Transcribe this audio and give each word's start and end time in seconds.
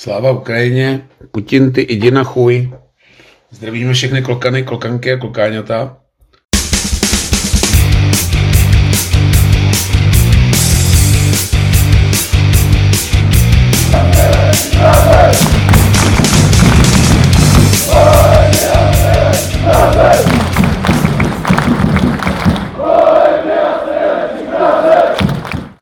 Sláva 0.00 0.30
Ukrajině, 0.30 1.08
Putin, 1.30 1.72
ty 1.72 1.86
jdi 1.90 2.10
na 2.10 2.24
chuj. 2.24 2.72
Zdravíme 3.50 3.92
všechny 3.92 4.22
klokany, 4.22 4.62
klokanky 4.62 5.12
a 5.12 5.16
klokáňata. 5.16 5.96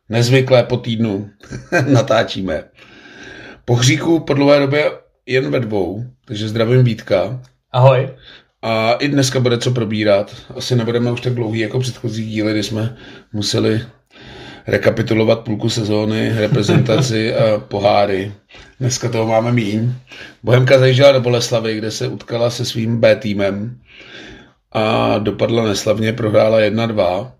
Nezvyklé 0.08 0.62
po 0.62 0.76
týdnu 0.76 1.30
natáčíme. 1.92 2.64
Po 3.68 3.74
hříku 3.74 4.20
po 4.20 4.34
dlouhé 4.34 4.60
době 4.60 4.90
jen 5.26 5.50
ve 5.50 5.60
dvou, 5.60 6.04
takže 6.24 6.48
zdravím 6.48 6.84
Vítka. 6.84 7.40
Ahoj. 7.72 8.08
A 8.62 8.92
i 8.92 9.08
dneska 9.08 9.40
bude 9.40 9.58
co 9.58 9.70
probírat. 9.70 10.36
Asi 10.56 10.76
nebudeme 10.76 11.12
už 11.12 11.20
tak 11.20 11.34
dlouhý 11.34 11.60
jako 11.60 11.80
předchozí 11.80 12.26
díly, 12.26 12.52
kdy 12.52 12.62
jsme 12.62 12.96
museli 13.32 13.80
rekapitulovat 14.66 15.40
půlku 15.40 15.68
sezóny, 15.68 16.32
reprezentaci 16.34 17.34
a 17.34 17.58
poháry. 17.58 18.32
Dneska 18.80 19.08
toho 19.08 19.26
máme 19.26 19.52
míň. 19.52 19.92
Bohemka 20.42 20.78
zajížděla 20.78 21.12
do 21.12 21.20
Boleslavy, 21.20 21.78
kde 21.78 21.90
se 21.90 22.08
utkala 22.08 22.50
se 22.50 22.64
svým 22.64 23.00
B 23.00 23.16
týmem 23.16 23.80
a 24.72 25.18
dopadla 25.18 25.64
neslavně, 25.64 26.12
prohrála 26.12 26.58
1-2. 26.60 27.30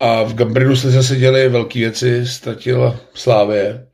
A 0.00 0.22
v 0.22 0.34
Gambrinu 0.34 0.76
se 0.76 0.90
zase 0.90 1.16
děly 1.16 1.48
velké 1.48 1.78
věci, 1.78 2.26
ztratila 2.26 2.96
Slávě 3.14 3.85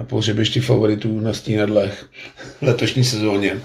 na 0.00 0.06
pohřebišti 0.06 0.60
favoritů 0.60 1.20
na 1.20 1.32
stínadlech 1.32 2.06
v 2.60 2.62
letošní 2.62 3.04
sezóně. 3.04 3.60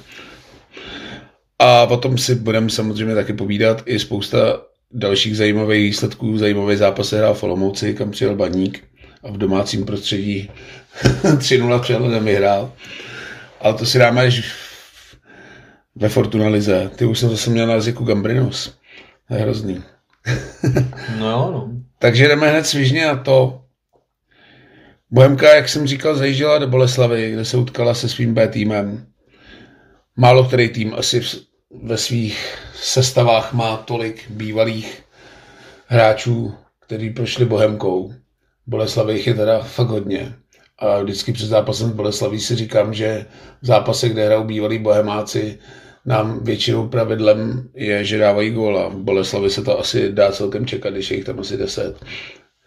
A 1.60 1.88
potom 1.88 2.18
si 2.18 2.36
budeme 2.36 2.70
samozřejmě 2.70 3.16
taky 3.16 3.34
povídat 3.34 3.84
i 3.86 4.00
spousta 4.00 4.62
dalších 4.92 5.38
zajímavých 5.38 5.84
výsledků. 5.84 6.38
Zajímavý 6.38 6.76
zápas 6.76 7.10
se 7.10 7.18
hrál 7.18 7.34
v 7.34 7.44
Olomouci, 7.44 7.94
kam 7.94 8.12
přijel 8.12 8.36
Baník 8.36 8.84
a 9.24 9.32
v 9.32 9.38
domácím 9.38 9.86
prostředí 9.86 10.52
3-0 11.24 11.82
přehledem 11.82 12.26
vyhrál. 12.26 12.74
Ale 13.62 13.74
to 13.74 13.86
si 13.86 14.00
dáme 14.00 14.22
až 14.22 14.54
ve 15.96 16.10
Fortuna 16.10 16.48
Lize. 16.48 16.92
Ty 16.96 17.06
už 17.06 17.20
jsem 17.20 17.30
zase 17.30 17.50
měl 17.50 17.68
na 17.68 17.74
jazyku 17.74 18.04
Gambrinus. 18.04 18.74
To 19.28 19.34
je 19.34 19.42
hrozný. 19.42 19.84
no 21.20 21.30
jo, 21.30 21.50
no. 21.54 21.70
Takže 22.00 22.28
jdeme 22.28 22.50
hned 22.50 22.66
svižně 22.66 23.06
na 23.06 23.16
to. 23.16 23.65
Bohemka, 25.16 25.56
jak 25.56 25.70
jsem 25.70 25.88
říkal, 25.88 26.16
zajížděla 26.16 26.58
do 26.58 26.68
Boleslavy, 26.68 27.32
kde 27.32 27.46
se 27.46 27.58
utkala 27.58 27.94
se 27.94 28.10
svým 28.10 28.34
B 28.34 28.48
týmem. 28.48 29.08
Málo 30.18 30.44
který 30.44 30.70
tým 30.70 30.94
asi 30.94 31.22
ve 31.84 31.98
svých 31.98 32.58
sestavách 32.76 33.54
má 33.54 33.78
tolik 33.78 34.30
bývalých 34.30 35.04
hráčů, 35.88 36.54
kteří 36.80 37.10
prošli 37.10 37.46
Bohemkou. 37.46 38.14
Boleslavy 38.68 39.14
jich 39.14 39.28
je 39.28 39.34
teda 39.34 39.60
fakt 39.60 39.88
hodně. 39.88 40.36
A 40.80 41.02
vždycky 41.02 41.34
před 41.34 41.48
zápasem 41.48 41.90
s 41.90 41.94
Boleslaví 41.94 42.40
si 42.40 42.56
říkám, 42.56 42.94
že 42.94 43.26
v 43.62 43.66
zápase, 43.66 44.10
kde 44.10 44.26
hrajou 44.26 44.44
bývalí 44.44 44.80
bohemáci, 44.80 45.60
nám 46.06 46.44
většinou 46.44 46.88
pravidlem 46.88 47.70
je, 47.74 48.04
že 48.04 48.18
dávají 48.18 48.52
góla. 48.52 48.90
V 48.90 48.96
Boleslavi 48.96 49.50
se 49.50 49.62
to 49.62 49.80
asi 49.80 50.12
dá 50.12 50.32
celkem 50.32 50.66
čekat, 50.66 50.94
když 50.94 51.12
je 51.12 51.18
jich 51.18 51.26
tam 51.26 51.40
asi 51.40 51.58
10. 51.58 52.06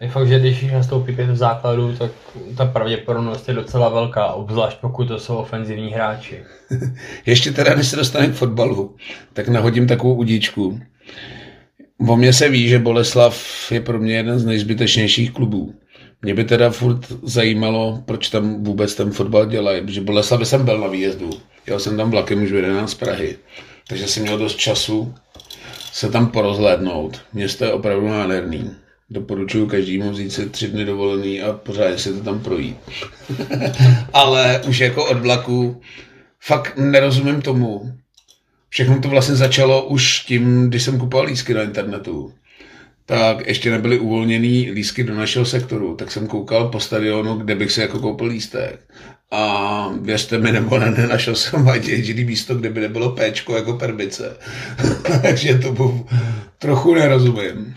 Je 0.00 0.08
fakt, 0.08 0.28
že 0.28 0.38
když 0.38 0.62
nastoupí 0.72 1.16
pět 1.16 1.30
v 1.30 1.36
základu, 1.36 1.96
tak 1.96 2.10
ta 2.56 2.66
pravděpodobnost 2.66 3.48
je 3.48 3.54
docela 3.54 3.88
velká, 3.88 4.32
obzvlášť 4.32 4.78
pokud 4.80 5.08
to 5.08 5.18
jsou 5.18 5.36
ofenzivní 5.36 5.90
hráči. 5.90 6.42
Ještě 7.26 7.52
teda, 7.52 7.74
než 7.74 7.86
se 7.86 7.96
dostane 7.96 8.28
k 8.28 8.34
fotbalu, 8.34 8.96
tak 9.32 9.48
nahodím 9.48 9.86
takovou 9.86 10.14
udíčku. 10.14 10.80
O 12.08 12.16
mě 12.16 12.32
se 12.32 12.48
ví, 12.48 12.68
že 12.68 12.78
Boleslav 12.78 13.44
je 13.72 13.80
pro 13.80 13.98
mě 13.98 14.16
jeden 14.16 14.38
z 14.38 14.44
nejzbytečnějších 14.44 15.30
klubů. 15.30 15.74
Mě 16.22 16.34
by 16.34 16.44
teda 16.44 16.70
furt 16.70 17.12
zajímalo, 17.22 18.02
proč 18.04 18.28
tam 18.28 18.64
vůbec 18.64 18.94
ten 18.94 19.12
fotbal 19.12 19.46
dělají, 19.46 19.82
protože 19.82 20.00
Boleslavě 20.00 20.46
jsem 20.46 20.64
byl 20.64 20.78
na 20.78 20.86
výjezdu. 20.86 21.30
Jel 21.66 21.80
jsem 21.80 21.96
tam 21.96 22.10
vlakem 22.10 22.42
už 22.42 22.50
vyjedená 22.50 22.86
z 22.86 22.94
Prahy, 22.94 23.36
takže 23.88 24.08
jsem 24.08 24.22
měl 24.22 24.38
dost 24.38 24.56
času 24.56 25.14
se 25.92 26.10
tam 26.10 26.30
porozhlédnout. 26.30 27.20
Město 27.32 27.64
je 27.64 27.72
opravdu 27.72 28.08
nádherný. 28.08 28.70
Doporučuji 29.10 29.66
každému 29.66 30.10
vzít 30.10 30.32
si 30.32 30.48
tři 30.48 30.68
dny 30.68 30.84
dovolený 30.84 31.42
a 31.42 31.52
pořád 31.52 32.00
si 32.00 32.12
to 32.12 32.20
tam 32.20 32.40
projít. 32.40 32.76
Ale 34.12 34.62
už 34.68 34.78
jako 34.78 35.04
od 35.04 35.20
vlaku 35.20 35.80
fakt 36.40 36.76
nerozumím 36.76 37.42
tomu. 37.42 37.92
Všechno 38.68 39.00
to 39.00 39.08
vlastně 39.08 39.34
začalo 39.34 39.86
už 39.86 40.20
tím, 40.20 40.68
když 40.68 40.82
jsem 40.82 40.98
kupoval 40.98 41.26
lísky 41.26 41.54
na 41.54 41.62
internetu. 41.62 42.32
Tak 43.06 43.46
ještě 43.46 43.70
nebyly 43.70 43.98
uvolněný 43.98 44.70
lísky 44.70 45.04
do 45.04 45.14
našeho 45.14 45.44
sektoru, 45.44 45.94
tak 45.94 46.10
jsem 46.10 46.26
koukal 46.26 46.68
po 46.68 46.80
stadionu, 46.80 47.34
kde 47.36 47.54
bych 47.54 47.72
si 47.72 47.80
jako 47.80 47.98
koupil 47.98 48.26
lístek. 48.26 48.80
A 49.30 49.92
věřte 50.00 50.38
mi, 50.38 50.52
nebo 50.52 50.78
ne, 50.78 50.90
nenašel 50.90 51.34
jsem 51.34 51.68
ani 51.68 51.90
jediný 51.90 52.24
místo, 52.24 52.54
kde 52.54 52.70
by 52.70 52.80
nebylo 52.80 53.10
péčko 53.10 53.56
jako 53.56 53.72
perbice. 53.72 54.36
Takže 55.22 55.58
to 55.58 56.04
trochu 56.58 56.94
nerozumím. 56.94 57.74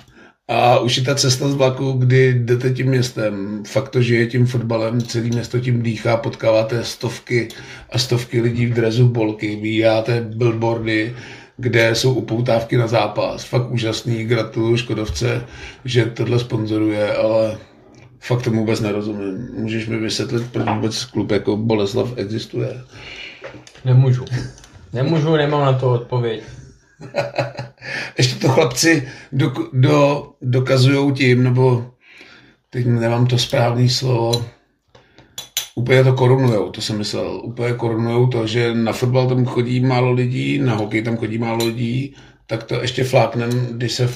A 0.52 0.80
už 0.80 0.98
je 0.98 1.04
ta 1.04 1.16
cesta 1.16 1.50
z 1.50 1.54
vlaku, 1.54 1.92
kdy 1.92 2.34
jdete 2.34 2.70
tím 2.70 2.88
městem, 2.88 3.64
fakt 3.68 3.90
to 3.90 4.02
žije 4.02 4.28
tím 4.28 4.46
fotbalem, 4.46 5.02
celý 5.02 5.30
město 5.30 5.60
tím 5.60 5.82
dýchá, 5.82 6.18
potkáváte 6.18 6.84
stovky 6.84 7.48
a 7.90 7.98
stovky 7.98 8.42
lidí 8.42 8.66
v 8.66 8.74
drezu 8.74 9.08
bolky, 9.08 9.56
vyjíjáte 9.56 10.22
billboardy, 10.22 11.16
kde 11.58 11.96
jsou 11.96 12.14
upoutávky 12.14 12.78
na 12.78 12.88
zápas. 12.88 13.44
Fakt 13.44 13.72
úžasný, 13.72 14.24
gratuluju 14.24 14.78
Škodovce, 14.78 15.46
že 15.86 16.06
tohle 16.06 16.40
sponzoruje, 16.40 17.16
ale 17.16 17.58
fakt 18.20 18.42
tomu 18.42 18.60
vůbec 18.60 18.80
nerozumím. 18.80 19.48
Můžeš 19.58 19.88
mi 19.88 19.98
vysvětlit, 19.98 20.44
proč 20.52 20.68
vůbec 20.76 21.06
klub 21.06 21.32
jako 21.32 21.58
Boleslav 21.58 22.14
existuje? 22.16 22.82
Nemůžu. 23.86 24.26
Nemůžu, 24.94 25.36
nemám 25.36 25.62
na 25.62 25.74
to 25.74 25.94
odpověď. 25.94 26.44
Ještě 28.18 28.36
to 28.36 28.50
chlapci 28.50 29.08
do, 29.32 29.54
do, 29.74 30.30
dokazují 30.42 31.14
tím, 31.14 31.44
nebo 31.44 31.92
teď 32.70 32.86
nemám 32.86 33.28
to 33.28 33.38
správné 33.38 33.90
slovo, 33.90 34.46
úplně 35.76 36.04
to 36.04 36.14
korunujou, 36.14 36.70
to 36.70 36.82
jsem 36.82 36.98
myslel. 36.98 37.42
Úplně 37.44 37.74
korunujou 37.74 38.28
to, 38.28 38.48
že 38.48 38.76
na 38.76 38.94
fotbal 38.94 39.28
tam 39.28 39.46
chodí 39.46 39.80
málo 39.80 40.12
lidí, 40.12 40.60
na 40.60 40.76
hokej 40.76 41.02
tam 41.02 41.18
chodí 41.18 41.38
málo 41.38 41.66
lidí, 41.66 42.16
tak 42.48 42.64
to 42.64 42.82
ještě 42.82 43.04
fláknem, 43.04 43.68
když 43.72 43.92
se 43.92 44.10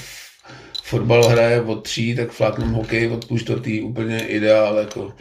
fotbal 0.86 1.28
hraje 1.28 1.60
od 1.62 1.82
tří, 1.82 2.14
tak 2.14 2.30
fláknem 2.30 2.72
hokej 2.72 3.08
od 3.08 3.24
půl 3.24 3.38
čtvrtý, 3.38 3.80
úplně 3.80 4.26
ideál. 4.26 4.78
Jako. 4.78 5.12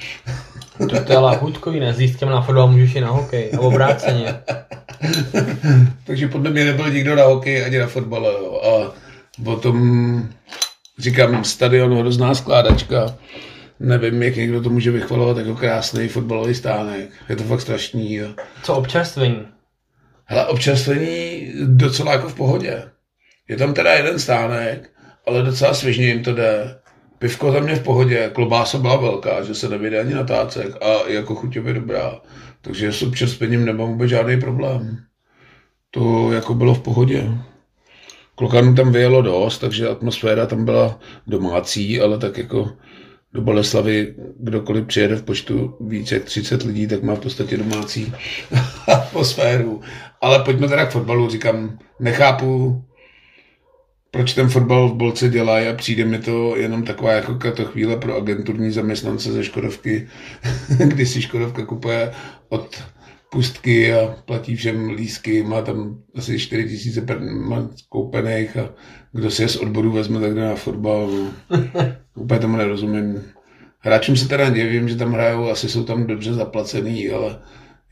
To, 0.77 1.03
to 1.03 1.11
je 1.11 1.17
ale 1.17 1.37
hudkový, 1.37 1.79
ne? 1.79 1.93
S 1.93 1.97
lístkem 1.97 2.29
na 2.29 2.41
fotbal 2.41 2.67
můžeš 2.67 2.95
i 2.95 3.01
na 3.01 3.09
hokej, 3.09 3.51
a 3.57 3.59
obráceně. 3.59 4.35
Takže 6.05 6.27
podle 6.27 6.51
mě 6.51 6.65
nebyl 6.65 6.89
nikdo 6.89 7.15
na 7.15 7.23
hokej 7.23 7.65
ani 7.65 7.77
na 7.77 7.87
fotbale. 7.87 8.33
Jo. 8.33 8.61
A 8.63 8.93
potom, 9.43 10.29
říkám, 10.97 11.43
stadion 11.43 11.99
hrozná 11.99 12.35
skládačka. 12.35 13.15
Nevím, 13.79 14.23
jak 14.23 14.35
někdo 14.35 14.61
to 14.61 14.69
může 14.69 14.91
vychvalovat 14.91 15.37
jako 15.37 15.55
krásný 15.55 16.07
fotbalový 16.07 16.55
stánek. 16.55 17.09
Je 17.29 17.35
to 17.35 17.43
fakt 17.43 17.61
strašný. 17.61 18.13
Jo. 18.13 18.27
Co 18.63 18.75
občerstvení? 18.75 19.47
Hele, 20.25 20.45
občerstvení 20.47 21.51
docela 21.65 22.11
jako 22.11 22.29
v 22.29 22.35
pohodě. 22.35 22.83
Je 23.47 23.57
tam 23.57 23.73
teda 23.73 23.93
jeden 23.93 24.19
stánek, 24.19 24.89
ale 25.27 25.43
docela 25.43 25.73
svěžně 25.73 26.07
jim 26.07 26.23
to 26.23 26.33
jde. 26.33 26.79
Pivko 27.19 27.51
tam 27.51 27.67
je 27.67 27.75
v 27.75 27.83
pohodě, 27.83 28.31
klobása 28.33 28.77
byla 28.77 28.95
velká, 28.95 29.43
že 29.43 29.55
se 29.55 29.69
nevyjde 29.69 29.99
ani 29.99 30.13
natácek 30.13 30.83
a 30.83 31.09
jako 31.09 31.35
chuťově 31.35 31.73
dobrá. 31.73 32.21
Takže 32.61 32.91
s 32.91 33.03
občerstvením 33.03 33.65
nemám 33.65 33.87
vůbec 33.87 34.09
žádný 34.09 34.39
problém. 34.39 34.97
To 35.91 36.31
jako 36.31 36.53
bylo 36.53 36.73
v 36.73 36.81
pohodě. 36.81 37.29
Klokanů 38.35 38.75
tam 38.75 38.91
vyjelo 38.91 39.21
dost, 39.21 39.59
takže 39.59 39.89
atmosféra 39.89 40.45
tam 40.45 40.65
byla 40.65 40.99
domácí, 41.27 42.01
ale 42.01 42.17
tak 42.17 42.37
jako 42.37 42.69
do 43.33 43.41
Boleslavy 43.41 44.15
kdokoliv 44.39 44.85
přijede 44.85 45.15
v 45.15 45.23
počtu 45.23 45.77
více 45.81 46.15
jak 46.15 46.23
30 46.23 46.63
lidí, 46.63 46.87
tak 46.87 47.03
má 47.03 47.15
v 47.15 47.19
podstatě 47.19 47.57
domácí 47.57 48.13
atmosféru. 48.87 49.81
Ale 50.21 50.43
pojďme 50.43 50.67
teda 50.67 50.85
k 50.85 50.91
fotbalu, 50.91 51.29
říkám, 51.29 51.79
nechápu, 51.99 52.83
proč 54.15 54.33
ten 54.33 54.49
fotbal 54.49 54.89
v 54.89 54.95
Bolce 54.95 55.29
dělá 55.29 55.57
a 55.57 55.73
přijde 55.73 56.05
mi 56.05 56.19
to 56.19 56.55
jenom 56.57 56.83
taková 56.83 57.11
jako 57.11 57.51
to 57.51 57.65
chvíle 57.65 57.97
pro 57.97 58.15
agenturní 58.15 58.71
zaměstnance 58.71 59.31
ze 59.31 59.43
Škodovky, 59.43 60.07
kdy 60.87 61.05
si 61.05 61.21
Škodovka 61.21 61.65
kupuje 61.65 62.11
od 62.49 62.83
pustky 63.31 63.93
a 63.93 64.15
platí 64.25 64.55
všem 64.55 64.89
lísky, 64.89 65.43
má 65.43 65.61
tam 65.61 65.97
asi 66.15 66.39
4 66.39 66.63
tisíce 66.63 67.05
koupených 67.89 68.57
a 68.57 68.69
kdo 69.11 69.31
si 69.31 69.41
je 69.41 69.49
z 69.49 69.55
odboru 69.55 69.91
vezme, 69.91 70.19
tak 70.19 70.35
jde 70.35 70.41
na 70.41 70.55
fotbal. 70.55 71.09
Úplně 72.15 72.39
tomu 72.39 72.57
nerozumím. 72.57 73.23
Hráčům 73.79 74.15
se 74.15 74.27
teda 74.27 74.49
nevím, 74.49 74.89
že 74.89 74.95
tam 74.95 75.13
hrajou, 75.13 75.49
asi 75.49 75.69
jsou 75.69 75.83
tam 75.83 76.07
dobře 76.07 76.33
zaplacený, 76.33 77.09
ale 77.09 77.39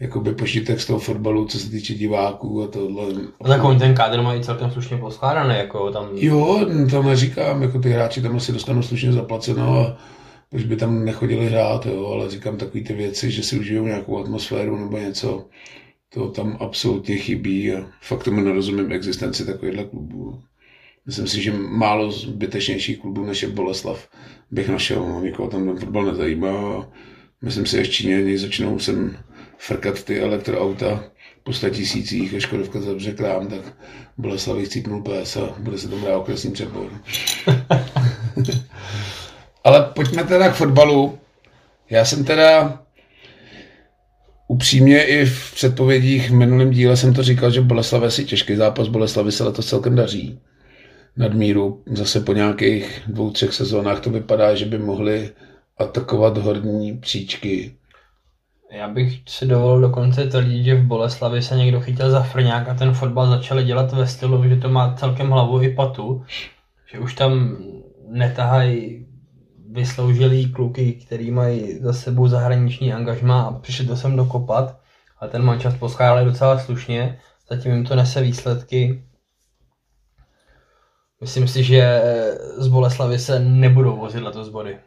jakoby 0.04 0.34
požitek 0.34 0.80
z 0.80 0.86
toho 0.86 1.00
fotbalu, 1.00 1.46
co 1.46 1.60
se 1.60 1.70
týče 1.70 1.94
diváků 1.94 2.64
a 2.64 2.68
tohle. 2.68 3.14
No 3.14 3.48
tak 3.48 3.64
oni 3.64 3.80
ten 3.80 3.96
kádr 3.96 4.22
mají 4.22 4.44
celkem 4.44 4.72
slušně 4.72 4.98
poskládaný, 4.98 5.56
jako 5.58 5.92
tam... 5.92 6.10
Jo, 6.16 6.66
to 6.90 7.04
neříkám, 7.04 7.62
jako 7.62 7.80
ty 7.80 7.90
hráči 7.90 8.22
tam 8.22 8.36
asi 8.36 8.52
dostanou 8.52 8.82
slušně 8.82 9.12
zaplaceno 9.14 9.80
a 9.80 9.98
proč 10.50 10.64
by 10.64 10.76
tam 10.76 11.06
nechodili 11.06 11.46
hrát, 11.46 11.86
jo, 11.86 12.06
ale 12.06 12.30
říkám 12.30 12.58
takové 12.58 12.84
ty 12.84 12.94
věci, 12.94 13.32
že 13.32 13.44
si 13.44 13.60
užijou 13.60 13.86
nějakou 13.86 14.20
atmosféru 14.20 14.78
nebo 14.78 14.98
něco, 14.98 15.46
to 16.14 16.30
tam 16.30 16.58
absolutně 16.60 17.16
chybí 17.16 17.74
a 17.74 17.86
fakt 18.02 18.24
tomu 18.24 18.42
nerozumím 18.42 18.92
existenci 18.92 19.46
takovýchhle 19.46 19.84
klubů. 19.84 20.40
Myslím 21.06 21.28
si, 21.28 21.42
že 21.42 21.54
málo 21.54 22.12
zbytečnějších 22.12 23.00
klubů 23.00 23.26
než 23.26 23.42
je 23.44 23.50
Boleslav 23.50 24.08
bych 24.52 24.70
našel. 24.70 25.22
Nikoho 25.24 25.50
tam 25.50 25.66
ten 25.66 25.78
fotbal 25.78 26.06
nezajímá. 26.06 26.88
Myslím 27.42 27.66
si, 27.66 27.78
že 27.78 27.92
Číňani 27.92 28.38
začnou 28.38 28.80
sem 28.80 29.18
frkat 29.64 30.04
ty 30.04 30.20
elektroauta 30.20 31.04
po 31.44 31.54
100 31.54 31.70
tisících 31.70 32.34
a 32.34 32.40
Škodovka 32.40 32.82
zavře 32.82 33.12
krám, 33.12 33.48
tak 33.48 33.62
Boleslav 34.18 34.68
cítnul 34.68 35.04
PS 35.04 35.38
a 35.38 35.56
bude 35.60 35.78
se 35.78 35.88
hrát 35.88 36.18
okresní 36.18 36.52
přebor. 36.52 36.92
Ale 39.64 39.92
pojďme 39.96 40.24
teda 40.24 40.50
k 40.50 40.56
fotbalu. 40.56 41.20
Já 41.90 42.06
jsem 42.06 42.24
teda 42.24 42.80
upřímně 44.48 45.04
i 45.04 45.26
v 45.26 45.54
předpovědích 45.54 46.30
v 46.30 46.34
minulém 46.34 46.72
díle 46.72 46.98
jsem 46.98 47.14
to 47.14 47.24
říkal, 47.24 47.52
že 47.52 47.62
Boleslav 47.62 48.04
je 48.04 48.12
si 48.12 48.26
těžký 48.26 48.56
zápas, 48.56 48.88
Boleslavy 48.88 49.32
se 49.32 49.44
letos 49.44 49.66
celkem 49.66 49.96
daří 49.96 50.40
nadmíru. 51.18 51.84
Zase 51.86 52.20
po 52.20 52.34
nějakých 52.34 53.02
dvou, 53.08 53.32
třech 53.32 53.54
sezónách 53.54 54.00
to 54.00 54.10
vypadá, 54.10 54.56
že 54.56 54.66
by 54.66 54.78
mohli 54.78 55.32
atakovat 55.78 56.38
horní 56.38 56.98
příčky. 56.98 57.74
Já 58.74 58.88
bych 58.88 59.22
si 59.28 59.46
dovolil 59.46 59.82
dokonce 59.82 60.26
tvrdit, 60.26 60.64
že 60.64 60.76
v 60.76 60.86
Boleslavi 60.86 61.42
se 61.42 61.56
někdo 61.56 61.82
chytil 61.82 62.12
za 62.12 62.24
frňák 62.24 62.70
a 62.70 62.74
ten 62.74 62.94
fotbal 62.94 63.28
začali 63.28 63.64
dělat 63.64 63.92
ve 63.92 64.08
stylu, 64.08 64.50
že 64.50 64.56
to 64.56 64.70
má 64.70 64.96
celkem 64.96 65.30
hlavu 65.30 65.62
i 65.62 65.76
patu. 65.76 66.26
Že 66.92 67.00
už 67.00 67.16
tam 67.16 67.58
netahají 68.08 69.08
vysloužilý 69.72 70.52
kluky, 70.52 70.94
který 70.94 71.32
mají 71.32 71.80
za 71.80 71.94
sebou 71.94 72.28
zahraniční 72.28 72.94
angažma 72.94 73.42
a 73.42 73.54
přišli 73.54 73.86
to 73.86 73.98
sem 73.98 74.16
dokopat. 74.16 74.80
A 75.20 75.28
ten 75.28 75.44
mančas 75.44 75.78
poschálil 75.78 76.26
docela 76.26 76.60
slušně, 76.60 77.20
zatím 77.50 77.72
jim 77.72 77.86
to 77.86 77.96
nese 77.96 78.22
výsledky. 78.22 79.04
Myslím 81.22 81.48
si, 81.48 81.64
že 81.64 82.02
z 82.58 82.68
Boleslavy 82.68 83.20
se 83.20 83.40
nebudou 83.40 83.98
vozit 83.98 84.24
letos 84.24 84.50
body. 84.50 84.78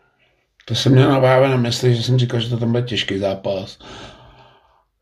To 0.68 0.74
jsem 0.74 0.92
měl 0.92 1.20
právě 1.20 1.48
na 1.48 1.56
mysli, 1.56 1.94
že 1.94 2.02
jsem 2.02 2.18
říkal, 2.18 2.40
že 2.40 2.50
to 2.50 2.56
tam 2.56 2.70
bude 2.70 2.82
těžký 2.82 3.18
zápas. 3.18 3.78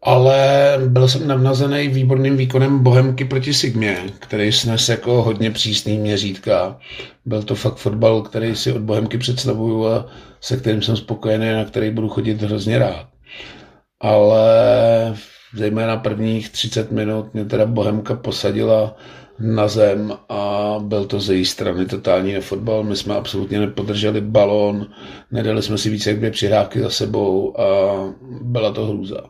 Ale 0.02 0.38
byl 0.87 1.08
jsem 1.08 1.28
navnazený 1.28 1.88
výborným 1.88 2.37
výkonem 2.37 2.82
Bohemky 2.82 3.25
proti 3.25 3.55
Sigmě, 3.55 3.99
který 4.19 4.52
snes 4.52 4.88
jako 4.88 5.22
hodně 5.22 5.50
přísný 5.50 5.99
měřítka. 5.99 6.78
Byl 7.25 7.43
to 7.43 7.55
fakt 7.55 7.76
fotbal, 7.76 8.22
který 8.22 8.56
si 8.56 8.72
od 8.72 8.82
Bohemky 8.82 9.19
představuju 9.19 9.87
a 9.87 10.06
se 10.40 10.56
kterým 10.56 10.82
jsem 10.82 10.96
spokojený, 10.96 11.52
na 11.52 11.64
který 11.64 11.90
budu 11.90 12.08
chodit 12.08 12.43
hrozně 12.43 12.78
rád. 12.78 13.06
Ale 14.00 14.49
zejména 15.56 15.96
prvních 15.96 16.50
30 16.50 16.90
minut 16.90 17.34
mě 17.34 17.44
teda 17.44 17.66
Bohemka 17.66 18.14
posadila 18.14 18.96
na 19.38 19.68
zem 19.68 20.12
a 20.28 20.74
byl 20.80 21.04
to 21.04 21.20
ze 21.20 21.34
její 21.34 21.44
strany 21.44 21.86
totální 21.86 22.32
nefotbal. 22.32 22.82
My 22.82 22.96
jsme 22.96 23.14
absolutně 23.14 23.60
nepodrželi 23.60 24.20
balón, 24.20 24.86
nedali 25.30 25.62
jsme 25.62 25.78
si 25.78 25.90
více 25.90 26.10
jak 26.10 26.18
dvě 26.18 26.30
přihrávky 26.30 26.80
za 26.80 26.90
sebou 26.90 27.60
a 27.60 27.96
byla 28.40 28.72
to 28.72 28.86
hrůza. 28.86 29.20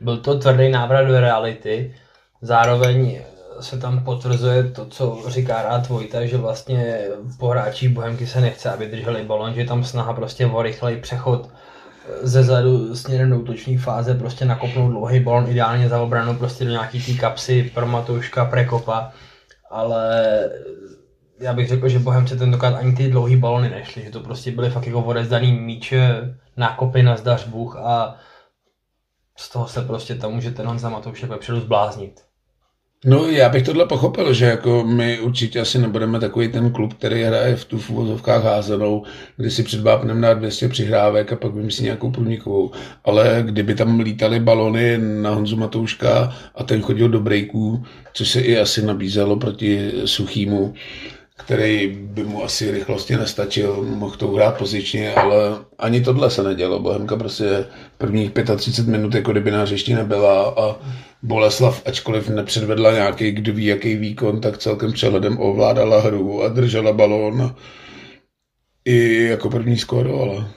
Byl 0.00 0.16
to 0.16 0.38
tvrdý 0.38 0.70
návrat 0.70 1.02
do 1.02 1.20
reality, 1.20 1.94
zároveň 2.42 3.20
se 3.60 3.78
tam 3.78 4.04
potvrzuje 4.04 4.64
to, 4.64 4.86
co 4.86 5.22
říká 5.26 5.62
rád 5.62 5.88
Vojta, 5.88 6.26
že 6.26 6.36
vlastně 6.36 6.98
po 7.38 7.48
hráčích 7.48 7.88
Bohemky 7.88 8.26
se 8.26 8.40
nechce, 8.40 8.70
aby 8.70 8.86
drželi 8.86 9.22
balon, 9.22 9.54
že 9.54 9.64
tam 9.64 9.84
snaha 9.84 10.12
prostě 10.12 10.46
o 10.46 10.62
rychlej 10.62 10.96
přechod 10.96 11.48
ze 12.22 12.42
zadu 12.42 12.96
směrem 12.96 13.30
do 13.30 13.38
útoční 13.38 13.78
fáze 13.78 14.14
prostě 14.14 14.44
nakopnout 14.44 14.90
dlouhý 14.90 15.20
balon 15.20 15.50
ideálně 15.50 15.88
za 15.88 16.00
obranu 16.00 16.34
prostě 16.34 16.64
do 16.64 16.70
nějaký 16.70 17.02
té 17.02 17.12
kapsy 17.12 17.70
pro 17.74 17.86
Matouška, 17.86 18.44
Prekopa 18.44 19.12
ale 19.72 20.50
já 21.40 21.54
bych 21.54 21.68
řekl, 21.68 21.88
že 21.88 21.98
Bohemce 21.98 22.36
tentokrát 22.36 22.74
ani 22.74 22.92
ty 22.96 23.10
dlouhý 23.10 23.36
balony 23.36 23.70
nešly, 23.70 24.02
že 24.02 24.10
to 24.10 24.20
prostě 24.20 24.50
byly 24.50 24.70
fakt 24.70 24.86
jako 24.86 25.02
odezdaný 25.02 25.52
míče, 25.52 26.34
nákopy 26.56 27.02
na 27.02 27.16
zdař 27.16 27.46
Bůh 27.46 27.76
a 27.76 28.16
z 29.36 29.48
toho 29.50 29.68
se 29.68 29.82
prostě 29.82 30.14
tam 30.14 30.32
může 30.32 30.50
ten 30.50 30.66
Honza 30.66 30.88
Matoušek 30.88 31.30
vepředu 31.30 31.60
zbláznit. 31.60 32.20
No 33.04 33.26
já 33.26 33.48
bych 33.48 33.62
tohle 33.62 33.86
pochopil, 33.86 34.34
že 34.34 34.44
jako 34.44 34.84
my 34.84 35.20
určitě 35.20 35.60
asi 35.60 35.78
nebudeme 35.78 36.20
takový 36.20 36.48
ten 36.48 36.72
klub, 36.72 36.94
který 36.94 37.22
hraje 37.22 37.56
v 37.56 37.64
tu 37.64 37.78
v 37.78 37.90
uvozovkách 37.90 38.44
házenou, 38.44 39.02
kdy 39.36 39.50
si 39.50 39.62
před 39.62 39.80
vápnem 39.80 40.20
dá 40.20 40.34
200 40.34 40.68
přihrávek 40.68 41.32
a 41.32 41.36
pak 41.36 41.54
vymyslí 41.54 41.84
nějakou 41.84 42.10
průnikovou. 42.10 42.70
Ale 43.04 43.42
kdyby 43.46 43.74
tam 43.74 44.00
lítali 44.00 44.40
balony 44.40 44.98
na 44.98 45.30
Honzu 45.30 45.56
Matouška 45.56 46.36
a 46.54 46.64
ten 46.64 46.82
chodil 46.82 47.08
do 47.08 47.20
breaků, 47.20 47.84
což 48.12 48.28
se 48.30 48.40
i 48.40 48.58
asi 48.58 48.86
nabízelo 48.86 49.36
proti 49.36 49.92
Suchýmu, 50.04 50.74
který 51.44 51.88
by 51.96 52.24
mu 52.24 52.44
asi 52.44 52.70
rychlostně 52.70 53.18
nestačil, 53.18 53.82
mohl 53.82 54.16
to 54.16 54.28
hrát 54.28 54.58
pozičně, 54.58 55.14
ale 55.14 55.58
ani 55.78 56.00
tohle 56.00 56.30
se 56.30 56.42
nedělo. 56.42 56.78
Bohemka 56.78 57.16
prostě 57.16 57.64
prvních 57.98 58.30
35 58.56 58.92
minut 58.92 59.14
jako 59.14 59.32
kdyby 59.32 59.50
na 59.50 59.62
hřišti 59.62 59.94
nebyla 59.94 60.54
a 60.56 60.76
Boleslav, 61.22 61.82
ačkoliv 61.86 62.28
nepředvedla 62.28 62.92
nějaký 62.92 63.32
kdo 63.32 63.52
ví 63.52 63.64
jaký 63.64 63.96
výkon, 63.96 64.40
tak 64.40 64.58
celkem 64.58 64.92
přehledem 64.92 65.38
ovládala 65.38 66.00
hru 66.00 66.42
a 66.42 66.48
držela 66.48 66.92
balón 66.92 67.54
i 68.84 69.24
jako 69.24 69.50
první 69.50 69.78
skórovala. 69.78 70.48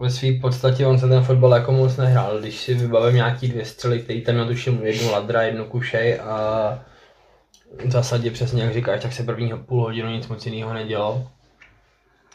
Ve 0.00 0.10
své 0.10 0.32
podstatě 0.32 0.86
on 0.86 0.98
se 0.98 1.08
ten 1.08 1.22
fotbal 1.22 1.52
jako 1.52 1.72
moc 1.72 1.96
nehrál. 1.96 2.40
Když 2.40 2.60
si 2.60 2.74
vybavím 2.74 3.14
nějaký 3.14 3.48
dvě 3.48 3.64
střely, 3.64 4.00
který 4.00 4.20
tam 4.20 4.48
tuším 4.48 4.80
jednu 4.82 5.10
ladra, 5.10 5.42
jednu 5.42 5.64
kušej 5.64 6.20
a 6.20 6.84
v 7.78 7.90
zásadě 7.90 8.30
přesně 8.30 8.62
jak 8.62 8.74
říkáš, 8.74 9.02
tak 9.02 9.12
se 9.12 9.22
první 9.22 9.52
půl 9.66 9.82
hodinu 9.82 10.10
nic 10.10 10.28
moc 10.28 10.46
jiného 10.46 10.74
nedělo. 10.74 11.30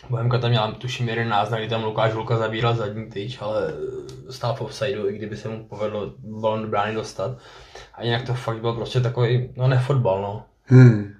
Bohemka 0.10 0.38
tam 0.38 0.50
měla, 0.50 0.72
tuším, 0.72 1.10
jeden 1.10 1.30
náznak, 1.30 1.60
kdy 1.60 1.70
tam 1.70 1.84
Lukáš 1.84 2.14
Hulka 2.14 2.38
zabíral 2.38 2.76
zadní 2.76 3.10
tyč, 3.10 3.38
ale 3.42 3.74
stál 4.30 4.56
v 4.56 4.62
offsideu, 4.62 5.10
i 5.10 5.18
kdyby 5.18 5.38
se 5.38 5.50
mu 5.50 5.66
povedlo 5.66 6.14
balon 6.20 6.62
do 6.62 6.68
brány 6.68 6.96
dostat. 6.96 7.38
A 7.94 8.04
jinak 8.04 8.26
to 8.26 8.34
fakt 8.34 8.62
byl 8.62 8.74
prostě 8.74 9.00
takový, 9.00 9.50
no 9.56 9.68
ne 9.68 9.80
fotbal, 9.80 10.22
no. 10.22 10.44
Hmm. 10.66 11.14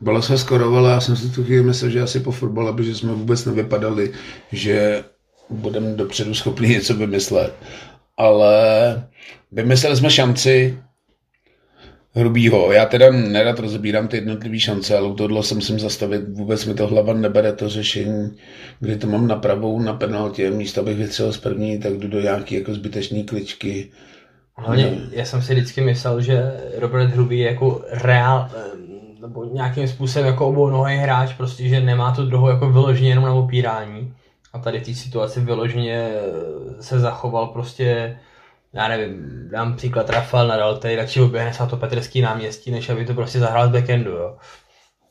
Byla 0.00 0.22
se 0.22 0.38
skorovala, 0.38 0.90
já 0.90 1.00
jsem 1.00 1.16
si 1.16 1.30
tu 1.30 1.44
chvíli 1.44 1.62
myslel, 1.62 1.90
že 1.90 2.02
asi 2.02 2.20
po 2.20 2.32
fotbale, 2.32 2.72
protože 2.72 2.94
jsme 2.94 3.12
vůbec 3.12 3.44
nevypadali, 3.44 4.12
že 4.52 5.04
budeme 5.50 5.94
dopředu 5.94 6.34
schopni 6.34 6.68
něco 6.68 6.94
vymyslet. 6.94 7.54
Ale 8.16 9.08
vymysleli 9.52 9.96
jsme 9.96 10.10
šanci, 10.10 10.78
hrubýho. 12.14 12.72
Já 12.72 12.86
teda 12.86 13.10
nerad 13.10 13.58
rozbírám 13.58 14.08
ty 14.08 14.16
jednotlivé 14.16 14.58
šance, 14.58 14.98
ale 14.98 15.08
u 15.08 15.14
tohle 15.14 15.42
se 15.42 15.54
musím 15.54 15.80
zastavit. 15.80 16.28
Vůbec 16.28 16.66
mi 16.66 16.74
to 16.74 16.86
hlava 16.86 17.12
nebere 17.12 17.52
to 17.52 17.68
řešení, 17.68 18.36
kdy 18.80 18.96
to 18.96 19.06
mám 19.06 19.26
na 19.26 19.36
pravou 19.36 19.80
na 19.80 19.92
penaltě. 19.92 20.50
Místo 20.50 20.80
abych 20.80 20.96
vytřel 20.96 21.32
z 21.32 21.38
první, 21.38 21.78
tak 21.78 21.92
jdu 21.92 22.08
do 22.08 22.20
nějaký 22.20 22.54
jako 22.54 22.74
zbytečný 22.74 23.24
kličky. 23.24 23.90
Hlavně 24.56 24.84
no. 24.84 25.10
já 25.12 25.24
jsem 25.24 25.42
si 25.42 25.54
vždycky 25.54 25.80
myslel, 25.80 26.20
že 26.20 26.60
Robert 26.76 27.10
Hrubý 27.10 27.38
je 27.38 27.50
jako 27.50 27.84
reál, 27.90 28.50
nebo 29.20 29.44
nějakým 29.44 29.88
způsobem 29.88 30.26
jako 30.26 30.48
obou 30.48 30.70
nohy 30.70 30.96
hráč, 30.96 31.32
prostě, 31.36 31.68
že 31.68 31.80
nemá 31.80 32.12
tu 32.12 32.26
druhou 32.26 32.48
jako 32.48 32.70
vyloženě 32.70 33.08
jenom 33.08 33.24
na 33.24 33.32
opírání. 33.32 34.12
A 34.52 34.58
tady 34.58 34.80
v 34.80 34.84
té 34.84 34.94
situaci 34.94 35.40
vyloženě 35.40 36.08
se 36.80 37.00
zachoval 37.00 37.46
prostě 37.46 38.16
já 38.72 38.88
nevím, 38.88 39.48
dám 39.52 39.76
příklad 39.76 40.10
Rafael 40.10 40.48
Nadal, 40.48 40.76
který 40.76 40.96
radši 40.96 41.20
oběhne 41.20 41.52
Petrský 41.80 42.20
náměstí, 42.20 42.70
než 42.70 42.88
aby 42.88 43.06
to 43.06 43.14
prostě 43.14 43.38
zahrál 43.38 43.68
z 43.68 43.72
backendu, 43.72 44.10
jo. 44.10 44.36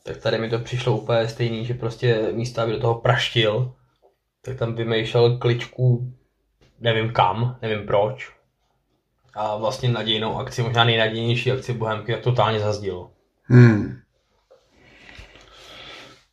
Tak 0.02 0.16
tady 0.16 0.38
mi 0.38 0.50
to 0.50 0.58
přišlo 0.58 0.96
úplně 0.96 1.28
stejný, 1.28 1.64
že 1.64 1.74
prostě 1.74 2.28
místo, 2.32 2.60
aby 2.60 2.72
do 2.72 2.80
toho 2.80 2.94
praštil, 2.94 3.74
tak 4.44 4.58
tam 4.58 4.74
vymýšlel 4.74 5.38
kličku, 5.38 6.12
nevím 6.80 7.12
kam, 7.12 7.58
nevím 7.62 7.86
proč. 7.86 8.30
A 9.34 9.56
vlastně 9.56 9.88
nadějnou 9.88 10.38
akci, 10.38 10.62
možná 10.62 10.84
nejnadějnější 10.84 11.52
akci 11.52 11.72
Bohemky, 11.72 12.12
tak 12.12 12.20
totálně 12.20 12.60
zazdil. 12.60 13.10
Hmm. 13.42 13.98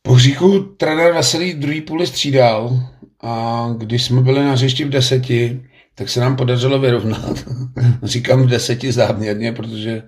Po 0.02 0.12
hříchu 0.12 0.58
trenér 0.58 1.12
Veselý 1.12 1.54
druhý 1.54 1.80
půli 1.80 2.06
střídal 2.06 2.70
a 3.22 3.66
když 3.76 4.04
jsme 4.04 4.20
byli 4.20 4.44
na 4.44 4.52
hřišti 4.52 4.84
v 4.84 4.90
deseti, 4.90 5.64
tak 5.98 6.08
se 6.08 6.20
nám 6.20 6.36
podařilo 6.36 6.78
vyrovnat. 6.78 7.44
Říkám 8.02 8.42
v 8.42 8.48
deseti 8.48 8.92
záměrně, 8.92 9.52
protože 9.52 10.02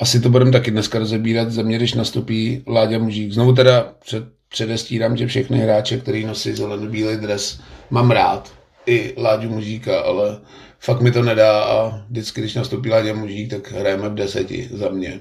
asi 0.00 0.20
to 0.20 0.28
budeme 0.28 0.50
taky 0.50 0.70
dneska 0.70 0.98
rozebírat 0.98 1.50
za 1.50 1.62
mě, 1.62 1.76
když 1.76 1.94
nastupí 1.94 2.62
Láďa 2.66 2.98
Mužík. 2.98 3.32
Znovu 3.32 3.52
teda 3.52 3.94
před, 4.04 4.24
předestírám, 4.48 5.16
že 5.16 5.26
všechny 5.26 5.58
hráče, 5.58 5.98
který 5.98 6.26
nosí 6.26 6.52
zelenobílý 6.52 7.16
dres, 7.16 7.60
mám 7.90 8.10
rád. 8.10 8.52
I 8.86 9.14
Láďu 9.16 9.48
Mužíka, 9.48 10.00
ale 10.00 10.40
fakt 10.78 11.00
mi 11.00 11.10
to 11.10 11.22
nedá 11.22 11.64
a 11.64 12.02
vždycky, 12.10 12.40
když 12.40 12.54
nastoupí 12.54 12.90
Láďa 12.90 13.14
Mužík, 13.14 13.50
tak 13.50 13.72
hrajeme 13.72 14.08
v 14.08 14.14
deseti 14.14 14.68
za 14.72 14.88
mě. 14.88 15.20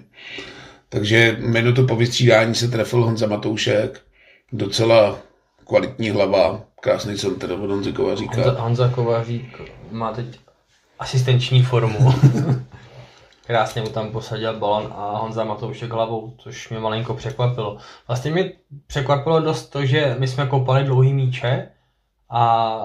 Takže 0.89 1.37
minutu 1.39 1.87
po 1.87 1.95
vystřídání 1.95 2.55
se 2.55 2.67
trefil 2.67 3.03
Honza 3.03 3.27
Matoušek, 3.27 4.01
docela 4.51 5.19
kvalitní 5.65 6.09
hlava, 6.09 6.61
krásný 6.81 7.17
center 7.17 7.51
od 7.51 7.69
Honzy 7.69 7.93
Kovaříka. 7.93 8.35
Honza, 8.35 8.61
Honza 8.61 8.89
Kovařík 8.89 9.61
má 9.91 10.11
teď 10.11 10.39
asistenční 10.99 11.63
formu. 11.63 12.13
Krásně 13.47 13.81
mu 13.81 13.89
tam 13.89 14.11
posadil 14.11 14.59
balon 14.59 14.93
a 14.95 15.17
Honza 15.17 15.43
Matoušek 15.43 15.91
hlavou, 15.91 16.33
což 16.37 16.69
mě 16.69 16.79
malinko 16.79 17.13
překvapilo. 17.13 17.77
Vlastně 18.07 18.31
mě 18.31 18.51
překvapilo 18.87 19.39
dost 19.39 19.65
to, 19.65 19.85
že 19.85 20.15
my 20.19 20.27
jsme 20.27 20.47
kopali 20.47 20.83
dlouhý 20.83 21.13
míče 21.13 21.67
a 22.29 22.77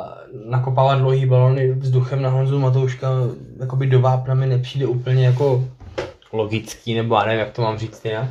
nakopávat 0.44 0.99
dlouhý 0.99 1.26
balony 1.26 1.73
vzduchem 1.73 2.23
na 2.23 2.28
Honzu 2.28 2.58
Matouška 2.58 3.08
jakoby 3.61 3.87
do 3.87 4.00
vápna 4.00 4.35
mi 4.35 4.47
nepřijde 4.47 4.87
úplně 4.87 5.26
jako 5.26 5.64
logický, 6.32 6.94
nebo 6.94 7.14
já 7.14 7.25
nevím, 7.25 7.40
jak 7.40 7.50
to 7.50 7.62
mám 7.62 7.78
říct 7.78 8.04
jinak. 8.04 8.28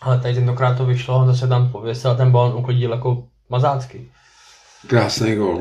Ale 0.00 0.20
tady 0.20 0.34
tentokrát 0.34 0.74
to 0.74 0.86
vyšlo, 0.86 1.16
on 1.16 1.36
se 1.36 1.48
tam 1.48 1.72
pověsil 1.72 2.10
a 2.10 2.14
ten 2.14 2.30
balon 2.30 2.56
uklidil 2.56 2.90
jako 2.90 3.28
mazácky. 3.50 4.08
Krásný 4.86 5.34
gol. 5.34 5.60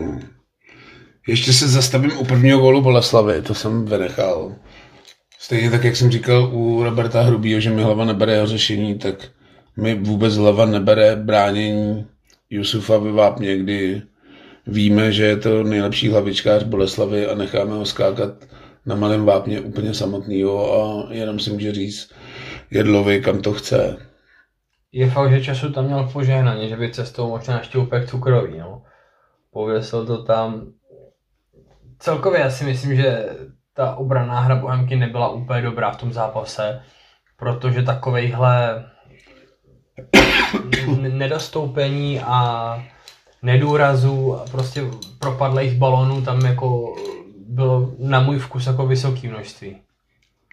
Ještě 1.27 1.53
se 1.53 1.67
zastavím 1.67 2.17
u 2.17 2.25
prvního 2.25 2.59
gólu 2.59 2.81
Boleslavy, 2.81 3.41
to 3.41 3.53
jsem 3.53 3.85
vynechal. 3.85 4.55
Stejně 5.39 5.71
tak, 5.71 5.83
jak 5.83 5.95
jsem 5.95 6.11
říkal 6.11 6.49
u 6.51 6.83
Roberta 6.83 7.21
Hrubýho, 7.21 7.59
že 7.59 7.69
mi 7.69 7.83
hlava 7.83 8.05
nebere 8.05 8.33
jeho 8.33 8.47
řešení, 8.47 8.95
tak 8.99 9.15
mi 9.77 9.95
vůbec 9.95 10.35
hlava 10.35 10.65
nebere 10.65 11.15
bránění 11.15 12.05
Jusufa 12.49 12.97
ve 12.97 13.11
Vápně, 13.11 13.57
kdy 13.57 14.01
víme, 14.67 15.11
že 15.11 15.25
je 15.25 15.37
to 15.37 15.63
nejlepší 15.63 16.09
hlavičkář 16.09 16.63
Boleslavy 16.63 17.27
a 17.27 17.35
necháme 17.35 17.71
ho 17.71 17.85
skákat 17.85 18.29
na 18.85 18.95
malém 18.95 19.25
vápně 19.25 19.61
úplně 19.61 19.93
samotného 19.93 20.73
a 20.73 21.13
jenom 21.13 21.39
si 21.39 21.49
může 21.49 21.71
říct 21.71 22.11
Jedlovi, 22.71 23.21
kam 23.21 23.41
to 23.41 23.53
chce. 23.53 23.97
Je 24.95 25.09
fakt, 25.09 25.31
že 25.31 25.43
času 25.43 25.71
tam 25.71 25.85
měl 25.85 26.09
požehnaně, 26.13 26.69
že 26.69 26.77
by 26.77 26.91
cestou 26.91 27.29
možná 27.29 27.57
ještě 27.57 27.77
úplně 27.77 28.07
cukrový, 28.07 28.59
no. 28.59 28.81
Pověsil 29.51 30.05
to 30.05 30.23
tam. 30.23 30.67
Celkově 31.99 32.39
já 32.39 32.49
si 32.49 32.63
myslím, 32.63 32.95
že 32.95 33.29
ta 33.73 33.95
obraná 33.95 34.39
hra 34.39 34.55
Bohemky 34.55 34.95
nebyla 34.95 35.29
úplně 35.29 35.61
dobrá 35.61 35.91
v 35.91 35.97
tom 35.97 36.13
zápase, 36.13 36.81
protože 37.37 37.83
takovejhle 37.83 38.85
nedostoupení 40.97 42.19
a 42.19 42.83
nedůrazů 43.41 44.35
a 44.35 44.45
prostě 44.51 44.83
propadlých 45.19 45.77
balonů 45.77 46.21
tam 46.21 46.45
jako 46.45 46.95
bylo 47.47 47.91
na 47.99 48.19
můj 48.19 48.39
vkus 48.39 48.67
jako 48.67 48.87
vysoké 48.87 49.27
množství. 49.27 49.77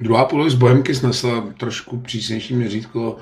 Druhá 0.00 0.28
z 0.48 0.54
Bohemky 0.54 0.94
snesla 0.94 1.44
trošku 1.58 2.00
přísnější 2.00 2.54
měřítko, 2.54 3.16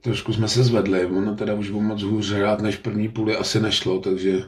trošku 0.00 0.32
jsme 0.32 0.48
se 0.48 0.64
zvedli, 0.64 1.06
ono 1.06 1.36
teda 1.36 1.54
už 1.54 1.70
bylo 1.70 1.82
moc 1.82 2.02
hůř 2.02 2.30
hrát, 2.32 2.60
než 2.60 2.76
první 2.76 3.08
půli 3.08 3.36
asi 3.36 3.60
nešlo, 3.60 4.00
takže 4.00 4.42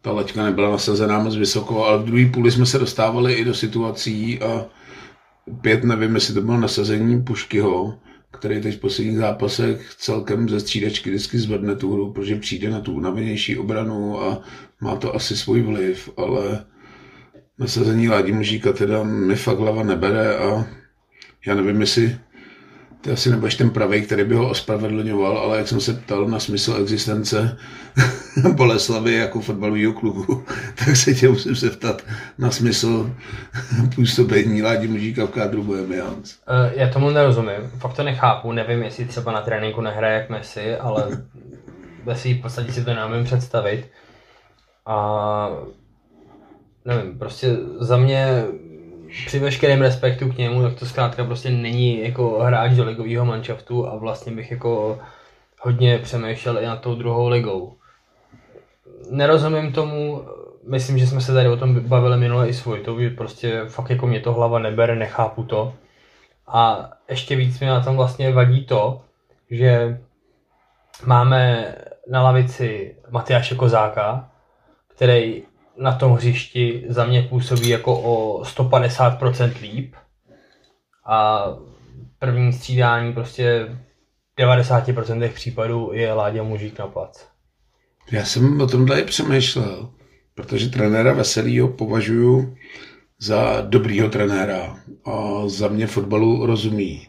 ta 0.00 0.12
laťka 0.12 0.44
nebyla 0.44 0.70
nasazená 0.70 1.18
moc 1.18 1.36
vysoko, 1.36 1.84
ale 1.84 1.98
v 1.98 2.04
druhé 2.04 2.26
půli 2.26 2.50
jsme 2.50 2.66
se 2.66 2.78
dostávali 2.78 3.34
i 3.34 3.44
do 3.44 3.54
situací 3.54 4.40
a 4.40 4.66
pět, 5.60 5.84
nevím, 5.84 6.14
jestli 6.14 6.34
to 6.34 6.40
bylo 6.40 6.60
nasazení 6.60 7.22
Puškyho, 7.22 7.98
který 8.30 8.60
teď 8.60 8.76
v 8.76 8.80
posledních 8.80 9.18
zápasech 9.18 9.94
celkem 9.98 10.48
ze 10.48 10.60
střídačky 10.60 11.10
vždycky 11.10 11.38
zvedne 11.38 11.76
tu 11.76 11.92
hru, 11.92 12.12
protože 12.12 12.36
přijde 12.36 12.70
na 12.70 12.80
tu 12.80 12.92
unavenější 12.92 13.58
obranu 13.58 14.22
a 14.22 14.42
má 14.80 14.96
to 14.96 15.14
asi 15.14 15.36
svůj 15.36 15.62
vliv, 15.62 16.10
ale 16.16 16.64
nasazení 17.58 18.08
Ládi 18.08 18.32
Mužíka 18.32 18.72
teda 18.72 19.02
mi 19.02 19.36
fakt 19.36 19.58
hlava 19.58 19.82
nebere 19.82 20.36
a 20.36 20.66
já 21.46 21.54
nevím, 21.54 21.80
jestli 21.80 22.18
ty 23.00 23.10
asi 23.10 23.30
nebudeš 23.30 23.54
ten 23.54 23.70
pravý, 23.70 24.02
který 24.02 24.24
by 24.24 24.34
ho 24.34 24.50
ospravedlňoval, 24.50 25.38
ale 25.38 25.58
jak 25.58 25.68
jsem 25.68 25.80
se 25.80 25.92
ptal 25.92 26.28
na 26.28 26.40
smysl 26.40 26.76
existence 26.80 27.58
Boleslavy 28.52 29.14
jako 29.14 29.40
fotbalového 29.40 29.92
klubu, 29.92 30.44
tak 30.74 30.96
se 30.96 31.14
tě 31.14 31.28
musím 31.28 31.56
se 31.56 31.70
ptat 31.70 32.02
na 32.38 32.50
smysl 32.50 33.10
působení 33.94 34.62
Ládi 34.62 34.88
Mužíka 34.88 35.26
v 35.26 35.30
kádru 35.30 35.62
Bohemians. 35.62 36.36
Uh, 36.50 36.72
já 36.72 36.88
tomu 36.88 37.10
nerozumím, 37.10 37.70
fakt 37.78 37.96
to 37.96 38.02
nechápu, 38.02 38.52
nevím, 38.52 38.82
jestli 38.82 39.04
třeba 39.04 39.32
na 39.32 39.40
tréninku 39.40 39.80
nehraje 39.80 40.14
jak 40.14 40.30
Messi, 40.30 40.76
ale 40.76 41.24
ve 42.04 42.16
své 42.16 42.34
podstatě 42.34 42.72
si 42.72 42.84
to 42.84 42.94
neumím 42.94 43.24
představit. 43.24 43.90
A 44.86 45.48
nevím, 46.84 47.18
prostě 47.18 47.56
za 47.80 47.96
mě 47.96 48.44
při 49.26 49.38
veškerém 49.38 49.80
respektu 49.80 50.28
k 50.32 50.38
němu, 50.38 50.62
tak 50.62 50.74
to 50.74 50.86
zkrátka 50.86 51.24
prostě 51.24 51.50
není 51.50 52.04
jako 52.04 52.38
hráč 52.38 52.72
do 52.72 52.84
ligového 52.84 53.24
manšaftu 53.24 53.88
a 53.88 53.96
vlastně 53.96 54.32
bych 54.32 54.50
jako 54.50 54.98
hodně 55.60 55.98
přemýšlel 55.98 56.58
i 56.58 56.66
na 56.66 56.76
tou 56.76 56.94
druhou 56.94 57.28
ligou. 57.28 57.74
Nerozumím 59.10 59.72
tomu, 59.72 60.24
myslím, 60.68 60.98
že 60.98 61.06
jsme 61.06 61.20
se 61.20 61.34
tady 61.34 61.48
o 61.48 61.56
tom 61.56 61.80
bavili 61.80 62.16
minule 62.16 62.48
i 62.48 62.54
svůj, 62.54 62.80
to 62.80 62.96
prostě 63.16 63.62
fakt 63.68 63.90
jako 63.90 64.06
mě 64.06 64.20
to 64.20 64.32
hlava 64.32 64.58
nebere, 64.58 64.96
nechápu 64.96 65.42
to. 65.42 65.74
A 66.46 66.90
ještě 67.10 67.36
víc 67.36 67.60
mi 67.60 67.66
na 67.66 67.80
tom 67.80 67.96
vlastně 67.96 68.32
vadí 68.32 68.64
to, 68.64 69.00
že 69.50 70.00
máme 71.06 71.74
na 72.10 72.22
lavici 72.22 72.96
Matyáše 73.10 73.54
Kozáka, 73.54 74.30
který 74.96 75.42
na 75.80 75.92
tom 75.92 76.12
hřišti 76.12 76.84
za 76.88 77.04
mě 77.06 77.22
působí 77.22 77.68
jako 77.68 78.00
o 78.00 78.42
150% 78.42 79.52
líp 79.60 79.94
a 81.06 81.44
první 82.18 82.52
střídání 82.52 83.12
prostě 83.12 83.68
v 84.36 84.40
90% 84.40 85.32
případů 85.32 85.90
je 85.92 86.12
Láďa 86.12 86.42
Mužík 86.42 86.78
na 86.78 86.86
plac. 86.86 87.26
Já 88.10 88.24
jsem 88.24 88.60
o 88.60 88.66
tomhle 88.66 89.00
i 89.00 89.04
přemýšlel, 89.04 89.90
protože 90.34 90.70
trenéra 90.70 91.12
Veselýho 91.12 91.68
považuji 91.68 92.56
za 93.20 93.60
dobrýho 93.60 94.08
trenéra 94.08 94.76
a 95.04 95.42
za 95.48 95.68
mě 95.68 95.86
fotbalu 95.86 96.46
rozumí. 96.46 97.08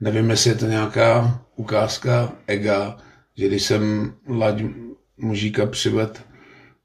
Nevím, 0.00 0.30
jestli 0.30 0.50
je 0.50 0.56
to 0.56 0.66
nějaká 0.66 1.40
ukázka 1.56 2.32
ega, 2.46 2.96
že 3.36 3.48
když 3.48 3.62
jsem 3.62 4.14
Láď 4.28 4.62
Mužíka 5.16 5.66
přived 5.66 6.27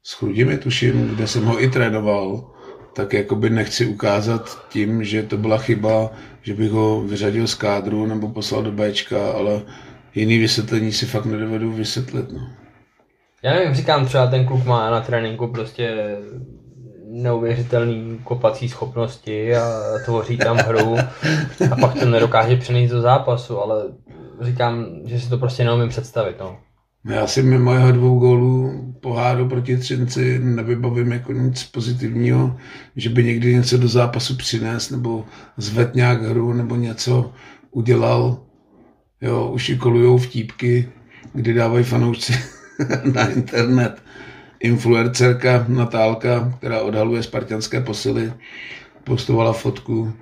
s 0.06 0.12
Chrudimi, 0.12 0.58
tuším, 0.58 1.08
kde 1.08 1.26
jsem 1.26 1.44
ho 1.44 1.62
i 1.62 1.70
trénoval, 1.70 2.50
tak 2.92 3.12
jakoby 3.12 3.50
nechci 3.50 3.86
ukázat 3.86 4.66
tím, 4.68 5.04
že 5.04 5.22
to 5.22 5.36
byla 5.36 5.58
chyba, 5.58 6.10
že 6.42 6.54
bych 6.54 6.70
ho 6.70 7.02
vyřadil 7.02 7.46
z 7.46 7.54
kádru 7.54 8.06
nebo 8.06 8.28
poslal 8.28 8.62
do 8.62 8.72
Bčka, 8.72 9.32
ale 9.32 9.62
jiný 10.14 10.38
vysvětlení 10.38 10.92
si 10.92 11.06
fakt 11.06 11.24
nedovedu 11.24 11.72
vysvětlit. 11.72 12.32
No. 12.32 12.48
Já 13.42 13.54
nevím, 13.54 13.74
říkám 13.74 14.06
třeba 14.06 14.26
ten 14.26 14.46
kluk 14.46 14.64
má 14.64 14.90
na 14.90 15.00
tréninku 15.00 15.48
prostě 15.48 16.16
neuvěřitelný 17.10 18.20
kopací 18.24 18.68
schopnosti 18.68 19.56
a 19.56 19.80
tvoří 20.04 20.36
tam 20.36 20.56
hru 20.56 20.96
a 21.72 21.76
pak 21.80 21.94
to 21.94 22.06
nedokáže 22.06 22.56
přenést 22.56 22.90
do 22.90 23.00
zápasu, 23.00 23.58
ale 23.58 23.84
říkám, 24.40 24.86
že 25.04 25.20
si 25.20 25.28
to 25.30 25.38
prostě 25.38 25.64
neumím 25.64 25.88
představit. 25.88 26.36
No. 26.40 26.56
Já 27.08 27.26
si 27.26 27.42
mimo 27.42 27.74
jeho 27.74 27.92
dvou 27.92 28.18
gólů 28.18 28.84
poháru 29.00 29.48
proti 29.48 29.76
Třinci 29.76 30.38
nevybavím 30.38 31.12
jako 31.12 31.32
nic 31.32 31.64
pozitivního, 31.64 32.56
že 32.96 33.10
by 33.10 33.24
někdy 33.24 33.54
něco 33.54 33.78
do 33.78 33.88
zápasu 33.88 34.36
přines 34.36 34.90
nebo 34.90 35.24
zved 35.56 35.94
nějak 35.94 36.22
hru 36.22 36.52
nebo 36.52 36.76
něco 36.76 37.32
udělal. 37.70 38.38
Jo, 39.20 39.50
už 39.54 39.68
i 39.68 39.76
kolujou 39.76 40.18
vtípky, 40.18 40.88
kdy 41.32 41.54
dávají 41.54 41.84
fanoušci 41.84 42.32
na 43.14 43.28
internet. 43.28 44.02
Influencerka 44.60 45.64
Natálka, 45.68 46.54
která 46.58 46.80
odhaluje 46.80 47.22
spartianské 47.22 47.80
posily, 47.80 48.32
postovala 49.04 49.52
fotku 49.52 50.12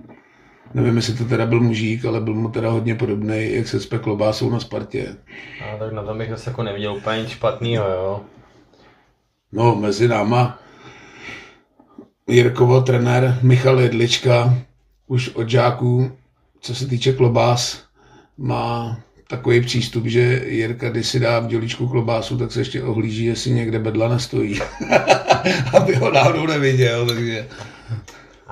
Nevím, 0.75 0.97
jestli 0.97 1.15
to 1.15 1.25
teda 1.25 1.47
byl 1.47 1.61
mužík, 1.61 2.05
ale 2.05 2.21
byl 2.21 2.35
mu 2.35 2.49
teda 2.49 2.71
hodně 2.71 2.95
podobný, 2.95 3.53
jak 3.53 3.69
se 3.69 3.81
s 3.81 3.99
klobásou 4.01 4.51
na 4.51 4.61
Spartě. 4.61 5.17
A 5.75 5.77
tak 5.77 5.93
na 5.93 6.03
tom 6.03 6.19
bych 6.19 6.31
zase 6.31 6.51
jako 6.51 6.63
neviděl 6.63 6.95
úplně 6.95 7.19
nic 7.19 7.29
špatného, 7.29 7.89
jo. 7.89 8.21
No, 9.53 9.75
mezi 9.75 10.09
náma 10.09 10.59
Jirkovo 12.29 12.81
trenér 12.81 13.39
Michal 13.43 13.81
Jedlička 13.81 14.55
už 15.07 15.29
od 15.29 15.49
žáků, 15.49 16.13
co 16.61 16.75
se 16.75 16.87
týče 16.87 17.13
klobás, 17.13 17.85
má 18.39 18.99
takový 19.29 19.61
přístup, 19.61 20.07
že 20.07 20.45
Jirka, 20.47 20.89
když 20.91 21.07
si 21.07 21.21
dá 21.21 21.41
v 21.41 21.47
děličku 21.47 21.89
klobásu, 21.89 22.39
tak 22.39 22.53
se 22.53 22.61
ještě 22.61 22.83
ohlíží, 22.83 23.25
jestli 23.25 23.51
někde 23.51 23.79
bedla 23.79 24.09
nestojí. 24.09 24.61
Aby 25.73 25.95
ho 25.95 26.11
náhodou 26.11 26.47
neviděl, 26.47 27.07
takže 27.07 27.49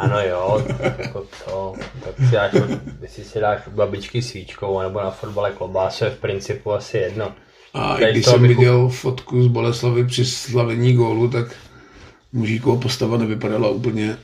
ano 0.01 0.21
jo, 0.21 0.63
jako 0.99 1.25
to, 1.45 1.75
tak 2.05 2.29
si 2.29 2.33
dáš, 2.33 2.53
jestli 3.01 3.25
si 3.25 3.41
dáš 3.41 3.67
u 3.67 3.71
babičky 3.71 4.23
svíčkou 4.23 4.81
nebo 4.81 5.01
na 5.01 5.11
fotbale 5.11 5.53
klobásu 5.53 6.05
je 6.05 6.11
v 6.11 6.19
principu 6.19 6.73
asi 6.73 6.99
jedno. 6.99 7.33
A 7.75 7.97
Tady 7.97 8.13
když 8.13 8.27
jsem 8.27 8.43
viděl 8.43 8.89
fotku 8.89 9.43
z 9.43 9.47
Boleslavy 9.47 10.07
při 10.07 10.25
slavení 10.25 10.95
gólu, 10.95 11.31
tak 11.31 11.47
mužíková 12.33 12.81
postava 12.81 13.17
nevypadala 13.17 13.69
úplně 13.69 14.17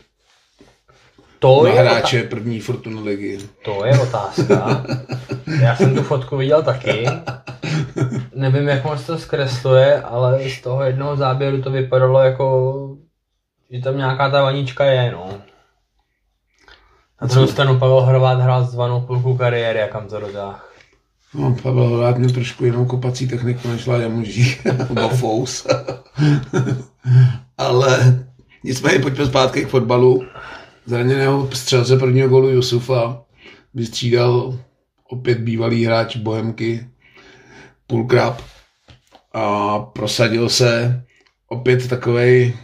To 1.39 1.63
na 1.63 1.71
je 1.71 1.81
hráče 1.81 2.23
první 2.23 2.61
Fortuna 2.61 3.01
ligy. 3.01 3.39
To 3.65 3.85
je 3.85 4.01
otázka. 4.01 4.85
Já 5.63 5.77
jsem 5.77 5.95
tu 5.95 6.03
fotku 6.03 6.37
viděl 6.37 6.63
taky. 6.63 7.07
Nevím, 8.35 8.69
jak 8.69 8.85
moc 8.85 9.07
to 9.07 9.19
zkresluje, 9.19 10.03
ale 10.03 10.49
z 10.51 10.61
toho 10.61 10.83
jednoho 10.83 11.17
záběru 11.17 11.63
to 11.63 11.71
vypadalo 11.71 12.21
jako, 12.21 12.97
že 13.71 13.81
tam 13.81 13.97
nějaká 13.97 14.31
ta 14.31 14.43
vanička 14.43 14.85
je, 14.85 15.13
no. 15.13 15.29
Na 17.23 17.27
druhou 17.27 17.47
stranu 17.47 17.79
Pavel 17.79 18.01
Horvát 18.01 18.41
hrál 18.41 18.65
zvanou 18.65 19.01
půlku 19.01 19.37
kariéry 19.37 19.83
a 19.83 19.89
kam 19.89 20.09
to 20.09 20.21
dotáh. 20.21 20.73
No, 21.35 21.57
Pavel 21.63 21.89
Horvát 21.89 22.19
měl 22.19 22.31
trošku 22.31 22.65
jinou 22.65 22.85
kopací 22.87 23.29
techniku 23.29 23.69
než 23.69 23.87
Láďa 23.87 24.09
Mužík, 24.09 24.65
nebo 24.89 25.09
Fous. 25.09 25.67
Ale 27.59 28.25
nicméně 28.65 28.99
pojďme 28.99 29.27
zpátky 29.27 29.65
k 29.65 29.69
fotbalu. 29.69 30.27
Zraněného 30.87 31.49
střelce 31.53 31.97
prvního 31.97 32.29
golu 32.29 32.49
Jusufa 32.49 33.23
vystřídal 33.75 34.59
opět 35.09 35.39
bývalý 35.39 35.85
hráč 35.85 36.17
Bohemky 36.17 36.87
Pulkrab 37.87 38.43
a 39.33 39.79
prosadil 39.79 40.49
se 40.49 41.03
opět 41.49 41.89
takový 41.89 42.57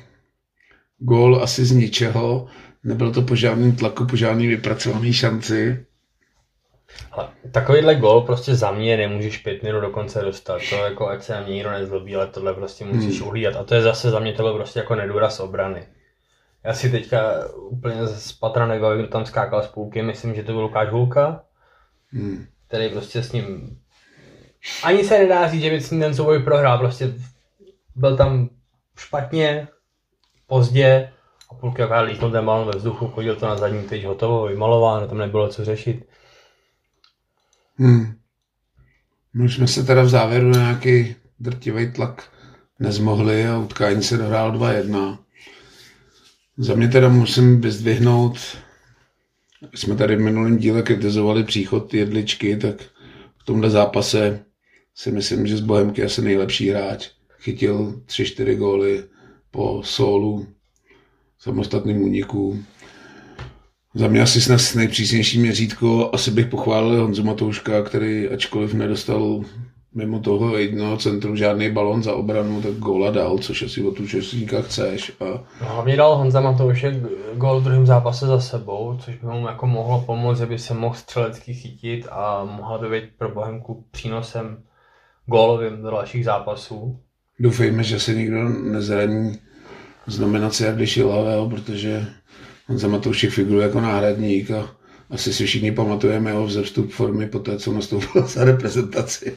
gól 0.99 1.43
asi 1.43 1.65
z 1.65 1.73
ničeho. 1.73 2.47
Nebyl 2.85 3.13
to 3.13 3.23
po 3.23 3.37
žádným 3.37 3.77
tlaku, 3.77 4.07
po 4.07 4.17
žádný 4.17 4.47
vypracovaný 4.47 5.13
šanci. 5.13 5.87
Ale 7.13 7.29
takovýhle 7.53 7.95
gol 7.95 8.21
prostě 8.21 8.55
za 8.55 8.73
mě 8.73 8.97
nemůžeš 8.97 9.39
pět 9.39 9.63
minut 9.63 9.81
do 9.81 9.91
konce 9.91 10.21
dostat. 10.21 10.61
To 10.71 10.77
jako, 10.77 11.09
ať 11.09 11.23
se 11.23 11.33
na 11.33 11.41
mě 11.41 11.55
nikdo 11.55 11.71
nezlobí, 11.71 12.17
ale 12.17 12.27
tohle 12.27 12.55
prostě 12.55 12.85
musíš 12.85 13.19
hmm. 13.19 13.29
uhlídat. 13.29 13.57
A 13.57 13.65
to 13.65 13.75
je 13.75 13.83
zase 13.83 14.11
za 14.11 14.19
mě 14.19 14.33
tohle 14.33 14.55
prostě 14.55 14.79
jako 14.79 14.95
nedůraz 14.95 15.41
obrany. 15.41 15.87
Já 16.65 16.75
si 16.75 16.91
teďka 16.91 17.49
úplně 17.55 18.07
z 18.07 18.33
patra 18.33 18.67
nevím, 18.67 18.99
kdo 18.99 19.09
tam 19.09 19.27
skákal 19.27 19.63
z 19.63 19.67
půlky, 19.67 20.03
myslím, 20.03 20.35
že 20.35 20.43
to 20.43 20.53
byl 20.53 20.61
Lukáš 20.61 20.91
Hulka, 20.91 21.45
hmm. 22.13 22.47
který 22.69 22.89
prostě 22.89 23.23
s 23.23 23.33
ním 23.33 23.79
ani 24.83 25.05
se 25.05 25.19
nedá 25.19 25.49
říct, 25.49 25.63
že 25.63 25.71
by 25.71 25.81
s 25.81 25.91
ním 25.91 26.01
ten 26.01 26.15
souboj 26.15 26.43
prohrál, 26.43 26.79
prostě 26.79 27.13
byl 27.95 28.17
tam 28.17 28.51
špatně, 28.97 29.69
pozdě 30.47 31.13
a 31.53 31.61
půlky 31.61 31.81
jaká 31.81 32.01
lítnul 32.01 32.31
ten 32.31 32.45
balon 32.45 32.67
ve 32.67 32.79
vzduchu, 32.79 33.09
chodil 33.09 33.37
to 33.37 33.47
na 33.47 33.57
zadní 33.57 33.83
teď 33.83 34.05
hotovo, 34.05 34.47
vymalováno, 34.47 35.09
tam 35.09 35.19
nebylo 35.19 35.49
co 35.49 35.65
řešit. 35.65 36.05
Hmm. 37.77 38.15
My 39.35 39.49
jsme 39.49 39.69
se 39.69 39.85
teda 39.85 40.03
v 40.03 40.09
závěru 40.09 40.49
na 40.49 40.59
nějaký 40.59 41.17
drtivý 41.41 41.93
tlak 41.93 42.33
nezmohli 42.79 43.47
a 43.47 43.59
utkání 43.59 44.03
se 44.03 44.17
dohrál 44.17 44.53
2-1. 44.53 45.19
Za 46.57 46.75
mě 46.75 46.89
teda 46.89 47.09
musím 47.09 47.61
vyzdvihnout, 47.61 48.39
jsme 49.75 49.97
tady 49.97 50.17
v 50.17 50.21
minulém 50.21 50.59
díle 50.59 50.83
kritizovali 50.83 51.45
příchod 51.45 51.95
jedličky, 51.95 52.57
tak 52.57 52.83
v 53.39 53.45
tomhle 53.45 53.71
zápase 53.71 54.45
si 54.95 55.13
myslím, 55.13 55.47
že 55.47 55.57
z 55.57 55.61
Bohemky 55.61 56.05
asi 56.05 56.23
nejlepší 56.23 56.71
hráč. 56.71 57.11
Chytil 57.39 58.03
3-4 58.07 58.57
góly 58.57 59.05
po 59.51 59.83
solu, 59.85 60.47
samostatným 61.43 62.03
úniku. 62.03 62.59
Za 63.95 64.09
mě 64.09 64.23
asi 64.23 64.41
snad 64.41 64.61
nejpřísnější 64.75 65.39
měřítko, 65.39 66.11
asi 66.13 66.31
bych 66.31 66.47
pochválil 66.47 67.01
Honzu 67.01 67.25
Matouška, 67.25 67.83
který 67.83 68.29
ačkoliv 68.29 68.75
nedostal 68.75 69.41
mimo 69.95 70.21
toho 70.21 70.57
jednoho 70.59 70.97
centru 70.97 71.37
žádný 71.37 71.71
balon 71.71 72.03
za 72.03 72.15
obranu, 72.15 72.63
tak 72.63 72.73
góla 72.73 73.11
dal, 73.11 73.39
což 73.39 73.63
asi 73.63 73.83
od 73.83 74.01
účastníka 74.01 74.63
chceš. 74.63 75.13
A... 75.21 75.25
No, 75.61 75.69
hlavně 75.69 75.97
dal 75.97 76.17
Honza 76.17 76.41
Matoušek 76.41 76.95
gól 77.35 77.61
v 77.61 77.65
druhém 77.65 77.87
zápase 77.87 78.27
za 78.27 78.41
sebou, 78.41 78.99
což 79.05 79.15
by 79.15 79.27
mu 79.27 79.47
jako 79.47 79.67
mohlo 79.67 80.01
pomoct, 80.01 80.41
aby 80.41 80.59
se 80.59 80.75
mohl 80.75 80.95
střelecky 80.95 81.55
chytit 81.55 82.07
a 82.11 82.45
mohla 82.45 82.79
by 82.79 82.91
být 82.91 83.05
pro 83.19 83.29
Bohemku 83.29 83.85
přínosem 83.91 84.63
gólovým 85.27 85.83
do 85.83 85.91
dalších 85.91 86.25
zápasů. 86.25 86.99
Doufejme, 87.41 87.83
že 87.83 88.01
se 88.01 88.15
nikdo 88.15 88.49
nezraní 88.49 89.39
z 90.07 90.19
nominace 90.19 90.67
Jardy 90.67 90.87
Šilavého, 90.87 91.51
protože 91.51 92.07
Honza 92.67 92.89
Matoušek 92.89 93.31
figuruje 93.31 93.63
jako 93.67 93.81
náhradník 93.81 94.51
a 94.51 94.77
asi 95.11 95.33
si 95.33 95.47
všichni 95.47 95.73
pamatujeme 95.73 96.31
jeho 96.31 96.47
vzestup 96.47 96.91
formy 96.91 97.27
po 97.27 97.39
té, 97.39 97.59
co 97.59 97.73
nastoupil 97.73 98.27
za 98.27 98.45
reprezentaci. 98.45 99.33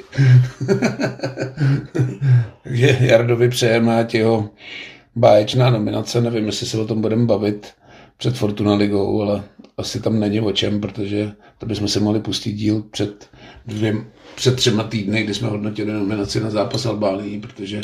Takže 2.64 2.98
Jardovi 3.02 3.50
přejeme, 3.50 4.00
ať 4.00 4.14
jeho 4.14 4.50
báječná 5.16 5.70
nominace, 5.70 6.22
nevím, 6.22 6.46
jestli 6.46 6.68
se 6.68 6.78
o 6.78 6.86
tom 6.86 7.02
budeme 7.02 7.26
bavit 7.26 7.74
před 8.18 8.38
Fortuna 8.38 8.76
ligou, 8.76 9.22
ale 9.22 9.44
asi 9.78 10.00
tam 10.00 10.20
není 10.20 10.42
o 10.42 10.52
čem, 10.52 10.82
protože 10.82 11.32
to 11.58 11.66
bychom 11.66 11.88
se 11.88 12.00
mohli 12.00 12.20
pustit 12.20 12.54
díl 12.54 12.84
před, 12.92 13.30
dvěm, 13.66 14.06
před 14.36 14.56
třema 14.56 14.84
týdny, 14.84 15.24
kdy 15.24 15.34
jsme 15.34 15.48
hodnotili 15.48 15.94
nominaci 15.94 16.40
na 16.40 16.50
zápas 16.50 16.86
Albánii, 16.86 17.40
protože 17.40 17.82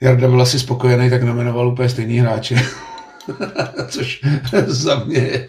Jarda 0.00 0.28
byl 0.28 0.42
asi 0.42 0.58
spokojený, 0.58 1.10
tak 1.10 1.22
nominoval 1.22 1.68
úplně 1.68 1.88
stejný 1.88 2.18
hráče. 2.18 2.56
což 3.88 4.20
za 4.66 5.04
mě 5.04 5.18
je 5.18 5.48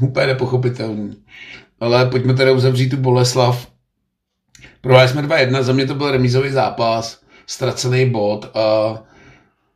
úplně 0.00 0.26
nepochopitelný. 0.26 1.16
Ale 1.80 2.06
pojďme 2.06 2.34
teda 2.34 2.52
uzavřít 2.52 2.88
tu 2.88 2.96
Boleslav. 2.96 3.68
Prohráli 4.80 5.08
jsme 5.08 5.22
2-1, 5.22 5.62
za 5.62 5.72
mě 5.72 5.86
to 5.86 5.94
byl 5.94 6.10
remízový 6.10 6.50
zápas, 6.50 7.20
ztracený 7.46 8.10
bod 8.10 8.50
a 8.56 8.98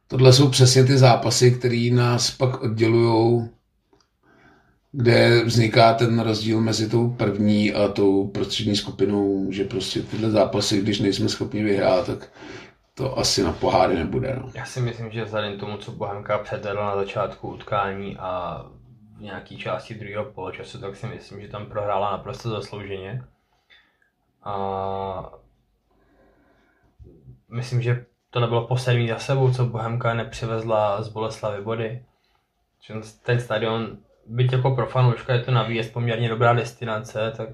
tohle 0.09 0.33
jsou 0.33 0.49
přesně 0.49 0.85
ty 0.85 0.99
zápasy, 0.99 1.51
které 1.51 1.91
nás 1.93 2.31
pak 2.31 2.63
oddělují 2.63 3.49
kde 4.93 5.45
vzniká 5.45 5.95
ten 5.95 6.21
rozdíl 6.21 6.61
mezi 6.61 6.89
tou 6.89 7.11
první 7.11 7.73
a 7.73 7.89
tou 7.89 8.27
prostřední 8.27 8.77
skupinou, 8.77 9.47
že 9.51 9.65
prostě 9.65 10.03
tyhle 10.03 10.31
zápasy, 10.31 10.81
když 10.81 11.01
nejsme 11.01 11.29
schopni 11.29 11.63
vyhrát, 11.63 12.07
tak 12.07 12.29
to 12.95 13.19
asi 13.19 13.43
na 13.43 13.53
poháry 13.53 13.95
nebude. 13.95 14.37
No. 14.41 14.51
Já 14.55 14.65
si 14.65 14.81
myslím, 14.81 15.11
že 15.11 15.25
vzhledem 15.25 15.59
tomu, 15.59 15.77
co 15.77 15.93
Bohemka 15.93 16.39
předvedla 16.39 16.87
na 16.87 16.97
začátku 16.97 17.49
utkání 17.49 18.17
a 18.19 18.63
v 19.17 19.21
nějaké 19.21 19.57
části 19.57 19.95
druhého 19.95 20.25
poločasu, 20.25 20.81
tak 20.81 20.97
si 20.97 21.07
myslím, 21.07 21.41
že 21.41 21.49
tam 21.49 21.67
prohrála 21.67 22.11
naprosto 22.11 22.51
zaslouženě. 22.51 23.25
A 24.43 25.33
myslím, 27.49 27.83
že 27.83 28.07
to 28.31 28.41
nebylo 28.41 28.67
poslední 28.67 29.09
za 29.09 29.19
sebou, 29.19 29.53
co 29.53 29.67
Bohemka 29.67 30.15
nepřivezla 30.15 31.03
z 31.03 31.09
Boleslavy 31.09 31.63
body. 31.63 32.05
Ten 33.23 33.41
stadion, 33.41 33.97
byť 34.27 34.53
jako 34.53 34.71
pro 34.71 34.87
fanouška 34.87 35.35
je 35.35 35.41
to 35.41 35.51
na 35.51 35.63
výjezd 35.63 35.93
poměrně 35.93 36.29
dobrá 36.29 36.53
destinace, 36.53 37.33
tak 37.37 37.49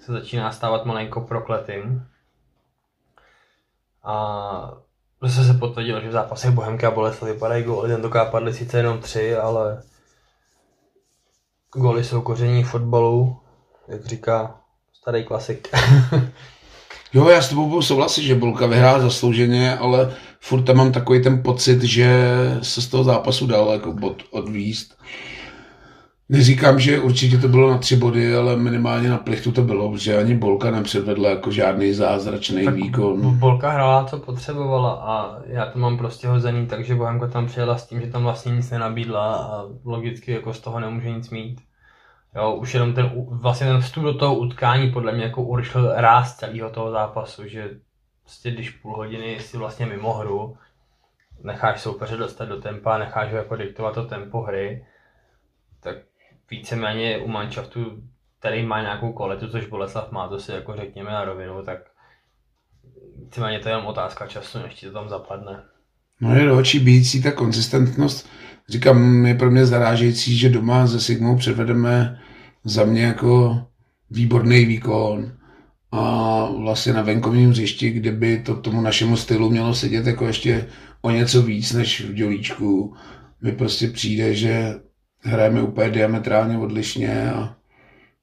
se 0.00 0.12
začíná 0.12 0.52
stávat 0.52 0.84
malinko 0.84 1.20
prokletým. 1.20 2.06
A 4.04 4.78
zase 5.22 5.44
se 5.44 5.54
potvrdilo, 5.54 6.00
že 6.00 6.08
v 6.08 6.12
zápasech 6.12 6.50
Bohemka 6.50 6.88
a 6.88 6.90
Boleslav 6.90 7.30
vypadají 7.30 7.64
góly, 7.64 7.88
tentokrát 7.88 8.24
padly 8.24 8.54
sice 8.54 8.78
jenom 8.78 8.98
tři, 8.98 9.36
ale 9.36 9.82
góly 11.74 12.04
jsou 12.04 12.22
koření 12.22 12.64
fotbalu, 12.64 13.36
jak 13.88 14.06
říká 14.06 14.60
starý 14.92 15.24
klasik. 15.24 15.68
jo, 17.12 17.28
já 17.28 17.42
s 17.42 17.48
tebou 17.48 17.68
budu 17.68 17.82
souhlasit, 17.82 18.22
že 18.22 18.34
Bolka 18.34 18.66
vyhrál 18.66 19.00
zaslouženě, 19.00 19.78
ale 19.78 20.16
furt 20.40 20.62
tam 20.62 20.76
mám 20.76 20.92
takový 20.92 21.22
ten 21.22 21.42
pocit, 21.42 21.82
že 21.82 22.30
se 22.62 22.82
z 22.82 22.88
toho 22.88 23.04
zápasu 23.04 23.46
dal 23.46 23.72
jako 23.72 23.92
bod 23.92 24.22
odvíst. 24.30 24.98
Neříkám, 26.34 26.80
že 26.80 27.00
určitě 27.00 27.38
to 27.38 27.48
bylo 27.48 27.70
na 27.70 27.78
tři 27.78 27.96
body, 27.96 28.36
ale 28.36 28.56
minimálně 28.56 29.08
na 29.08 29.18
plichtu 29.18 29.52
to 29.52 29.62
bylo, 29.62 29.92
protože 29.92 30.18
ani 30.18 30.34
Bolka 30.34 30.70
nepředvedla 30.70 31.30
jako 31.30 31.50
žádný 31.50 31.92
zázračný 31.92 32.64
tak 32.64 32.74
výkon. 32.74 33.38
Bolka 33.38 33.70
hrála, 33.70 34.04
co 34.04 34.18
potřebovala 34.18 34.92
a 34.92 35.38
já 35.46 35.66
to 35.66 35.78
mám 35.78 35.98
prostě 35.98 36.28
hozený, 36.28 36.66
takže 36.66 36.94
Bohemka 36.94 37.26
tam 37.26 37.46
přijela 37.46 37.76
s 37.76 37.86
tím, 37.86 38.00
že 38.00 38.06
tam 38.06 38.22
vlastně 38.22 38.56
nic 38.56 38.70
nenabídla 38.70 39.34
a 39.36 39.64
logicky 39.84 40.32
jako 40.32 40.54
z 40.54 40.60
toho 40.60 40.80
nemůže 40.80 41.10
nic 41.10 41.30
mít. 41.30 41.60
Jo, 42.36 42.52
už 42.54 42.74
jenom 42.74 42.92
ten, 42.92 43.10
vlastně 43.30 43.66
ten 43.66 43.80
vstup 43.80 44.04
do 44.04 44.14
toho 44.14 44.34
utkání 44.34 44.90
podle 44.90 45.12
mě 45.12 45.24
jako 45.24 45.42
určil 45.42 45.92
ráz 45.94 46.36
celého 46.36 46.70
toho 46.70 46.90
zápasu, 46.90 47.48
že 47.48 47.70
prostě 48.22 48.50
když 48.50 48.70
půl 48.70 48.96
hodiny 48.96 49.36
si 49.40 49.56
vlastně 49.56 49.86
mimo 49.86 50.12
hru, 50.12 50.56
necháš 51.42 51.80
soupeře 51.80 52.16
dostat 52.16 52.44
do 52.44 52.60
tempa, 52.60 52.98
necháš 52.98 53.30
ho 53.30 53.36
jako 53.36 53.56
diktovat 53.56 53.94
to 53.94 54.04
tempo 54.04 54.40
hry, 54.40 54.84
víceméně 56.50 57.18
u 57.18 57.28
manšaftu, 57.28 58.02
který 58.38 58.66
má 58.66 58.80
nějakou 58.80 59.12
kvalitu, 59.12 59.48
což 59.48 59.66
Boleslav 59.66 60.12
má, 60.12 60.28
to 60.28 60.40
si 60.40 60.52
jako 60.52 60.76
řekněme 60.76 61.10
na 61.10 61.24
rovinu, 61.24 61.62
tak 61.62 61.78
víceméně 63.24 63.58
to 63.58 63.68
je 63.68 63.72
jenom 63.72 63.86
otázka 63.86 64.26
času, 64.26 64.58
než 64.58 64.74
ti 64.74 64.86
to 64.86 64.92
tam 64.92 65.08
zapadne. 65.08 65.62
No 66.20 66.34
je 66.34 66.44
do 66.44 66.58
očí 66.58 66.78
bíjící 66.78 67.22
ta 67.22 67.32
konzistentnost. 67.32 68.28
Říkám, 68.68 69.26
je 69.26 69.34
pro 69.34 69.50
mě 69.50 69.66
zarážející, 69.66 70.38
že 70.38 70.48
doma 70.48 70.86
se 70.86 71.00
Sigmou 71.00 71.36
předvedeme 71.36 72.20
za 72.64 72.84
mě 72.84 73.02
jako 73.02 73.62
výborný 74.10 74.64
výkon 74.64 75.32
a 75.92 76.44
vlastně 76.58 76.92
na 76.92 77.02
venkovním 77.02 77.50
hřišti, 77.50 77.90
kde 77.90 78.12
by 78.12 78.38
to 78.38 78.56
tomu 78.56 78.80
našemu 78.80 79.16
stylu 79.16 79.50
mělo 79.50 79.74
sedět 79.74 80.06
jako 80.06 80.26
ještě 80.26 80.68
o 81.02 81.10
něco 81.10 81.42
víc 81.42 81.72
než 81.72 82.00
v 82.00 82.12
dělíčku, 82.12 82.94
mi 83.42 83.52
prostě 83.52 83.88
přijde, 83.88 84.34
že 84.34 84.74
hrajeme 85.24 85.62
úplně 85.62 85.90
diametrálně 85.90 86.58
odlišně 86.58 87.32
a 87.32 87.56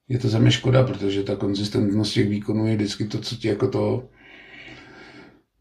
je 0.08 0.18
to 0.18 0.28
za 0.28 0.38
mě 0.38 0.50
škoda, 0.50 0.84
protože 0.84 1.22
ta 1.22 1.36
konzistentnost 1.36 2.12
těch 2.12 2.28
výkonů 2.28 2.66
je 2.66 2.76
vždycky 2.76 3.04
to, 3.04 3.18
co 3.18 3.36
ti 3.36 3.48
jako 3.48 3.68
to 3.68 4.08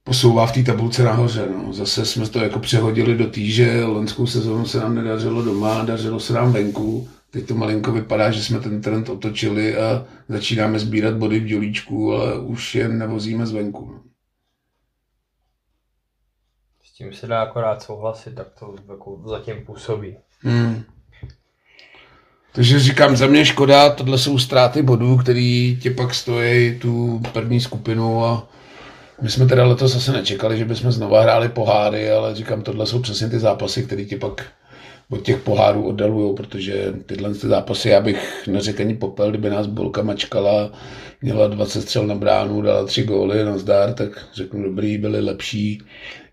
posouvá 0.03 0.45
v 0.45 0.51
té 0.51 0.63
tabulce 0.63 1.03
nahoře. 1.03 1.47
No. 1.57 1.73
Zase 1.73 2.05
jsme 2.05 2.29
to 2.29 2.39
jako 2.39 2.59
přehodili 2.59 3.17
do 3.17 3.27
týže, 3.27 3.85
loňskou 3.85 4.27
sezónu 4.27 4.65
se 4.65 4.79
nám 4.79 4.95
nedařilo 4.95 5.41
doma, 5.41 5.83
dařilo 5.83 6.19
se 6.19 6.33
nám 6.33 6.53
venku. 6.53 7.09
Teď 7.29 7.47
to 7.47 7.55
malinko 7.55 7.91
vypadá, 7.91 8.31
že 8.31 8.43
jsme 8.43 8.59
ten 8.59 8.81
trend 8.81 9.09
otočili 9.09 9.77
a 9.77 10.05
začínáme 10.29 10.79
sbírat 10.79 11.13
body 11.13 11.39
v 11.39 11.45
dělíčku, 11.45 12.13
ale 12.13 12.39
už 12.39 12.75
je 12.75 12.87
nevozíme 12.89 13.45
zvenku. 13.45 13.85
No. 13.85 14.01
S 16.83 16.93
tím 16.93 17.13
se 17.13 17.27
dá 17.27 17.41
akorát 17.41 17.81
souhlasit, 17.81 18.35
tak 18.35 18.47
to 18.59 18.75
jako 18.89 19.23
zatím 19.25 19.65
působí. 19.65 20.17
Hmm. 20.39 20.83
Takže 22.53 22.79
říkám, 22.79 23.15
za 23.15 23.27
mě 23.27 23.45
škoda, 23.45 23.89
tohle 23.89 24.17
jsou 24.17 24.39
ztráty 24.39 24.81
bodů, 24.81 25.17
který 25.17 25.77
tě 25.81 25.91
pak 25.91 26.13
stojí 26.13 26.79
tu 26.79 27.21
první 27.33 27.59
skupinu 27.59 28.25
a 28.25 28.47
my 29.21 29.29
jsme 29.29 29.45
teda 29.45 29.65
letos 29.65 29.93
zase 29.93 30.11
nečekali, 30.11 30.57
že 30.57 30.65
bychom 30.65 30.91
znova 30.91 31.21
hráli 31.21 31.49
poháry, 31.49 32.11
ale 32.11 32.35
říkám, 32.35 32.61
tohle 32.61 32.85
jsou 32.85 32.99
přesně 32.99 33.29
ty 33.29 33.39
zápasy, 33.39 33.83
které 33.83 34.05
ti 34.05 34.15
pak 34.15 34.45
od 35.09 35.21
těch 35.21 35.37
pohárů 35.37 35.87
oddalují, 35.87 36.35
protože 36.35 36.93
tyhle 37.05 37.33
ty 37.33 37.47
zápasy, 37.47 37.89
já 37.89 38.01
bych 38.01 38.47
neřekl 38.47 38.81
ani 38.81 38.95
popel, 38.95 39.29
kdyby 39.29 39.49
nás 39.49 39.67
Bolka 39.67 40.01
mačkala, 40.01 40.71
měla 41.21 41.47
20 41.47 41.81
střel 41.81 42.07
na 42.07 42.15
bránu, 42.15 42.61
dala 42.61 42.85
tři 42.85 43.03
góly 43.03 43.45
na 43.45 43.57
zdar, 43.57 43.93
tak 43.93 44.25
řeknu 44.33 44.63
dobrý, 44.63 44.97
byli 44.97 45.21
lepší. 45.21 45.81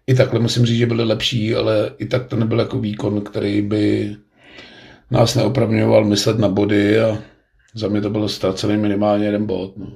I 0.07 0.15
takhle 0.15 0.41
musím 0.41 0.67
říct, 0.67 0.79
že 0.79 0.87
byli 0.87 1.05
lepší, 1.05 1.55
ale 1.55 1.91
i 1.99 2.07
tak 2.07 2.27
to 2.27 2.37
nebyl 2.37 2.59
jako 2.59 2.79
výkon, 2.79 3.21
který 3.21 3.63
by 3.63 4.17
nás 5.11 5.35
neopravňoval 5.35 6.05
myslet 6.05 6.39
na 6.39 6.49
body 6.49 7.01
a 7.01 7.19
za 7.75 7.89
mě 7.89 8.01
to 8.01 8.11
bylo 8.11 8.29
ztracený 8.29 8.77
minimálně 8.77 9.27
jeden 9.27 9.47
bod. 9.47 9.77
No. 9.77 9.87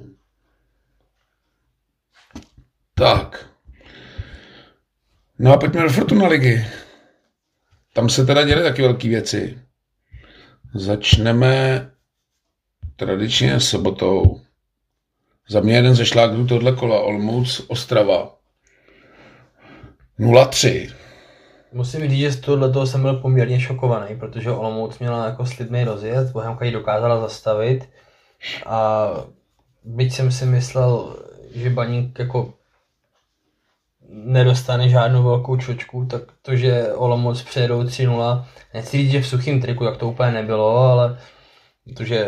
Tak. 2.93 3.49
No 5.39 5.53
a 5.53 5.57
pojďme 5.57 5.81
do 5.81 5.89
Fortuna 5.89 6.27
ligy. 6.27 6.65
Tam 7.93 8.09
se 8.09 8.25
teda 8.25 8.43
děly 8.43 8.63
taky 8.63 8.81
velké 8.81 9.09
věci. 9.09 9.59
Začneme 10.75 11.91
tradičně 12.95 13.59
sobotou. 13.59 14.41
Za 15.49 15.59
mě 15.59 15.75
jeden 15.75 15.95
ze 15.95 16.05
šlágrů 16.05 16.47
tohle 16.47 16.75
kola 16.75 17.01
Olmouc 17.01 17.65
Ostrava. 17.67 18.35
0-3. 20.19 20.93
Musím 21.73 22.09
říct, 22.09 22.19
že 22.19 22.31
z 22.31 22.39
tohoto 22.39 22.87
jsem 22.87 23.01
byl 23.01 23.13
poměrně 23.13 23.59
šokovaný, 23.59 24.15
protože 24.19 24.51
Olomouc 24.51 24.99
měla 24.99 25.25
jako 25.25 25.45
slibný 25.45 25.83
rozjezd, 25.83 26.33
Bohemka 26.33 26.65
ji 26.65 26.71
dokázala 26.71 27.21
zastavit 27.21 27.89
a 28.65 29.09
byť 29.83 30.13
jsem 30.13 30.31
si 30.31 30.45
myslel, 30.45 31.15
že 31.55 31.69
Baník 31.69 32.19
jako 32.19 32.53
nedostane 34.09 34.89
žádnou 34.89 35.23
velkou 35.23 35.57
čočku, 35.57 36.05
tak 36.05 36.21
to, 36.41 36.55
že 36.55 36.93
Olomouc 36.93 37.41
přejedou 37.41 37.83
3-0, 37.83 38.45
nechci 38.73 38.97
říct, 38.97 39.11
že 39.11 39.21
v 39.21 39.27
suchým 39.27 39.61
triku, 39.61 39.83
jak 39.83 39.97
to 39.97 40.09
úplně 40.09 40.31
nebylo, 40.31 40.77
ale 40.77 41.17
protože 41.85 42.27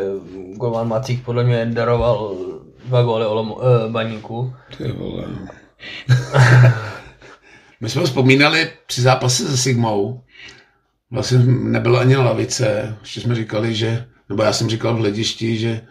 Govan 0.55 0.88
Macík 0.88 1.25
podle 1.25 1.43
mě 1.43 1.65
daroval 1.65 2.36
dva 2.86 3.03
góly 3.03 3.25
Olomo, 3.25 3.60
eh, 3.62 3.91
Baníku. 3.91 4.53
Ty 4.77 4.91
vole. 4.91 5.25
My 7.82 7.90
jsme 7.90 8.04
vzpomínali 8.04 8.70
při 8.88 9.02
zápase 9.02 9.48
se 9.48 9.58
Sigmou, 9.58 10.22
vlastně 11.12 11.38
nebylo 11.48 12.00
ani 12.00 12.16
lavice, 12.16 12.98
ještě 13.02 13.22
jsme 13.22 13.36
říkali, 13.36 13.76
že, 13.76 14.08
nebo 14.30 14.44
já 14.44 14.54
jsem 14.54 14.70
říkal 14.70 14.96
v 14.96 15.00
hledišti, 15.00 15.58
že 15.58 15.82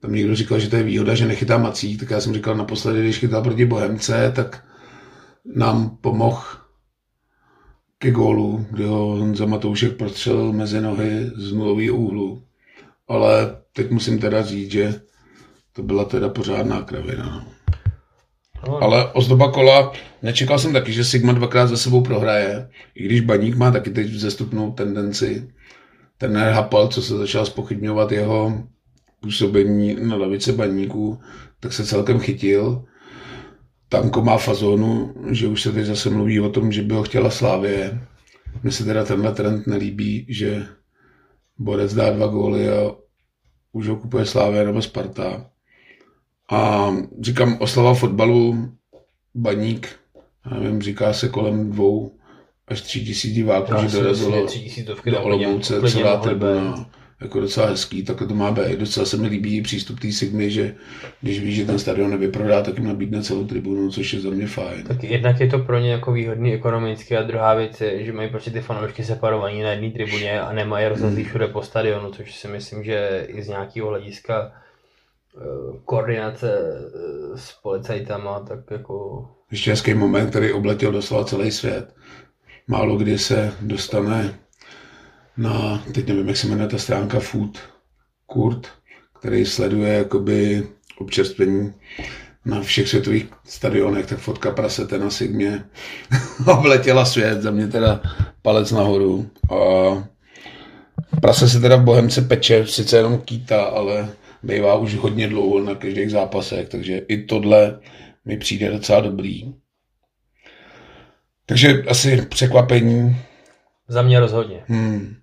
tam 0.00 0.12
někdo 0.12 0.36
říkal, 0.36 0.58
že 0.58 0.68
to 0.68 0.76
je 0.76 0.82
výhoda, 0.82 1.14
že 1.14 1.26
nechytá 1.26 1.58
Macík, 1.58 2.00
tak 2.00 2.10
já 2.10 2.20
jsem 2.20 2.34
říkal 2.34 2.54
naposledy, 2.54 3.00
když 3.00 3.18
chytal 3.18 3.42
proti 3.42 3.64
Bohemce, 3.64 4.32
tak 4.36 4.64
nám 5.44 5.96
pomohl 6.00 6.42
ke 7.98 8.10
gólu, 8.10 8.66
kdy 8.70 8.84
ho 8.84 8.96
Honza 8.96 9.46
Matoušek 9.46 9.96
prostřelil 9.96 10.52
mezi 10.52 10.80
nohy 10.80 11.30
z 11.36 11.52
nulový 11.52 11.90
úhlu. 11.90 12.42
Ale 13.08 13.56
teď 13.72 13.90
musím 13.90 14.18
teda 14.18 14.42
říct, 14.42 14.70
že 14.70 15.00
to 15.72 15.82
byla 15.82 16.04
teda 16.04 16.28
pořádná 16.28 16.82
kravina. 16.82 17.24
No. 17.24 17.51
Ale 18.80 19.12
ozdoba 19.12 19.52
kola, 19.52 19.92
nečekal 20.22 20.58
jsem 20.58 20.72
taky, 20.72 20.92
že 20.92 21.04
Sigma 21.04 21.32
dvakrát 21.32 21.66
za 21.66 21.76
sebou 21.76 22.00
prohraje, 22.00 22.68
i 22.94 23.04
když 23.04 23.20
Baník 23.20 23.56
má 23.56 23.70
taky 23.70 23.90
teď 23.90 24.06
vzestupnou 24.06 24.72
tendenci. 24.72 25.48
Ten 26.18 26.36
Hapal, 26.36 26.88
co 26.88 27.02
se 27.02 27.16
začal 27.16 27.46
spochybňovat 27.46 28.12
jeho 28.12 28.62
působení 29.20 29.96
na 30.00 30.16
lavice 30.16 30.52
baníků, 30.52 31.20
tak 31.60 31.72
se 31.72 31.86
celkem 31.86 32.18
chytil. 32.18 32.84
Tanko 33.88 34.22
má 34.22 34.38
fazónu, 34.38 35.14
že 35.30 35.48
už 35.48 35.62
se 35.62 35.72
teď 35.72 35.86
zase 35.86 36.10
mluví 36.10 36.40
o 36.40 36.48
tom, 36.48 36.72
že 36.72 36.82
by 36.82 36.94
ho 36.94 37.02
chtěla 37.02 37.30
Slávě. 37.30 38.00
Mně 38.62 38.72
se 38.72 38.84
teda 38.84 39.04
tenhle 39.04 39.32
trend 39.32 39.66
nelíbí, 39.66 40.26
že 40.28 40.66
Borec 41.58 41.94
dá 41.94 42.10
dva 42.10 42.26
góly 42.26 42.68
a 42.68 42.92
už 43.72 43.88
ho 43.88 43.96
kupuje 43.96 44.26
Slávě 44.26 44.64
nebo 44.64 44.82
Sparta. 44.82 45.46
A 46.50 46.90
říkám, 47.20 47.56
oslava 47.60 47.94
fotbalu, 47.94 48.68
baník, 49.34 49.88
já 50.50 50.58
nevím, 50.58 50.82
říká 50.82 51.12
se 51.12 51.28
kolem 51.28 51.70
dvou 51.70 52.18
až 52.68 52.80
tři 52.80 53.04
tisíc 53.04 53.34
diváků, 53.34 53.72
že 53.82 53.96
dorazilo 53.98 54.46
do 55.04 55.22
Olomouce 55.22 55.82
celá 55.82 56.16
tribuna 56.16 56.90
jako 57.22 57.40
docela 57.40 57.66
hezký, 57.66 58.02
tak 58.02 58.18
to 58.18 58.34
má 58.34 58.50
být. 58.50 58.78
Docela 58.78 59.06
se 59.06 59.16
mi 59.16 59.28
líbí 59.28 59.62
přístup 59.62 60.00
té 60.00 60.12
Sigmy, 60.12 60.50
že 60.50 60.74
když 61.20 61.40
víš, 61.40 61.56
že 61.56 61.66
ten 61.66 61.78
stadion 61.78 62.10
nevyprodá, 62.10 62.62
tak 62.62 62.78
jim 62.78 62.86
nabídne 62.86 63.22
celou 63.22 63.44
tribunu, 63.44 63.90
což 63.90 64.12
je 64.12 64.20
za 64.20 64.30
mě 64.30 64.46
fajn. 64.46 64.84
Tak 64.88 65.04
jednak 65.04 65.40
je 65.40 65.46
to 65.46 65.58
pro 65.58 65.78
ně 65.78 65.92
jako 65.92 66.12
výhodný 66.12 66.54
ekonomicky 66.54 67.16
a 67.16 67.22
druhá 67.22 67.54
věc 67.54 67.80
je, 67.80 68.04
že 68.04 68.12
mají 68.12 68.30
prostě 68.30 68.50
ty 68.50 68.60
fanoušky 68.60 69.04
separovaní 69.04 69.62
na 69.62 69.70
jedné 69.70 69.90
tribuně 69.90 70.40
a 70.40 70.52
nemají 70.52 70.88
rozhazlý 70.88 71.22
hmm. 71.22 71.28
všude 71.28 71.46
po 71.46 71.62
stadionu, 71.62 72.10
což 72.10 72.34
si 72.34 72.48
myslím, 72.48 72.84
že 72.84 73.26
i 73.28 73.42
z 73.42 73.48
nějakého 73.48 73.88
hlediska 73.88 74.52
koordinace 75.84 76.52
eh, 76.52 77.38
s 77.38 77.52
policajtama, 77.62 78.40
tak 78.40 78.58
jako... 78.70 79.28
Ještě 79.50 79.70
hezký 79.70 79.94
moment, 79.94 80.30
který 80.30 80.52
obletěl 80.52 80.92
doslova 80.92 81.24
celý 81.24 81.50
svět. 81.50 81.94
Málo 82.66 82.96
kdy 82.96 83.18
se 83.18 83.52
dostane 83.60 84.38
na, 85.36 85.82
teď 85.94 86.08
nevím, 86.08 86.28
jak 86.28 86.36
se 86.36 86.46
jmenuje 86.46 86.68
ta 86.68 86.78
stránka 86.78 87.20
Food 87.20 87.58
Kurt, 88.26 88.66
který 89.20 89.46
sleduje 89.46 89.94
jakoby 89.94 90.68
občerstvení 90.98 91.74
na 92.44 92.60
všech 92.60 92.88
světových 92.88 93.26
stadionech, 93.44 94.06
tak 94.06 94.18
fotka 94.18 94.50
prasete 94.50 94.98
na 94.98 95.10
Sigmě 95.10 95.64
obletěla 96.58 97.04
svět, 97.04 97.42
za 97.42 97.50
mě 97.50 97.66
teda 97.66 98.00
palec 98.42 98.72
nahoru. 98.72 99.30
A 99.50 99.58
prase 101.20 101.48
se 101.48 101.60
teda 101.60 101.76
v 101.76 101.84
Bohemce 101.84 102.22
peče, 102.22 102.66
sice 102.66 102.96
jenom 102.96 103.18
kýta, 103.18 103.62
ale 103.62 104.08
bývá 104.42 104.74
už 104.74 104.94
hodně 104.94 105.28
dlouho 105.28 105.60
na 105.60 105.74
každých 105.74 106.10
zápasech, 106.10 106.68
takže 106.68 106.98
i 106.98 107.22
tohle 107.22 107.80
mi 108.24 108.36
přijde 108.36 108.70
docela 108.70 109.00
dobrý. 109.00 109.54
Takže 111.46 111.82
asi 111.88 112.22
překvapení. 112.22 113.16
Za 113.88 114.02
mě 114.02 114.20
rozhodně. 114.20 114.64
Hmm. 114.66 115.14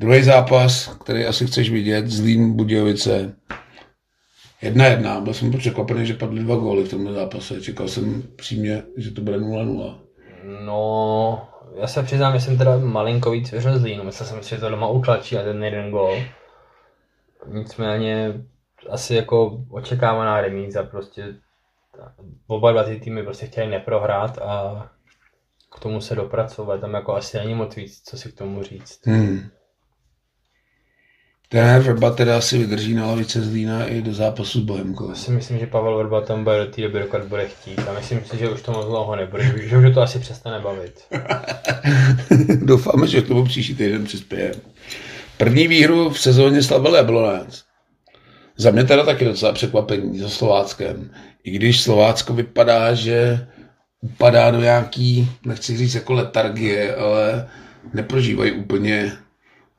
Druhý 0.00 0.22
zápas, 0.22 0.96
který 1.04 1.24
asi 1.24 1.46
chceš 1.46 1.70
vidět, 1.70 2.06
Zlín 2.06 2.52
Budějovice. 2.52 3.36
Jedna 4.62 4.86
jedna, 4.86 5.20
byl 5.20 5.34
jsem 5.34 5.52
překvapený, 5.52 6.06
že 6.06 6.14
padly 6.14 6.42
dva 6.42 6.56
góly 6.56 6.84
v 6.84 6.90
tomhle 6.90 7.12
zápase. 7.12 7.60
Čekal 7.60 7.88
jsem 7.88 8.22
přímě, 8.36 8.82
že 8.96 9.10
to 9.10 9.20
bude 9.20 9.38
0-0. 9.38 9.98
No, 10.64 11.48
já 11.80 11.86
se 11.86 12.02
přiznám, 12.02 12.34
že 12.34 12.40
jsem 12.40 12.58
teda 12.58 12.78
malinko 12.78 13.30
víc 13.30 13.50
věřil 13.50 13.78
Zlínu. 13.78 14.04
Myslel 14.04 14.28
jsem 14.28 14.42
si, 14.42 14.50
že 14.50 14.60
to 14.60 14.68
doma 14.68 14.88
utlačí 14.88 15.36
a 15.36 15.42
ten 15.42 15.64
jeden 15.64 15.90
gól. 15.90 16.16
Nicméně 17.48 18.32
asi 18.90 19.14
jako 19.14 19.64
očekávaná 19.70 20.40
remíza, 20.40 20.82
prostě 20.82 21.34
oba 22.46 22.72
dva 22.72 22.84
ty 22.84 22.96
týmy 22.96 23.22
prostě 23.22 23.46
chtěli 23.46 23.70
neprohrát 23.70 24.38
a 24.38 24.86
k 25.76 25.80
tomu 25.80 26.00
se 26.00 26.14
dopracovat. 26.14 26.80
Tam 26.80 26.94
jako 26.94 27.14
asi 27.14 27.38
není 27.38 27.54
moc 27.54 27.76
víc, 27.76 28.02
co 28.04 28.18
si 28.18 28.32
k 28.32 28.38
tomu 28.38 28.62
říct. 28.62 29.06
Hmm. 29.06 29.48
Trenér 31.48 31.82
Vrba 31.82 32.10
teda 32.10 32.36
asi 32.36 32.58
vydrží 32.58 32.94
na 32.94 33.06
lavice 33.06 33.40
Zlína 33.40 33.86
i 33.86 34.02
do 34.02 34.14
zápasu 34.14 34.60
s 34.60 34.64
Bohemkou. 34.64 35.08
Já 35.08 35.14
si 35.14 35.30
myslím, 35.30 35.58
že 35.58 35.66
Pavel 35.66 35.98
Vrba 35.98 36.20
tam 36.20 36.44
bude 36.44 36.64
do 36.64 36.72
té 36.72 36.82
doby, 36.82 36.98
dokud 36.98 37.22
bude 37.22 37.48
chtít. 37.48 37.78
A 37.78 37.92
myslím 37.92 38.24
si, 38.24 38.38
že 38.38 38.50
už 38.50 38.62
to 38.62 38.72
moc 38.72 38.86
dlouho 38.86 39.16
nebude, 39.16 39.54
že 39.68 39.78
už 39.78 39.94
to 39.94 40.02
asi 40.02 40.18
přestane 40.18 40.60
bavit. 40.60 41.04
Doufáme, 42.64 43.06
že 43.06 43.22
k 43.22 43.28
tomu 43.28 43.44
příští 43.44 43.74
týden 43.74 44.04
přispěje. 44.04 44.54
První 45.38 45.68
výhru 45.68 46.10
v 46.10 46.20
sezóně 46.20 46.62
slavil 46.62 46.94
Jablonec. 46.94 47.64
Za 48.56 48.70
mě 48.70 48.84
teda 48.84 49.04
taky 49.04 49.24
docela 49.24 49.52
překvapení 49.52 50.18
za 50.18 50.28
Slováckem. 50.28 51.10
I 51.44 51.50
když 51.50 51.80
Slovácko 51.80 52.34
vypadá, 52.34 52.94
že 52.94 53.46
upadá 54.00 54.50
do 54.50 54.60
nějaký, 54.60 55.30
nechci 55.44 55.76
říct 55.76 55.94
jako 55.94 56.12
letargie, 56.12 56.96
ale 56.96 57.48
neprožívají 57.94 58.52
úplně 58.52 59.12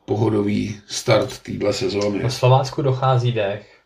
pohodový 0.05 0.79
start 0.87 1.37
téhle 1.37 1.73
sezóny. 1.73 2.23
Na 2.23 2.29
Slovácku 2.29 2.81
dochází 2.81 3.31
dech. 3.31 3.77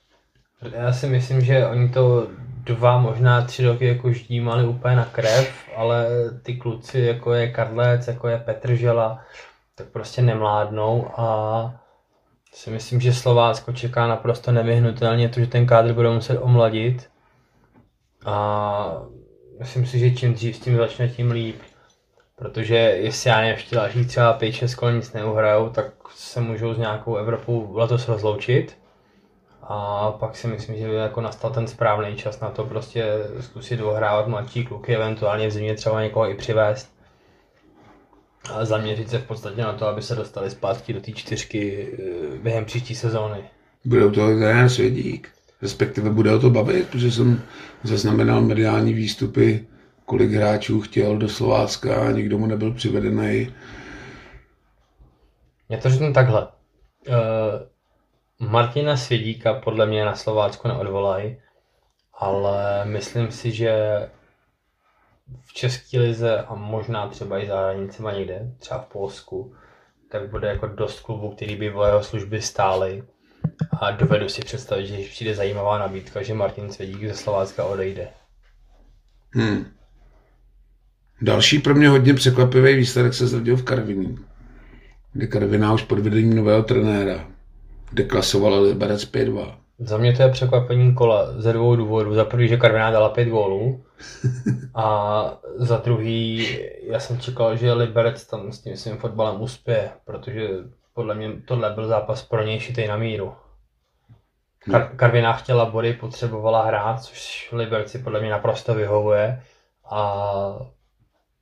Já 0.73 0.93
si 0.93 1.07
myslím, 1.07 1.41
že 1.41 1.67
oni 1.67 1.89
to 1.89 2.27
dva, 2.63 2.99
možná 2.99 3.41
tři 3.41 3.65
roky 3.65 3.87
jako 3.87 4.13
ždímali 4.13 4.67
úplně 4.67 4.95
na 4.95 5.05
krev, 5.05 5.53
ale 5.75 6.07
ty 6.43 6.55
kluci, 6.55 6.99
jako 6.99 7.33
je 7.33 7.51
Karlec, 7.51 8.07
jako 8.07 8.27
je 8.27 8.37
Petržela, 8.37 9.19
tak 9.81 9.89
prostě 9.91 10.21
nemládnou 10.21 11.11
a 11.17 11.73
si 12.53 12.69
myslím, 12.69 13.01
že 13.01 13.13
Slovácko 13.13 13.73
čeká 13.73 14.07
naprosto 14.07 14.51
nevyhnutelně 14.51 15.29
to, 15.29 15.39
že 15.39 15.47
ten 15.47 15.65
kádr 15.67 15.93
bude 15.93 16.09
muset 16.09 16.39
omladit 16.39 17.09
a 18.25 19.03
myslím 19.59 19.85
si, 19.85 19.99
že 19.99 20.11
čím 20.11 20.33
dřív 20.33 20.55
s 20.55 20.59
tím 20.59 20.77
začne, 20.77 21.09
tím 21.09 21.31
líp. 21.31 21.61
Protože 22.35 22.75
jestli 22.75 23.29
já 23.29 23.55
další 23.71 24.05
třeba 24.05 24.39
5-6 24.39 24.75
kol 24.75 24.91
nic 24.91 25.13
neuhrajou, 25.13 25.69
tak 25.69 25.85
se 26.15 26.41
můžou 26.41 26.73
s 26.73 26.77
nějakou 26.77 27.15
Evropou 27.15 27.77
letos 27.77 28.07
rozloučit. 28.07 28.77
A 29.63 30.11
pak 30.11 30.35
si 30.35 30.47
myslím, 30.47 30.77
že 30.77 30.87
by 30.87 30.95
jako 30.95 31.21
nastal 31.21 31.51
ten 31.51 31.67
správný 31.67 32.15
čas 32.15 32.39
na 32.39 32.49
to 32.49 32.65
prostě 32.65 33.05
zkusit 33.39 33.81
ohrávat 33.81 34.27
mladší 34.27 34.65
kluky, 34.65 34.95
eventuálně 34.95 35.47
v 35.47 35.51
zimě 35.51 35.75
třeba 35.75 36.01
někoho 36.01 36.29
i 36.29 36.35
přivést. 36.35 37.00
A 38.49 38.65
zaměřit 38.65 39.09
se 39.09 39.19
v 39.19 39.27
podstatě 39.27 39.61
na 39.61 39.73
to, 39.73 39.87
aby 39.87 40.01
se 40.01 40.15
dostali 40.15 40.49
zpátky 40.49 40.93
do 40.93 41.01
té 41.01 41.11
čtyřky 41.11 41.89
eh, 41.93 42.37
během 42.37 42.65
příští 42.65 42.95
sezóny. 42.95 43.43
Bude 43.85 44.09
to 44.09 44.39
ten 44.39 44.69
svědík. 44.69 45.29
Respektive 45.61 46.09
bude 46.09 46.35
o 46.35 46.39
to 46.39 46.49
bavit, 46.49 46.89
protože 46.89 47.11
jsem 47.11 47.41
zaznamenal 47.83 48.41
mediální 48.41 48.93
výstupy, 48.93 49.65
kolik 50.05 50.31
hráčů 50.31 50.81
chtěl 50.81 51.17
do 51.17 51.29
Slovácka 51.29 52.07
a 52.07 52.11
nikdo 52.11 52.37
mu 52.37 52.45
nebyl 52.45 52.73
přivedený. 52.73 53.53
Já 55.69 55.77
to 55.77 55.89
řeknu 55.89 56.13
takhle. 56.13 56.47
Uh, 56.47 58.49
Martina 58.49 58.97
Svědíka 58.97 59.53
podle 59.53 59.85
mě 59.85 60.05
na 60.05 60.15
Slovácku 60.15 60.67
neodvolají, 60.67 61.37
ale 62.13 62.85
myslím 62.85 63.31
si, 63.31 63.51
že 63.51 63.73
v 65.41 65.53
České 65.53 65.99
lize 65.99 66.37
a 66.37 66.55
možná 66.55 67.07
třeba 67.07 67.39
i 67.39 67.47
za 67.47 67.59
hranicema 67.59 68.11
někde, 68.11 68.51
třeba 68.59 68.79
v 68.79 68.85
Polsku, 68.85 69.53
tak 70.09 70.29
bude 70.29 70.47
jako 70.47 70.67
dost 70.67 70.99
klubů, 70.99 71.29
který 71.29 71.55
by 71.55 71.73
o 71.73 71.85
jeho 71.85 72.03
služby 72.03 72.41
stály. 72.41 73.03
A 73.79 73.91
dovedu 73.91 74.29
si 74.29 74.41
představit, 74.41 74.87
že 74.87 74.93
když 74.93 75.09
přijde 75.09 75.35
zajímavá 75.35 75.77
nabídka, 75.77 76.23
že 76.23 76.33
Martin 76.33 76.71
Svědík 76.71 77.07
ze 77.07 77.13
Slovácka 77.13 77.65
odejde. 77.65 78.07
Hmm. 79.33 79.65
Další 81.21 81.59
pro 81.59 81.75
mě 81.75 81.89
hodně 81.89 82.13
překvapivý 82.13 82.75
výsledek 82.75 83.13
se 83.13 83.27
zrodil 83.27 83.57
v 83.57 83.63
Karviní, 83.63 84.17
kde 85.13 85.27
Karviná 85.27 85.73
už 85.73 85.83
pod 85.83 85.99
vedením 85.99 86.35
nového 86.35 86.63
trenéra 86.63 87.27
deklasovala 87.93 88.59
Liberec 88.59 89.11
5-2. 89.11 89.55
Za 89.79 89.97
mě 89.97 90.13
to 90.13 90.23
je 90.23 90.29
překvapení 90.29 90.93
kola 90.93 91.41
ze 91.41 91.53
dvou 91.53 91.75
důvodů. 91.75 92.13
Za 92.13 92.25
prvý, 92.25 92.47
že 92.47 92.57
Karviná 92.57 92.91
dala 92.91 93.09
pět 93.09 93.25
gólů 93.25 93.83
a 94.75 95.37
za 95.55 95.77
druhý, 95.77 96.47
já 96.81 96.99
jsem 96.99 97.19
čekal, 97.19 97.55
že 97.55 97.73
Liberec 97.73 98.25
tam 98.25 98.51
s 98.51 98.61
tím 98.61 98.77
svým 98.77 98.97
fotbalem 98.97 99.41
uspěje, 99.41 99.91
protože 100.05 100.49
podle 100.93 101.15
mě 101.15 101.41
tohle 101.45 101.69
byl 101.69 101.87
zápas 101.87 102.23
pro 102.23 102.43
něj 102.43 102.59
šitej 102.59 102.87
na 102.87 102.97
míru. 102.97 103.33
Kar- 104.67 104.95
Karviná 104.95 105.33
chtěla 105.33 105.65
body, 105.65 105.93
potřebovala 105.93 106.65
hrát, 106.65 107.03
což 107.03 107.49
Liberci 107.51 107.99
podle 107.99 108.19
mě 108.19 108.29
naprosto 108.29 108.73
vyhovuje 108.73 109.43
a 109.91 110.13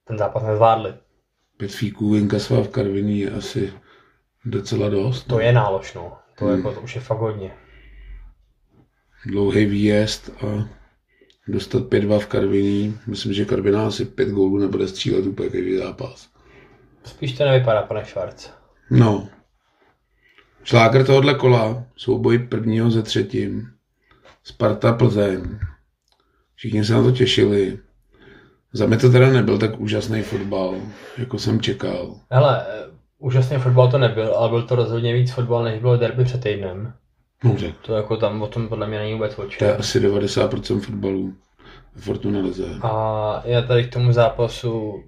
ten 0.04 0.18
zápas 0.18 0.44
nezvládli. 0.44 0.94
Pět 1.58 1.72
fíků 1.72 2.16
inkasoval 2.16 2.64
v 2.64 2.70
Karviní 2.70 3.20
je 3.20 3.32
asi 3.32 3.74
docela 4.46 4.90
dost. 4.90 5.24
To 5.24 5.40
je 5.40 5.52
náložno. 5.52 6.18
To, 6.36 6.46
hmm. 6.46 6.58
jako, 6.58 6.74
to 6.74 6.82
už 6.82 6.96
je 6.96 7.02
fakt 7.02 7.20
hodně. 7.20 7.52
Dlouhý 9.26 9.66
výjezd 9.66 10.30
a 10.30 10.79
dostat 11.52 11.84
5-2 11.84 12.20
v 12.20 12.28
Karviní. 12.28 13.00
Myslím, 13.08 13.34
že 13.34 13.46
Karviná 13.46 13.88
asi 13.88 14.06
pět 14.06 14.30
gólů 14.30 14.58
nebude 14.58 14.88
střílet 14.88 15.26
úplně 15.26 15.50
každý 15.50 15.78
zápas. 15.78 16.30
Spíš 17.04 17.38
to 17.38 17.46
nevypadá, 17.46 17.82
pane 17.82 18.06
Švarc. 18.06 18.50
No. 18.92 19.30
Šláger 20.64 21.06
tohohle 21.06 21.34
kola, 21.34 21.84
souboj 21.96 22.40
prvního 22.40 22.92
ze 22.92 23.02
třetím. 23.02 23.68
Sparta 24.44 24.94
Plzeň. 24.94 25.60
Všichni 26.56 26.86
se 26.86 26.94
na 26.94 27.04
to 27.04 27.12
těšili. 27.12 27.80
Za 28.74 28.86
mě 28.86 28.98
to 28.98 29.10
teda 29.10 29.30
nebyl 29.30 29.58
tak 29.58 29.80
úžasný 29.80 30.22
fotbal, 30.22 30.76
jako 31.18 31.40
jsem 31.40 31.62
čekal. 31.62 32.20
Hele, 32.30 32.66
úžasný 33.18 33.58
fotbal 33.58 33.92
to 33.92 33.98
nebyl, 33.98 34.34
ale 34.36 34.50
byl 34.50 34.64
to 34.64 34.76
rozhodně 34.76 35.14
víc 35.14 35.32
fotbal, 35.32 35.64
než 35.64 35.82
bylo 35.82 35.98
derby 35.98 36.26
před 36.26 36.44
týdnem. 36.44 36.94
Tak. 37.42 37.52
To 37.82 37.96
jako 37.96 38.18
tam 38.18 38.42
o 38.42 38.48
tom 38.48 38.68
podle 38.68 38.88
mě 38.88 39.00
není 39.00 39.14
vůbec 39.14 39.40
o 39.40 39.46
To 39.60 39.66
je 39.66 39.78
asi 39.78 40.00
90% 40.00 40.80
fotbalů 40.80 41.34
v 41.96 42.04
Fortuna 42.04 42.40
Lize. 42.40 42.66
A 42.82 43.42
já 43.46 43.62
tady 43.62 43.84
k 43.84 43.94
tomu 43.94 44.14
zápasu 44.14 45.04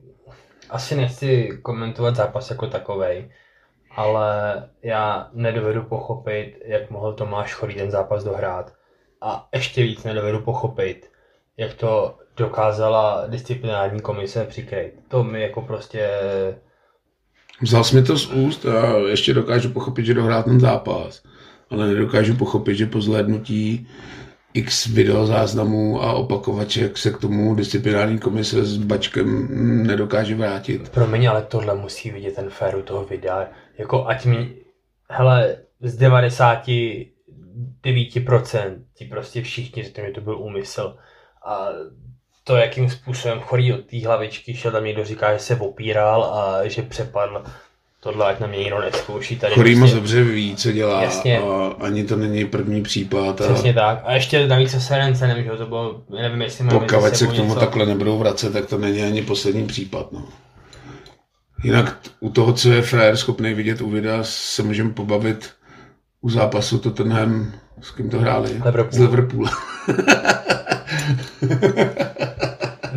asi 0.69 0.95
nechci 0.95 1.49
komentovat 1.61 2.15
zápas 2.15 2.49
jako 2.49 2.67
takovej, 2.67 3.31
ale 3.95 4.53
já 4.83 5.29
nedovedu 5.33 5.83
pochopit, 5.83 6.55
jak 6.65 6.89
mohl 6.89 7.13
Tomáš 7.13 7.53
Chorý 7.53 7.75
ten 7.75 7.91
zápas 7.91 8.23
dohrát. 8.23 8.73
A 9.21 9.47
ještě 9.53 9.83
víc 9.83 10.03
nedovedu 10.03 10.39
pochopit, 10.41 11.11
jak 11.57 11.73
to 11.73 12.17
dokázala 12.37 13.23
disciplinární 13.27 14.01
komise 14.01 14.45
přikryt. 14.45 14.93
To 15.07 15.23
mi 15.23 15.41
jako 15.41 15.61
prostě... 15.61 16.09
Vzal 17.61 17.83
jsi 17.83 17.95
mi 17.95 18.03
to 18.03 18.17
z 18.17 18.31
úst 18.31 18.65
a 18.65 18.97
ještě 19.09 19.33
dokážu 19.33 19.69
pochopit, 19.69 20.05
že 20.05 20.13
dohrál 20.13 20.43
ten 20.43 20.59
zápas. 20.59 21.23
Ale 21.71 21.87
nedokážu 21.87 22.35
pochopit, 22.35 22.75
že 22.75 22.85
po 22.85 23.01
zhlédnutí 23.01 23.87
x 24.53 24.87
videozáznamů 24.87 26.03
a 26.03 26.13
opakovaček 26.13 26.97
se 26.97 27.11
k 27.11 27.17
tomu 27.17 27.55
disciplinární 27.55 28.19
komise 28.19 28.65
s 28.65 28.77
bačkem 28.77 29.47
nedokáže 29.87 30.35
vrátit. 30.35 30.89
Promiň, 30.89 31.29
ale 31.29 31.41
tohle 31.41 31.75
musí 31.75 32.11
vidět 32.11 32.35
ten 32.35 32.49
féru 32.49 32.81
toho 32.81 33.05
videa. 33.05 33.47
Jako 33.77 34.07
ať 34.07 34.25
mi... 34.25 34.55
Hele, 35.09 35.57
z 35.81 35.99
99% 35.99 38.81
ti 38.95 39.05
prostě 39.05 39.41
všichni 39.41 39.83
řekli, 39.83 40.03
že 40.05 40.11
to 40.11 40.21
byl 40.21 40.39
úmysl. 40.39 40.95
A 41.45 41.67
to, 42.43 42.55
jakým 42.55 42.89
způsobem 42.89 43.39
chorý 43.39 43.73
od 43.73 43.85
té 43.85 44.05
hlavičky 44.05 44.55
šel, 44.55 44.71
tam 44.71 44.85
někdo 44.85 45.05
říká, 45.05 45.33
že 45.33 45.39
se 45.39 45.55
opíral 45.55 46.23
a 46.23 46.67
že 46.67 46.81
přepadl. 46.81 47.43
Tohle 48.03 48.25
ať 48.25 48.39
na 48.39 48.47
mě 48.47 48.57
někdo 48.59 48.81
neskouší. 48.81 49.35
Tady 49.39 49.53
Chorý 49.53 49.75
moc 49.75 49.79
prostě- 49.91 49.95
dobře 49.95 50.23
ví, 50.23 50.55
co 50.55 50.71
dělá 50.71 51.03
Jasně. 51.03 51.39
a 51.39 51.73
ani 51.79 52.03
to 52.03 52.15
není 52.15 52.45
první 52.45 52.83
případ. 52.83 53.41
A 53.41 53.53
Přesně 53.53 53.73
tak. 53.73 54.01
A 54.05 54.13
ještě 54.13 54.47
navíc 54.47 54.71
se 54.71 54.79
Serencenem, 54.81 55.43
že 55.43 55.49
to 55.49 55.65
bylo, 55.65 56.01
nevím, 56.21 56.41
jestli 56.41 56.63
mezi 56.63 56.79
pokud 56.79 57.15
se 57.15 57.27
k 57.27 57.33
tomu 57.33 57.43
něco. 57.49 57.59
takhle 57.59 57.85
nebudou 57.85 58.17
vracet, 58.17 58.53
tak 58.53 58.65
to 58.65 58.77
není 58.77 59.03
ani 59.03 59.21
poslední 59.21 59.67
případ. 59.67 60.11
No. 60.11 60.25
Jinak 61.63 61.97
u 62.19 62.29
toho, 62.29 62.53
co 62.53 62.71
je 62.71 62.81
frajer 62.81 63.17
schopný 63.17 63.53
vidět 63.53 63.81
u 63.81 63.89
videa, 63.89 64.19
se 64.21 64.63
můžeme 64.63 64.89
pobavit 64.89 65.49
u 66.21 66.29
zápasu 66.29 66.77
Tottenham, 66.79 67.51
s 67.81 67.91
kým 67.91 68.09
to 68.09 68.19
hráli? 68.19 68.49
Liverpool. 68.53 68.91
Z 68.91 68.97
Liverpoolu. 68.99 69.47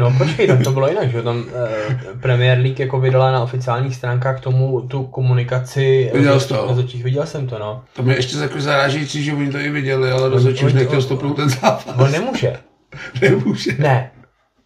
No 0.05 0.13
počkej, 0.19 0.47
tam 0.47 0.63
to 0.63 0.73
bylo 0.73 0.89
jinak, 0.89 1.11
že 1.11 1.23
tam 1.23 1.45
eh, 1.49 1.97
Premier 2.21 2.59
League 2.59 2.81
jako 2.81 3.01
vydala 3.01 3.33
na 3.33 3.43
oficiálních 3.43 3.97
stránkách 3.97 4.41
tomu 4.41 4.81
tu 4.81 5.05
komunikaci. 5.05 6.11
Viděl 6.15 6.41
jsi 6.41 6.49
to? 6.49 6.65
Rozhodčích, 6.69 7.05
viděl 7.05 7.27
jsem 7.27 7.47
to, 7.47 7.59
no. 7.59 7.83
To 7.93 8.03
mě 8.03 8.15
ještě 8.15 8.39
jako 8.39 8.61
zarážející, 8.61 9.25
že 9.25 9.33
oni 9.33 9.53
to 9.53 9.59
i 9.59 9.71
viděli, 9.71 10.11
ale 10.11 10.29
rozhodčí 10.29 10.65
už 10.65 10.73
nechtěl 10.73 11.03
stopnout 11.03 11.37
ten 11.37 11.49
zápas. 11.49 11.95
On 11.99 12.13
nemůže. 12.13 12.57
Nemůže. 13.21 13.71
Ne. 13.79 14.11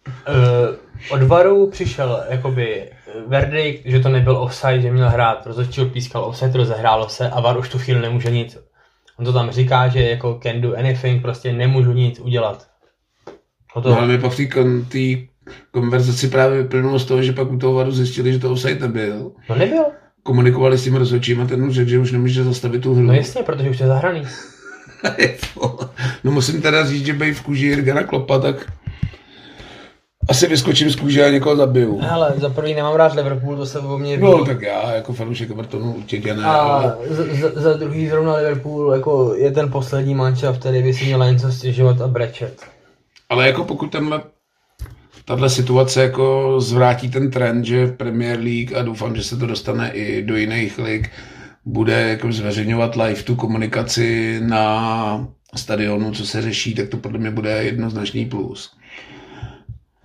Uh, 0.07 0.75
od 1.09 1.23
varu 1.23 1.69
přišel 1.69 2.23
jakoby 2.29 2.89
verdikt, 3.27 3.81
že 3.85 3.99
to 3.99 4.09
nebyl 4.09 4.37
offside, 4.37 4.81
že 4.81 4.91
měl 4.91 5.09
hrát. 5.09 5.47
Rozhodčí 5.47 5.85
pískal 5.85 6.25
offside, 6.25 6.57
rozehrálo 6.57 7.09
se 7.09 7.29
a 7.29 7.39
var 7.39 7.57
už 7.57 7.69
tu 7.69 7.79
chvíli 7.79 8.01
nemůže 8.01 8.31
nic. 8.31 8.57
On 9.19 9.25
to 9.25 9.33
tam 9.33 9.51
říká, 9.51 9.87
že 9.87 10.09
jako 10.09 10.39
can 10.43 10.61
do 10.61 10.75
anything, 10.75 11.21
prostě 11.21 11.53
nemůžu 11.53 11.91
nic 11.91 12.19
udělat. 12.19 12.68
No, 13.79 13.83
Hotovo. 13.83 13.97
ale 13.97 14.07
mi 14.07 14.17
pak 14.17 14.31
v 14.31 14.37
té 14.37 14.45
kon, 14.45 14.85
té 14.85 14.97
konverzaci 15.71 16.27
právě 16.27 16.63
vyplynulo 16.63 16.99
z 16.99 17.05
toho, 17.05 17.23
že 17.23 17.33
pak 17.33 17.51
u 17.51 17.57
toho 17.57 17.73
varu 17.73 17.91
zjistili, 17.91 18.33
že 18.33 18.39
to 18.39 18.51
offside 18.51 18.79
nebyl. 18.79 19.31
No 19.49 19.55
nebyl. 19.55 19.83
Komunikovali 20.23 20.77
s 20.77 20.83
tím 20.83 20.95
rozhodčím 20.95 21.41
a 21.41 21.45
ten 21.45 21.63
už 21.63 21.75
řekl, 21.75 21.89
že 21.89 21.99
už 21.99 22.11
nemůže 22.11 22.43
zastavit 22.43 22.81
tu 22.81 22.93
hru. 22.93 23.03
No 23.03 23.13
jasně, 23.13 23.43
protože 23.43 23.69
už 23.69 23.79
je 23.79 23.87
zahraný. 23.87 24.27
no 26.23 26.31
musím 26.31 26.61
teda 26.61 26.85
říct, 26.85 27.05
že 27.05 27.13
bej 27.13 27.33
v 27.33 27.41
kůži 27.41 27.65
Jirgena 27.65 28.03
Klopa, 28.03 28.39
tak 28.39 28.71
asi 30.29 30.47
vyskočím 30.47 30.89
z 30.89 30.95
kůže 30.95 31.25
a 31.25 31.29
někoho 31.29 31.55
zabiju. 31.55 31.99
Hele, 32.01 32.33
za 32.37 32.49
prvý 32.49 32.73
nemám 32.73 32.95
rád 32.95 33.13
Liverpool, 33.13 33.57
to 33.57 33.65
se 33.65 33.79
o 33.79 33.97
mě 33.97 34.17
ví. 34.17 34.23
No 34.23 34.45
tak 34.45 34.61
já 34.61 34.91
jako 34.91 35.13
fanoušek 35.13 35.51
Evertonu 35.51 35.93
určitě 35.93 36.33
ne, 36.33 36.43
A 36.43 36.53
ale 36.53 36.97
za, 37.09 37.23
za, 37.61 37.73
druhý 37.73 38.07
zrovna 38.07 38.35
Liverpool 38.35 38.91
jako 38.93 39.33
je 39.35 39.51
ten 39.51 39.71
poslední 39.71 40.15
manšaft, 40.15 40.59
který 40.59 40.83
by 40.83 40.93
si 40.93 41.05
měl 41.05 41.31
něco 41.31 41.51
stěžovat 41.51 42.01
a 42.01 42.07
brečet. 42.07 42.61
Ale 43.29 43.47
jako 43.47 43.63
pokud 43.63 43.91
tenhle 43.91 44.21
tahle 45.25 45.49
situace 45.49 46.03
jako 46.03 46.55
zvrátí 46.61 47.09
ten 47.09 47.31
trend, 47.31 47.65
že 47.65 47.85
v 47.85 47.97
Premier 47.97 48.39
League 48.39 48.75
a 48.75 48.81
doufám, 48.81 49.15
že 49.15 49.23
se 49.23 49.37
to 49.37 49.45
dostane 49.45 49.91
i 49.91 50.23
do 50.23 50.37
jiných 50.37 50.79
lig, 50.79 51.09
bude 51.65 52.09
jako 52.09 52.31
zveřejňovat 52.31 52.95
live 52.95 53.23
tu 53.23 53.35
komunikaci 53.35 54.39
na 54.43 55.27
stadionu, 55.55 56.11
co 56.11 56.25
se 56.25 56.41
řeší, 56.41 56.73
tak 56.75 56.89
to 56.89 56.97
podle 56.97 57.19
mě 57.19 57.31
bude 57.31 57.63
jednoznačný 57.63 58.25
plus. 58.25 58.71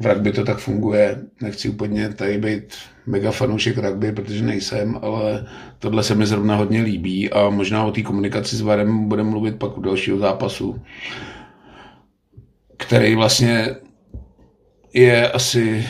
V 0.01 0.07
rugby 0.07 0.33
to 0.33 0.45
tak 0.45 0.59
funguje. 0.59 1.19
Nechci 1.43 1.69
úplně 1.69 2.09
tady 2.09 2.39
být 2.39 2.75
mega 3.07 3.31
fanoušek 3.31 3.79
rugby, 3.79 4.13
protože 4.13 4.45
nejsem, 4.45 4.99
ale 5.03 5.47
tohle 5.79 6.03
se 6.03 6.15
mi 6.15 6.27
zrovna 6.27 6.57
hodně 6.57 6.83
líbí 6.83 7.31
a 7.31 7.51
možná 7.51 7.85
o 7.85 7.93
té 7.93 8.03
komunikaci 8.03 8.57
s 8.57 8.61
Varem 8.61 9.09
budeme 9.09 9.31
mluvit 9.31 9.57
pak 9.59 9.79
u 9.79 9.81
dalšího 9.81 10.19
zápasu, 10.19 10.83
který 12.87 13.15
vlastně 13.15 13.77
je 14.93 15.31
asi 15.31 15.87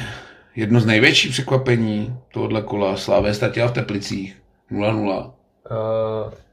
jedno 0.57 0.80
z 0.80 0.87
největších 0.87 1.30
překvapení 1.30 2.16
tohohle 2.33 2.62
kola. 2.62 2.96
Slávě 2.96 3.35
ztratila 3.35 3.68
v 3.68 3.72
Teplicích 3.72 4.37
0-0. 4.72 5.24
Uh, 5.24 5.33
eh, 5.70 6.44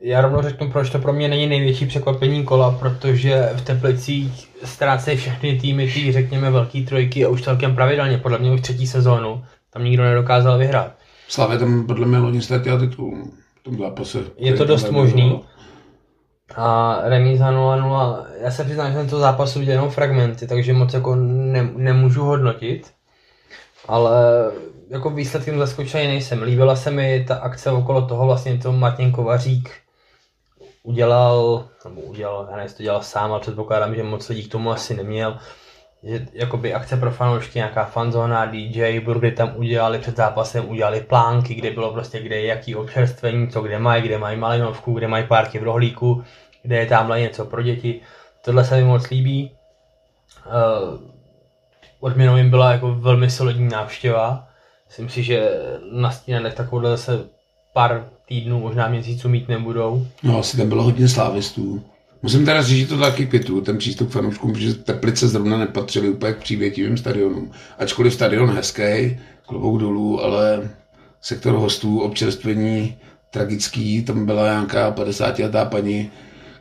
já 0.00 0.20
rovnou 0.20 0.42
řeknu, 0.42 0.70
proč 0.70 0.90
to 0.90 0.98
pro 0.98 1.12
mě 1.12 1.28
není 1.28 1.46
největší 1.46 1.86
překvapení 1.86 2.44
kola, 2.44 2.78
protože 2.80 3.50
v 3.54 3.64
Teplicích 3.64 4.50
ztrácejí 4.64 5.16
všechny 5.16 5.58
týmy, 5.58 5.90
ty 5.94 6.12
řekněme 6.12 6.50
velký 6.50 6.84
trojky 6.84 7.24
a 7.24 7.28
už 7.28 7.42
celkem 7.42 7.74
pravidelně, 7.74 8.18
podle 8.18 8.38
mě 8.38 8.52
už 8.52 8.60
třetí 8.60 8.86
sezónu, 8.86 9.44
tam 9.72 9.84
nikdo 9.84 10.04
nedokázal 10.04 10.58
vyhrát. 10.58 10.92
Slavě 11.28 11.58
tam 11.58 11.86
podle 11.86 12.06
mě 12.06 12.18
loni 12.18 12.42
ztratila 12.42 12.80
titul 12.80 13.28
v 13.60 13.62
tom 13.62 13.78
zápase. 13.78 14.18
Je 14.38 14.54
to 14.54 14.64
dost 14.64 14.90
možný. 14.90 15.40
A 16.54 16.98
remíza 17.02 17.50
0-0, 17.50 18.26
já 18.40 18.50
se 18.50 18.64
přiznám, 18.64 18.92
že 18.92 18.98
jsem 18.98 19.08
to 19.08 19.18
zápasu 19.18 19.58
viděl 19.58 19.74
jenom 19.74 19.90
fragmenty, 19.90 20.46
takže 20.46 20.72
moc 20.72 20.94
jako 20.94 21.14
ne, 21.14 21.70
nemůžu 21.76 22.24
hodnotit. 22.24 22.92
Ale 23.88 24.12
jako 24.88 25.10
výsledkem 25.10 25.58
zaskočený 25.58 26.06
nejsem. 26.06 26.42
Líbila 26.42 26.76
se 26.76 26.90
mi 26.90 27.24
ta 27.28 27.34
akce 27.36 27.70
okolo 27.70 28.06
toho, 28.06 28.26
vlastně 28.26 28.58
to 28.58 28.72
Martin 28.72 29.12
Kovařík 29.12 29.70
udělal, 30.82 31.68
nebo 31.84 32.00
udělal, 32.00 32.48
já 32.50 32.56
nevím, 32.56 32.74
to 32.74 32.82
dělal 32.82 33.02
sám, 33.02 33.30
ale 33.32 33.40
předpokládám, 33.40 33.94
že 33.94 34.02
moc 34.02 34.28
lidí 34.28 34.48
k 34.48 34.52
tomu 34.52 34.70
asi 34.70 34.94
neměl, 34.94 35.38
že 36.06 36.26
jakoby 36.32 36.74
akce 36.74 36.96
pro 36.96 37.10
fanoušky, 37.10 37.58
nějaká 37.58 37.84
fanzóna, 37.84 38.46
DJ, 38.46 39.00
burgery 39.00 39.32
tam 39.32 39.52
udělali 39.56 39.98
před 39.98 40.16
zápasem, 40.16 40.68
udělali 40.68 41.00
plánky, 41.00 41.54
kde 41.54 41.70
bylo 41.70 41.92
prostě, 41.92 42.22
kde 42.22 42.36
je 42.36 42.46
jaký 42.46 42.74
občerstvení, 42.74 43.48
co 43.48 43.60
kde 43.62 43.78
mají, 43.78 44.02
kde 44.02 44.18
mají 44.18 44.38
malinovku, 44.38 44.94
kde 44.94 45.08
mají 45.08 45.26
párky 45.26 45.58
v 45.58 45.62
rohlíku, 45.62 46.24
kde 46.62 46.76
je 46.76 46.86
tamhle 46.86 47.20
něco 47.20 47.44
pro 47.44 47.62
děti. 47.62 48.00
Tohle 48.44 48.64
se 48.64 48.76
mi 48.76 48.84
moc 48.84 49.10
líbí. 49.10 49.50
Uh, 50.46 51.00
odměnou 52.00 52.36
jim 52.36 52.50
byla 52.50 52.72
jako 52.72 52.94
velmi 52.94 53.30
solidní 53.30 53.68
návštěva. 53.68 54.48
Myslím 54.86 55.08
si, 55.08 55.22
že 55.22 55.50
na 55.92 56.10
stínadech 56.10 56.54
takovouhle 56.54 56.90
zase 56.90 57.24
pár 57.72 58.08
týdnů, 58.26 58.60
možná 58.60 58.88
měsíců 58.88 59.28
mít 59.28 59.48
nebudou. 59.48 60.06
No, 60.22 60.38
asi 60.38 60.56
tam 60.56 60.68
bylo 60.68 60.82
hodně 60.82 61.08
slávistů. 61.08 61.84
Musím 62.22 62.44
teda 62.44 62.62
říct, 62.62 62.78
že 62.78 62.86
to 62.86 62.98
taky 62.98 63.26
květu, 63.26 63.60
ten 63.60 63.78
přístup 63.78 64.10
fanouškům, 64.10 64.54
že 64.54 64.74
Teplice 64.74 65.28
zrovna 65.28 65.58
nepatřily 65.58 66.08
úplně 66.08 66.32
k 66.32 66.38
přívětivým 66.38 66.96
stadionům. 66.96 67.50
Ačkoliv 67.78 68.14
stadion 68.14 68.50
hezký, 68.50 69.18
klobouk 69.46 69.80
dolů, 69.80 70.22
ale 70.24 70.70
sektor 71.20 71.54
hostů, 71.54 72.00
občerstvení 72.00 72.96
tragický, 73.30 74.02
tam 74.02 74.26
byla 74.26 74.46
nějaká 74.46 74.90
50 74.90 75.38
letá 75.38 75.64
paní, 75.64 76.10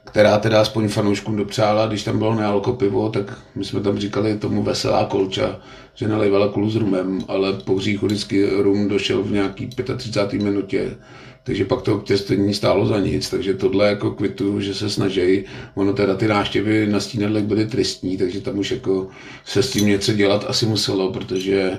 která 0.06 0.38
teda 0.38 0.62
aspoň 0.62 0.88
fanouškům 0.88 1.36
dopřála, 1.36 1.88
když 1.88 2.04
tam 2.04 2.18
bylo 2.18 2.36
nealko 2.36 2.74
pivo, 2.74 3.10
tak 3.10 3.40
my 3.56 3.66
jsme 3.66 3.80
tam 3.80 3.98
říkali 3.98 4.38
tomu 4.38 4.64
veselá 4.64 5.06
kolča, 5.06 5.60
že 5.94 6.08
nalejvala 6.08 6.48
kulu 6.48 6.70
s 6.70 6.76
rumem, 6.76 7.22
ale 7.28 7.54
po 7.54 7.76
hříchu 7.76 8.06
vždycky 8.06 8.50
rum 8.50 8.88
došel 8.88 9.24
v 9.24 9.32
nějaký 9.32 9.70
35. 9.98 10.42
minutě, 10.42 10.98
takže 11.44 11.66
pak 11.66 11.82
to 11.82 11.96
občerstvení 11.96 12.54
stálo 12.54 12.86
za 12.86 13.00
nic, 13.00 13.30
takže 13.30 13.54
tohle 13.54 13.88
jako 13.88 14.12
kvitu, 14.12 14.62
že 14.62 14.74
se 14.74 14.90
snaží, 14.90 15.44
ono 15.76 15.94
teda 15.94 16.16
ty 16.16 16.28
náštěvy 16.28 16.88
na 16.88 17.00
stínadlech 17.00 17.44
byly 17.44 17.66
tristní, 17.66 18.18
takže 18.18 18.42
tam 18.42 18.60
už 18.60 18.72
jako 18.72 19.08
se 19.46 19.64
s 19.64 19.72
tím 19.72 19.88
něco 19.88 20.14
dělat 20.14 20.46
asi 20.48 20.66
muselo, 20.66 21.12
protože 21.12 21.78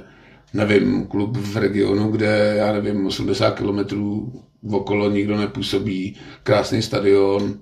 nevím, 0.54 1.06
klub 1.06 1.36
v 1.36 1.56
regionu, 1.56 2.10
kde, 2.10 2.54
já 2.58 2.72
nevím, 2.72 3.06
80 3.06 3.50
kilometrů 3.50 4.32
okolo 4.70 5.10
nikdo 5.10 5.36
nepůsobí, 5.36 6.16
krásný 6.42 6.82
stadion, 6.82 7.58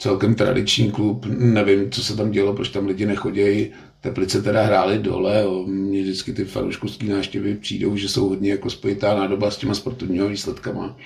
celkem 0.00 0.34
tradiční 0.34 0.90
klub, 0.90 1.26
nevím, 1.28 1.90
co 1.90 2.04
se 2.04 2.16
tam 2.16 2.30
dělo, 2.30 2.52
proč 2.52 2.68
tam 2.68 2.86
lidi 2.86 3.06
nechodějí. 3.06 3.70
Teplice 4.00 4.42
teda 4.42 4.62
hráli 4.62 4.98
dole, 4.98 5.42
jo. 5.42 5.64
mně 5.66 6.02
vždycky 6.02 6.32
ty 6.32 6.44
fanouškovské 6.44 7.06
návštěvy 7.06 7.54
přijdou, 7.54 7.96
že 7.96 8.08
jsou 8.08 8.28
hodně 8.28 8.50
jako 8.50 8.70
spojitá 8.70 9.14
nádoba 9.14 9.50
s 9.50 9.56
těma 9.56 9.74
sportovními 9.74 10.28
výsledkama. 10.28 10.96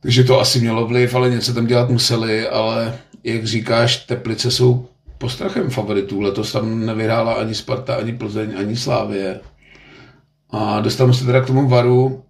Takže 0.00 0.24
to 0.24 0.40
asi 0.40 0.60
mělo 0.60 0.86
vliv, 0.86 1.14
ale 1.14 1.30
něco 1.30 1.54
tam 1.54 1.66
dělat 1.66 1.90
museli, 1.90 2.48
ale 2.48 2.98
jak 3.24 3.44
říkáš, 3.44 3.96
Teplice 3.96 4.50
jsou 4.50 4.88
postrachem 5.18 5.70
favoritů. 5.70 6.20
Letos 6.20 6.52
tam 6.52 6.86
nevyhrála 6.86 7.32
ani 7.32 7.54
Sparta, 7.54 7.94
ani 7.94 8.12
Plzeň, 8.12 8.54
ani 8.58 8.76
Slávě. 8.76 9.40
A 10.50 10.80
dostanu 10.80 11.12
se 11.12 11.24
teda 11.26 11.40
k 11.40 11.46
tomu 11.46 11.68
varu. 11.68 12.22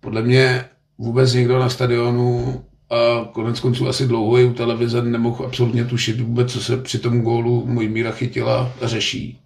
Podle 0.00 0.22
mě 0.22 0.64
vůbec 0.98 1.34
někdo 1.34 1.58
na 1.58 1.68
stadionu 1.68 2.62
a 2.92 3.28
konec 3.32 3.60
konců 3.60 3.88
asi 3.88 4.06
dlouho 4.06 4.36
je 4.36 4.44
u 4.44 4.52
televize 4.52 5.02
nemohl 5.02 5.44
absolutně 5.44 5.84
tušit 5.84 6.20
vůbec, 6.20 6.52
co 6.52 6.60
se 6.60 6.76
při 6.76 6.98
tom 6.98 7.20
gólu 7.20 7.66
můj 7.66 7.88
míra 7.88 8.10
chytila 8.10 8.72
a 8.82 8.86
řeší. 8.86 9.38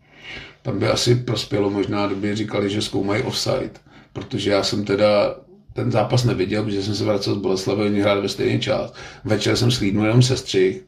Tam 0.63 0.79
by 0.79 0.89
asi 0.89 1.15
prospělo 1.15 1.71
možná, 1.71 2.07
kdyby 2.07 2.37
říkali, 2.37 2.71
že 2.71 2.83
zkoumají 2.83 3.23
offside, 3.23 3.71
protože 4.13 4.51
já 4.51 4.63
jsem 4.63 4.85
teda 4.85 5.37
ten 5.73 5.93
zápas 5.93 6.25
neviděl, 6.25 6.65
protože 6.65 6.83
jsem 6.83 6.95
se 6.95 7.05
vracel 7.05 7.35
z 7.35 7.39
Boleslavy, 7.39 7.83
oni 7.83 8.01
hráli 8.01 8.23
ve 8.23 8.29
stejný 8.29 8.61
čas. 8.61 8.93
Večer 9.25 9.57
jsem 9.57 9.71
slídnul 9.71 10.05
jenom 10.05 10.23
sestřih, 10.23 10.85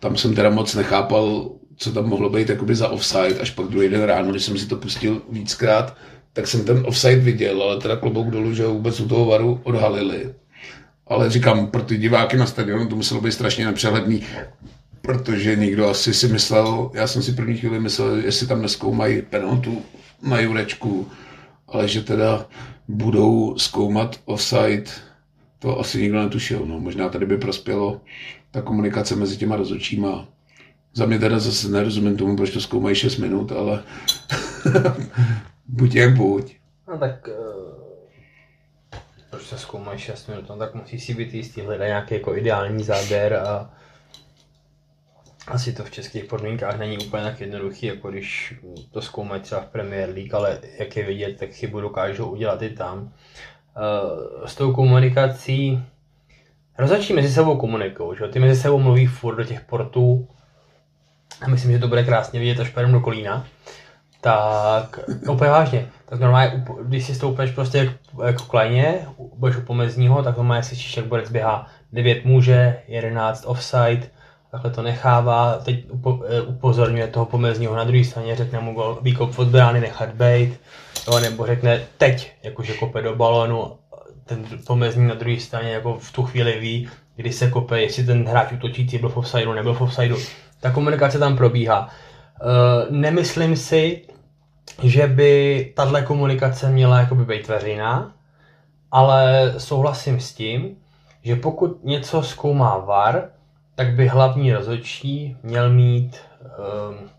tam 0.00 0.16
jsem 0.16 0.34
teda 0.34 0.50
moc 0.50 0.74
nechápal, 0.74 1.50
co 1.76 1.92
tam 1.92 2.08
mohlo 2.08 2.30
být 2.30 2.48
jakoby 2.48 2.74
za 2.74 2.88
offside, 2.88 3.38
až 3.40 3.50
pak 3.50 3.66
druhý 3.66 3.88
den 3.88 4.02
ráno, 4.02 4.30
když 4.30 4.44
jsem 4.44 4.58
si 4.58 4.66
to 4.66 4.76
pustil 4.76 5.22
víckrát, 5.30 5.96
tak 6.32 6.46
jsem 6.46 6.64
ten 6.64 6.82
offside 6.86 7.16
viděl, 7.16 7.62
ale 7.62 7.80
teda 7.80 7.96
klobouk 7.96 8.30
dolů, 8.30 8.54
že 8.54 8.64
ho 8.64 8.74
vůbec 8.74 9.00
u 9.00 9.08
toho 9.08 9.24
varu 9.24 9.60
odhalili. 9.64 10.34
Ale 11.06 11.30
říkám, 11.30 11.66
pro 11.66 11.82
ty 11.82 11.96
diváky 11.96 12.36
na 12.36 12.46
stadionu 12.46 12.88
to 12.88 12.96
muselo 12.96 13.20
být 13.20 13.32
strašně 13.32 13.66
nepřehledný, 13.66 14.22
protože 15.02 15.56
někdo 15.56 15.88
asi 15.88 16.14
si 16.14 16.28
myslel, 16.28 16.90
já 16.94 17.06
jsem 17.06 17.22
si 17.22 17.32
první 17.32 17.56
chvíli 17.56 17.80
myslel, 17.80 18.16
jestli 18.16 18.46
tam 18.46 18.62
neskoumají 18.62 19.22
penaltu 19.22 19.82
na 20.22 20.40
Jurečku, 20.40 21.08
ale 21.68 21.88
že 21.88 22.02
teda 22.02 22.46
budou 22.88 23.58
zkoumat 23.58 24.20
offside, 24.24 24.84
to 25.58 25.80
asi 25.80 26.02
nikdo 26.02 26.22
netušil. 26.22 26.66
No, 26.66 26.80
možná 26.80 27.08
tady 27.08 27.26
by 27.26 27.38
prospělo 27.38 28.00
ta 28.50 28.62
komunikace 28.62 29.16
mezi 29.16 29.36
těma 29.36 29.56
rozočíma. 29.56 30.28
Za 30.94 31.06
mě 31.06 31.18
teda 31.18 31.38
zase 31.38 31.68
nerozumím 31.68 32.16
tomu, 32.16 32.36
proč 32.36 32.50
to 32.50 32.60
zkoumají 32.60 32.96
6 32.96 33.16
minut, 33.16 33.52
ale 33.52 33.82
buď 35.66 35.94
jak 35.94 36.16
buď. 36.16 36.56
No 36.88 36.98
tak 36.98 37.28
uh 37.28 37.45
proč 39.46 39.60
se 39.60 39.66
zkoumají 39.66 39.98
6 39.98 40.28
minut, 40.28 40.48
no 40.48 40.56
tak 40.56 40.74
musí 40.74 41.00
si 41.00 41.14
být 41.14 41.34
jistý, 41.34 41.60
hledat 41.60 41.86
nějaký 41.86 42.14
jako 42.14 42.36
ideální 42.36 42.84
záběr 42.84 43.34
a 43.34 43.70
asi 45.46 45.72
to 45.72 45.84
v 45.84 45.90
českých 45.90 46.24
podmínkách 46.24 46.78
není 46.78 46.98
úplně 46.98 47.22
tak 47.22 47.40
jednoduchý, 47.40 47.86
jako 47.86 48.10
když 48.10 48.54
to 48.90 49.02
zkoumají 49.02 49.42
třeba 49.42 49.60
v 49.60 49.66
Premier 49.66 50.08
League, 50.08 50.34
ale 50.34 50.60
jak 50.78 50.96
je 50.96 51.06
vidět, 51.06 51.38
tak 51.38 51.50
chybu 51.50 51.80
dokážou 51.80 52.30
udělat 52.30 52.62
i 52.62 52.70
tam. 52.70 53.12
Eh, 53.76 54.48
s 54.48 54.54
tou 54.54 54.72
komunikací 54.72 55.84
rozhodčí 56.78 57.12
mezi 57.12 57.34
sebou 57.34 57.56
komunikují, 57.56 58.18
že 58.18 58.28
ty 58.28 58.38
mezi 58.38 58.60
sebou 58.60 58.78
mluví 58.78 59.06
furt 59.06 59.36
do 59.36 59.44
těch 59.44 59.60
portů. 59.60 60.28
A 61.40 61.48
myslím, 61.48 61.72
že 61.72 61.78
to 61.78 61.88
bude 61.88 62.04
krásně 62.04 62.40
vidět 62.40 62.60
až 62.60 62.72
do 62.92 63.00
Kolína. 63.00 63.46
Tak 64.20 65.00
úplně 65.28 65.50
vážně, 65.50 65.88
tak 66.08 66.20
normálně, 66.20 66.64
když 66.82 67.04
si 67.04 67.14
stoupneš 67.14 67.50
prostě 67.50 67.92
jako 68.24 68.44
klajně, 68.44 69.06
budeš 69.36 69.56
u 69.56 69.60
pomezního, 69.60 70.22
tak 70.22 70.36
normálně 70.36 70.62
slyšíš, 70.62 70.96
jak 70.96 71.06
borec 71.06 71.30
běhá 71.30 71.66
9 71.92 72.24
muže, 72.24 72.76
11 72.88 73.44
offside, 73.46 74.02
takhle 74.50 74.70
to 74.70 74.82
nechává, 74.82 75.58
teď 75.64 75.84
eh, 76.28 76.40
upozorňuje 76.40 77.06
toho 77.06 77.26
pomezního 77.26 77.76
na 77.76 77.84
druhé 77.84 78.04
straně, 78.04 78.36
řekne 78.36 78.60
mu 78.60 78.74
gol, 78.74 78.98
výkop 79.02 79.38
od 79.38 79.48
brány 79.48 79.80
nechat 79.80 80.08
bejt, 80.08 80.60
jo, 81.08 81.20
nebo 81.20 81.46
řekne 81.46 81.80
teď, 81.98 82.32
jakože 82.42 82.74
kope 82.74 83.02
do 83.02 83.16
balonu, 83.16 83.72
ten 84.24 84.44
pomezní 84.66 85.08
na 85.08 85.14
druhé 85.14 85.40
straně 85.40 85.70
jako 85.70 85.98
v 85.98 86.12
tu 86.12 86.22
chvíli 86.22 86.60
ví, 86.60 86.88
kdy 87.16 87.32
se 87.32 87.50
kope, 87.50 87.80
jestli 87.80 88.04
ten 88.04 88.28
hráč 88.28 88.52
útočící 88.52 88.98
byl 88.98 89.08
v 89.08 89.16
offsideu, 89.16 89.52
nebyl 89.52 89.74
v 89.74 89.80
offsideu. 89.80 90.16
Ta 90.60 90.70
komunikace 90.70 91.18
tam 91.18 91.36
probíhá. 91.36 91.88
Uh, 92.42 92.96
nemyslím 92.96 93.56
si, 93.56 94.02
že 94.82 95.06
by 95.06 95.72
tahle 95.76 96.02
komunikace 96.02 96.70
měla 96.70 97.00
jakoby 97.00 97.24
být 97.24 97.48
veřejná, 97.48 98.14
ale 98.90 99.54
souhlasím 99.58 100.20
s 100.20 100.34
tím, 100.34 100.76
že 101.22 101.36
pokud 101.36 101.84
něco 101.84 102.22
zkoumá 102.22 102.78
VAR, 102.78 103.28
tak 103.74 103.94
by 103.94 104.08
hlavní 104.08 104.52
rozhodčí 104.52 105.36
měl 105.42 105.70
mít 105.70 106.16
um, 106.40 107.10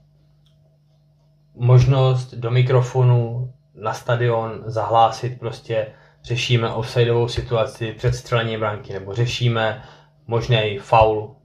možnost 1.55 2.33
do 2.33 2.51
mikrofonu 2.51 3.51
na 3.75 3.93
stadion 3.93 4.63
zahlásit 4.65 5.39
prostě 5.39 5.87
řešíme 6.23 6.69
offsideovou 6.69 7.27
situaci 7.27 7.93
před 7.97 8.15
střelením 8.15 8.59
branky, 8.59 8.93
nebo 8.93 9.13
řešíme 9.13 9.83
možný 10.27 10.79
faul. 10.81 11.35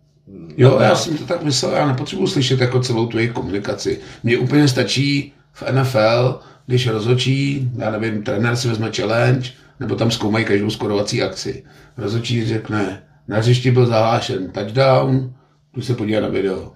Jo, 0.56 0.78
já 0.80 0.94
jsem 0.94 1.18
to 1.18 1.26
tak 1.26 1.42
myslel, 1.42 1.72
já 1.72 1.86
nepotřebuji 1.86 2.26
slyšet 2.26 2.60
jako 2.60 2.80
celou 2.80 3.06
tu 3.06 3.18
jejich 3.18 3.32
komunikaci. 3.32 4.00
Mně 4.22 4.38
úplně 4.38 4.68
stačí 4.68 5.32
v 5.52 5.62
NFL, 5.72 6.40
když 6.66 6.86
rozhočí, 6.86 7.70
já 7.76 7.90
nevím, 7.90 8.22
trenér 8.22 8.56
si 8.56 8.68
vezme 8.68 8.90
challenge, 8.96 9.50
nebo 9.80 9.94
tam 9.94 10.10
zkoumají 10.10 10.44
každou 10.44 10.70
skorovací 10.70 11.22
akci. 11.22 11.64
Rozhočí 11.96 12.46
řekne, 12.46 13.02
na 13.28 13.36
hřišti 13.36 13.70
byl 13.70 13.86
zahlášen 13.86 14.50
touchdown, 14.50 15.34
tu 15.74 15.82
se 15.82 15.94
podívá 15.94 16.20
na 16.20 16.28
video. 16.28 16.72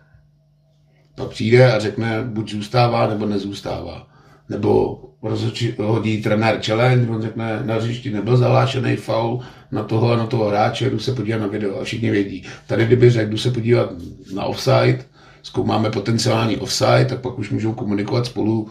Pak 1.15 1.29
přijde 1.29 1.73
a 1.73 1.79
řekne, 1.79 2.23
buď 2.23 2.51
zůstává, 2.51 3.07
nebo 3.07 3.27
nezůstává. 3.27 4.09
Nebo 4.49 5.01
rozhodčí, 5.23 5.75
hodí 5.79 6.23
trenér 6.23 6.61
challenge, 6.67 7.11
on 7.11 7.23
řekne, 7.23 7.63
na 7.65 7.75
hřišti 7.75 8.11
nebyl 8.11 8.37
zahlášený 8.37 8.97
faul 8.97 9.41
na 9.73 9.83
toho 9.83 10.13
a 10.13 10.17
na 10.17 10.27
toho 10.27 10.49
hráče, 10.49 10.91
jdu 10.91 10.99
se 10.99 11.15
podívat 11.15 11.39
na 11.39 11.47
video 11.47 11.81
a 11.81 11.85
všichni 11.85 12.11
vědí. 12.11 12.43
Tady 12.67 12.87
kdyby 12.87 13.11
řekl, 13.11 13.31
jdu 13.31 13.39
se 13.39 13.51
podívat 13.51 13.91
na 14.35 14.45
offside, 14.45 15.05
zkoumáme 15.47 15.91
potenciální 15.91 16.57
offside, 16.57 17.05
tak 17.05 17.21
pak 17.21 17.39
už 17.39 17.51
můžou 17.51 17.73
komunikovat 17.73 18.27
spolu 18.27 18.69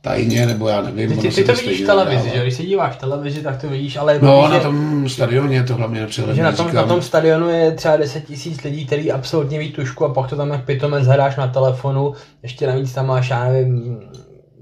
tajně, 0.00 0.46
nebo 0.46 0.68
já 0.68 0.82
nevím. 0.82 1.10
Ty, 1.10 1.16
ty, 1.16 1.34
ty 1.34 1.44
to 1.44 1.52
vidíš 1.52 1.82
v 1.82 1.86
televizi, 1.86 2.30
že 2.34 2.42
když 2.42 2.54
se 2.54 2.62
díváš 2.62 2.96
v 2.96 2.98
televizi, 2.98 3.42
tak 3.42 3.60
to 3.60 3.68
vidíš, 3.68 3.96
ale... 3.96 4.18
No, 4.22 4.48
na 4.48 4.60
tom 4.60 5.08
stadioně 5.08 5.56
je 5.56 5.62
to 5.62 5.74
hlavně 5.74 6.00
nepřehledné. 6.00 6.36
Že 6.36 6.42
na 6.42 6.52
tom, 6.52 6.74
na 6.74 6.82
tom 6.82 7.02
stadionu 7.02 7.48
je 7.48 7.70
třeba 7.72 7.96
10 7.96 8.24
tisíc 8.24 8.62
lidí, 8.62 8.86
který 8.86 9.12
absolutně 9.12 9.58
ví 9.58 9.72
tušku 9.72 10.04
a 10.04 10.14
pak 10.14 10.30
to 10.30 10.36
tam 10.36 10.50
jak 10.50 10.64
pitomec 10.64 11.06
hráš 11.06 11.36
na 11.36 11.46
telefonu, 11.46 12.14
ještě 12.42 12.66
navíc 12.66 12.92
tam 12.92 13.06
máš, 13.06 13.30
já 13.30 13.44
nevím, 13.44 14.00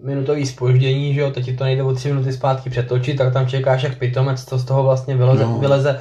minutový 0.04 0.46
spoždění, 0.46 1.14
že 1.14 1.20
jo, 1.20 1.30
teď 1.30 1.44
ti 1.44 1.56
to 1.56 1.64
nejde 1.64 1.82
o 1.82 1.94
tři 1.94 2.08
minuty 2.08 2.32
zpátky 2.32 2.70
přetočit, 2.70 3.16
tak 3.16 3.32
tam 3.32 3.46
čekáš 3.46 3.82
jak 3.82 3.98
pitomec, 3.98 4.44
co 4.44 4.58
z 4.58 4.64
toho 4.64 4.82
vlastně 4.82 5.16
vyleze, 5.16 5.44
no. 5.44 5.58
vyleze. 5.58 6.00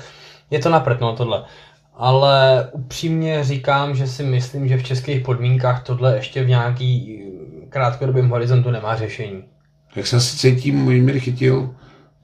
Je 0.52 0.60
to 0.60 0.70
napřed, 0.70 1.02
no 1.02 1.16
tohle. 1.16 1.44
Ale 1.98 2.68
upřímně 2.72 3.44
říkám, 3.44 3.96
že 3.96 4.08
si 4.08 4.24
myslím, 4.24 4.68
že 4.68 4.78
v 4.78 4.84
českých 4.84 5.26
podmínkách 5.26 5.84
tohle 5.84 6.16
ještě 6.16 6.44
v 6.44 6.48
nějaký 6.48 7.22
krátkodobém 7.70 8.30
horizontu 8.30 8.72
nemá 8.72 8.96
řešení. 8.96 9.44
Jak 9.96 10.08
se 10.08 10.16
asi 10.16 10.38
cítím, 10.38 10.76
Mojmír 10.76 11.20
chytil 11.20 11.76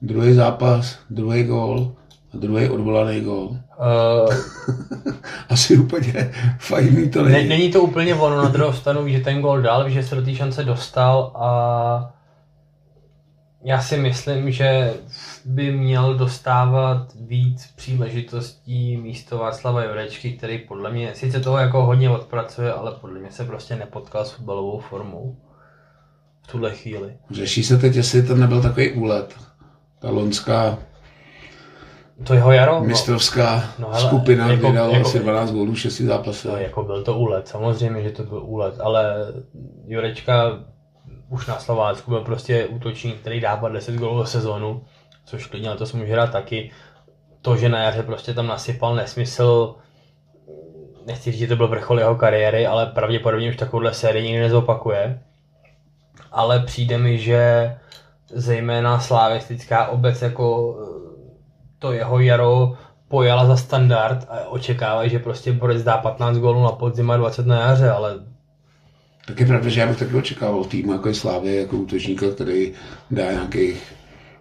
druhý 0.02 0.34
zápas, 0.34 0.98
druhý 1.10 1.44
gól 1.44 1.92
a 2.34 2.36
druhý 2.36 2.68
odvolaný 2.68 3.20
gól. 3.20 3.46
Uh, 3.46 4.34
asi 5.48 5.76
úplně 5.76 6.32
fajný 6.58 7.10
to 7.10 7.22
není. 7.22 7.48
Není 7.48 7.72
to 7.72 7.80
úplně 7.80 8.14
ono, 8.14 8.36
na 8.36 8.48
druhou 8.48 8.72
stranu 8.72 9.08
že 9.08 9.20
ten 9.20 9.40
gól 9.40 9.62
dal, 9.62 9.90
že 9.90 10.02
se 10.02 10.14
do 10.14 10.22
té 10.22 10.34
šance 10.34 10.64
dostal 10.64 11.32
a 11.34 12.14
já 13.64 13.80
si 13.80 13.96
myslím, 13.96 14.50
že 14.50 14.94
by 15.44 15.72
měl 15.72 16.14
dostávat 16.14 17.06
víc 17.20 17.66
příležitostí 17.76 18.96
místo 18.96 19.38
Václava 19.38 19.84
Jurečky, 19.84 20.32
který 20.32 20.58
podle 20.58 20.90
mě 20.90 21.14
sice 21.14 21.40
toho 21.40 21.58
jako 21.58 21.86
hodně 21.86 22.10
odpracuje, 22.10 22.72
ale 22.72 22.92
podle 23.00 23.20
mě 23.20 23.30
se 23.30 23.44
prostě 23.44 23.76
nepotkal 23.76 24.24
s 24.24 24.30
fotbalovou 24.30 24.78
formou 24.78 25.36
v 26.42 26.46
tuhle 26.46 26.70
chvíli. 26.70 27.16
Řeší 27.30 27.64
se 27.64 27.78
teď, 27.78 27.94
jestli 27.94 28.22
to 28.22 28.34
nebyl 28.34 28.62
takový 28.62 28.92
úlet. 28.92 29.34
Ta 30.00 30.10
lonská 30.10 30.78
to 32.24 32.34
jeho 32.34 32.52
jaro? 32.52 32.74
No. 32.74 32.80
Mistrovská 32.80 33.64
no, 33.78 33.88
hele, 33.90 34.08
skupina, 34.08 34.50
jako, 34.50 34.68
kde 34.68 34.78
dal 34.78 34.90
jako, 34.90 35.06
asi 35.08 35.18
12 35.18 35.50
gólů, 35.50 35.74
6 35.74 36.00
zápasů. 36.00 36.48
No, 36.48 36.56
jako 36.56 36.82
byl 36.82 37.04
to 37.04 37.18
úlet, 37.18 37.48
samozřejmě, 37.48 38.02
že 38.02 38.10
to 38.10 38.22
byl 38.22 38.42
úlet, 38.44 38.80
ale 38.80 39.26
Jurečka 39.86 40.64
už 41.28 41.46
na 41.46 41.58
Slovácku 41.58 42.10
byl 42.10 42.20
prostě 42.20 42.66
útočník, 42.66 43.20
který 43.20 43.40
dává 43.40 43.68
10 43.68 43.94
gólů 43.94 44.18
do 44.18 44.26
sezónu, 44.26 44.84
což 45.24 45.46
klidně 45.46 45.68
na 45.68 45.76
to 45.76 45.86
se 45.86 45.96
může 45.96 46.12
hrát 46.12 46.32
taky. 46.32 46.70
To, 47.42 47.56
že 47.56 47.68
na 47.68 47.82
jaře 47.82 48.02
prostě 48.02 48.34
tam 48.34 48.46
nasypal 48.46 48.94
nesmysl, 48.94 49.74
nechci 51.06 51.32
říct, 51.32 51.40
že 51.40 51.46
to 51.46 51.56
byl 51.56 51.68
vrchol 51.68 51.98
jeho 51.98 52.14
kariéry, 52.14 52.66
ale 52.66 52.86
pravděpodobně 52.86 53.50
už 53.50 53.56
takovouhle 53.56 53.94
sérii 53.94 54.24
nikdy 54.24 54.40
nezopakuje. 54.40 55.22
Ale 56.32 56.60
přijde 56.60 56.98
mi, 56.98 57.18
že 57.18 57.74
zejména 58.28 59.00
slavistická 59.00 59.86
obec 59.86 60.22
jako 60.22 60.76
to 61.78 61.92
jeho 61.92 62.18
jaro 62.18 62.72
pojala 63.08 63.46
za 63.46 63.56
standard 63.56 64.26
a 64.28 64.48
očekávají, 64.48 65.10
že 65.10 65.18
prostě 65.18 65.52
Borec 65.52 65.82
dá 65.82 65.98
15 65.98 66.36
gólů 66.36 66.62
na 66.62 66.72
podzim 66.72 67.10
a 67.10 67.16
20 67.16 67.46
na 67.46 67.60
jaře, 67.60 67.90
ale 67.90 68.14
tak 69.26 69.40
je 69.40 69.46
pravda, 69.46 69.68
že 69.68 69.80
já 69.80 69.86
bych 69.86 69.98
taky 69.98 70.14
očekával 70.14 70.64
tým 70.64 70.90
jako 70.90 71.08
je 71.08 71.14
Slávě, 71.14 71.54
jako 71.54 71.76
útočníka, 71.76 72.30
který 72.30 72.72
dá 73.10 73.32
nějakých 73.32 73.92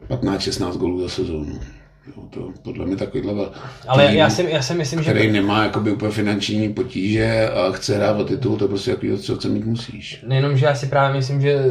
15-16 0.09 0.77
gólů 0.77 1.01
za 1.01 1.09
sezónu. 1.09 1.59
Jo, 2.07 2.23
to 2.29 2.49
podle 2.61 2.85
mě 2.85 2.95
takovýhle 2.95 3.45
Ale 3.87 4.07
tým, 4.07 4.17
já, 4.17 4.29
si, 4.29 4.47
já 4.49 4.61
si 4.61 4.73
myslím, 4.73 4.99
který 4.99 5.19
že... 5.19 5.19
Který 5.19 5.31
nemá 5.31 5.63
jakoby 5.63 5.91
úplně 5.91 6.11
finanční 6.11 6.73
potíže 6.73 7.49
a 7.49 7.71
chce 7.71 7.95
hrát 7.95 8.19
o 8.19 8.23
titul, 8.23 8.57
to 8.57 8.67
prostě 8.67 8.91
jako 8.91 9.17
co, 9.17 9.37
co 9.37 9.49
mít 9.49 9.65
musíš. 9.65 10.23
Nejenom, 10.27 10.57
že 10.57 10.65
já 10.65 10.75
si 10.75 10.87
právě 10.87 11.17
myslím, 11.17 11.41
že 11.41 11.63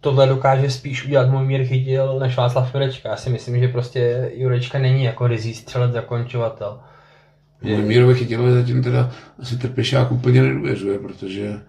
tohle 0.00 0.26
dokáže 0.26 0.70
spíš 0.70 1.06
udělat 1.06 1.30
můj 1.30 1.44
mír 1.44 1.64
chytil 1.64 2.18
než 2.18 2.36
Václav 2.36 2.74
Jurečka. 2.74 3.08
Já 3.08 3.16
si 3.16 3.30
myslím, 3.30 3.60
že 3.60 3.68
prostě 3.68 4.30
Jurečka 4.34 4.78
není 4.78 5.04
jako 5.04 5.26
rizí 5.26 5.54
střelec 5.54 5.92
zakončovatel. 5.92 6.80
Můj 7.62 7.82
mírovi 7.82 8.14
chytilovi 8.14 8.52
zatím 8.52 8.82
teda 8.82 9.10
asi 9.38 9.58
Trpešák 9.58 10.12
úplně 10.12 10.42
nedůvěřuje, 10.42 10.98
protože 10.98 11.60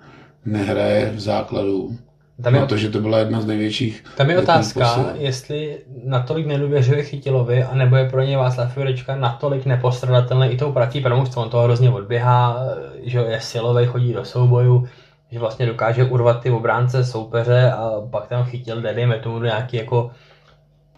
nehraje 0.46 1.12
v 1.16 1.20
základu. 1.20 1.98
Tam 2.44 2.56
je, 2.56 2.66
to, 2.66 2.78
že 2.78 2.89
to 2.89 3.00
byla 3.00 3.18
jedna 3.18 3.42
z 3.42 3.46
největších. 3.46 4.04
Tam 4.18 4.30
je 4.30 4.39
otázka, 4.39 4.80
posil. 4.80 5.12
jestli 5.14 5.78
natolik 6.04 6.48
nedůvěřuje 6.48 7.04
Chytilovi, 7.04 7.64
anebo 7.64 7.96
je 7.96 8.10
pro 8.10 8.22
ně 8.22 8.38
Václav 8.38 8.78
Jurečka 8.78 9.16
natolik 9.16 9.66
nepostradatelný 9.66 10.48
i 10.48 10.58
tou 10.58 10.72
prací, 10.72 11.02
protože 11.02 11.16
on 11.36 11.50
toho 11.50 11.64
hrozně 11.64 11.89
odběhá, 11.89 12.58
že 13.04 13.20
je 13.20 13.42
silový, 13.42 13.86
chodí 13.86 14.14
do 14.14 14.26
souboju, 14.26 14.88
že 15.32 15.39
vlastně 15.39 15.66
dokáže 15.66 16.04
urvat 16.04 16.44
ty 16.44 16.52
obránce 16.52 17.06
soupeře 17.06 17.72
a 17.72 17.92
pak 18.10 18.28
tam 18.28 18.46
chytil, 18.46 18.82
dejme 18.82 19.20
tomu 19.20 19.39
do 19.39 19.46
nějaký 19.46 19.78
jako... 19.78 20.12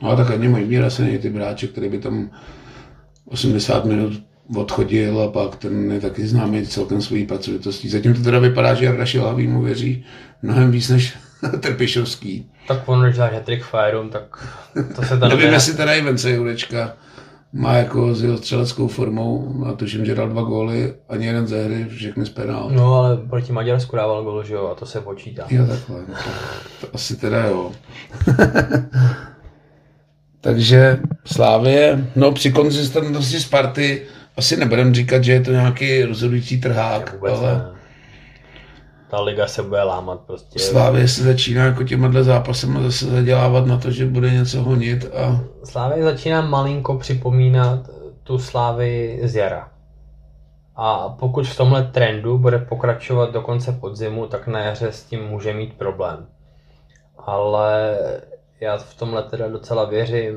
No 0.02 0.16
tak 0.18 0.32
ani 0.32 0.90
se 0.90 1.04
není 1.04 1.18
ty 1.18 1.30
bráče, 1.30 1.68
který 1.68 1.90
by 1.90 2.00
tam 2.00 2.30
80 3.26 3.86
minut 3.86 4.14
odchodil 4.56 5.22
a 5.22 5.28
pak 5.28 5.56
ten 5.56 5.92
je 5.92 6.00
taky 6.00 6.28
známý 6.28 6.68
celkem 6.68 7.02
svojí 7.02 7.26
pracovitostí. 7.26 7.90
Zatím 7.90 8.14
to 8.14 8.22
teda 8.22 8.40
vypadá, 8.40 8.74
že 8.74 8.86
Jarda 8.86 9.06
Šilhavý 9.06 9.48
mu 9.48 9.62
věří 9.62 10.06
mnohem 10.42 10.72
víc 10.72 10.90
než 10.90 11.14
Trpišovský. 11.60 12.50
Tak 12.68 12.82
on, 12.86 13.04
když 13.04 13.18
dá 13.18 13.26
hat-trick 13.26 13.66
Fireum, 13.66 14.10
tak 14.10 14.48
to 14.96 15.02
se 15.02 15.18
tam 15.18 15.30
Nevím, 15.30 15.54
jestli 15.54 15.74
teda 15.74 15.94
i 15.94 16.02
Vence 16.02 16.32
Jurečka 16.32 16.94
má 17.54 17.74
jako 17.74 18.16
s 18.16 18.24
jeho 18.24 18.38
střeleckou 18.38 18.88
formou, 18.88 19.64
a 19.68 19.74
tuším, 19.74 20.06
že 20.06 20.16
dal 20.16 20.30
dva 20.30 20.42
góly, 20.42 20.94
ani 21.10 21.26
jeden 21.26 21.48
ze 21.48 21.64
hry, 21.64 21.86
všechny 21.90 22.26
z 22.26 22.30
penál. 22.30 22.70
No 22.74 22.94
ale 22.96 23.18
proti 23.18 23.52
Maďarsku 23.52 23.96
dával 23.96 24.24
gól, 24.24 24.44
že 24.44 24.54
jo, 24.54 24.68
a 24.68 24.76
to 24.76 24.86
se 24.86 25.02
počítá. 25.02 25.46
Jo, 25.50 25.68
takhle, 25.68 26.00
no, 26.00 26.06
to, 26.14 26.88
to 26.88 26.96
asi 26.96 27.16
teda 27.16 27.46
jo. 27.46 27.72
Takže 30.42 31.00
Slávě, 31.26 32.08
no 32.16 32.32
při 32.32 32.52
konzistentnosti 32.52 33.40
Sparty 33.40 34.02
asi 34.38 34.58
nebudem 34.58 34.94
říkat, 34.94 35.24
že 35.24 35.32
je 35.32 35.42
to 35.42 35.52
nějaký 35.52 36.04
rozhodující 36.04 36.62
trhák, 36.62 37.16
ale... 37.30 37.54
Ne. 37.54 37.74
Ta 39.10 39.22
liga 39.22 39.48
se 39.48 39.64
bude 39.64 39.84
lámat 39.84 40.20
prostě. 40.20 40.60
Slávě 40.60 41.08
se 41.08 41.24
začíná 41.24 41.66
jako 41.66 41.84
těma 41.84 42.24
zápasem 42.24 42.84
zase 42.84 43.06
zadělávat 43.06 43.66
na 43.66 43.78
to, 43.78 43.92
že 43.92 44.06
bude 44.06 44.32
něco 44.32 44.62
honit 44.62 45.06
a... 45.16 45.40
Slávě 45.64 46.04
začíná 46.04 46.42
malinko 46.42 46.98
připomínat 46.98 47.90
tu 48.24 48.40
Slávy 48.40 49.20
z 49.24 49.36
jara. 49.36 49.70
A 50.76 51.10
pokud 51.10 51.48
v 51.48 51.58
tomhle 51.58 51.84
trendu 51.84 52.38
bude 52.38 52.60
pokračovat 52.60 53.32
do 53.32 53.42
konce 53.42 53.72
podzimu, 53.72 54.28
tak 54.28 54.48
na 54.48 54.60
jaře 54.60 54.92
s 54.92 55.04
tím 55.04 55.24
může 55.24 55.54
mít 55.54 55.74
problém. 55.74 56.28
Ale 57.18 57.98
já 58.60 58.78
v 58.78 58.94
tomhle 58.94 59.24
teda 59.24 59.48
docela 59.48 59.86
věřím 59.86 60.36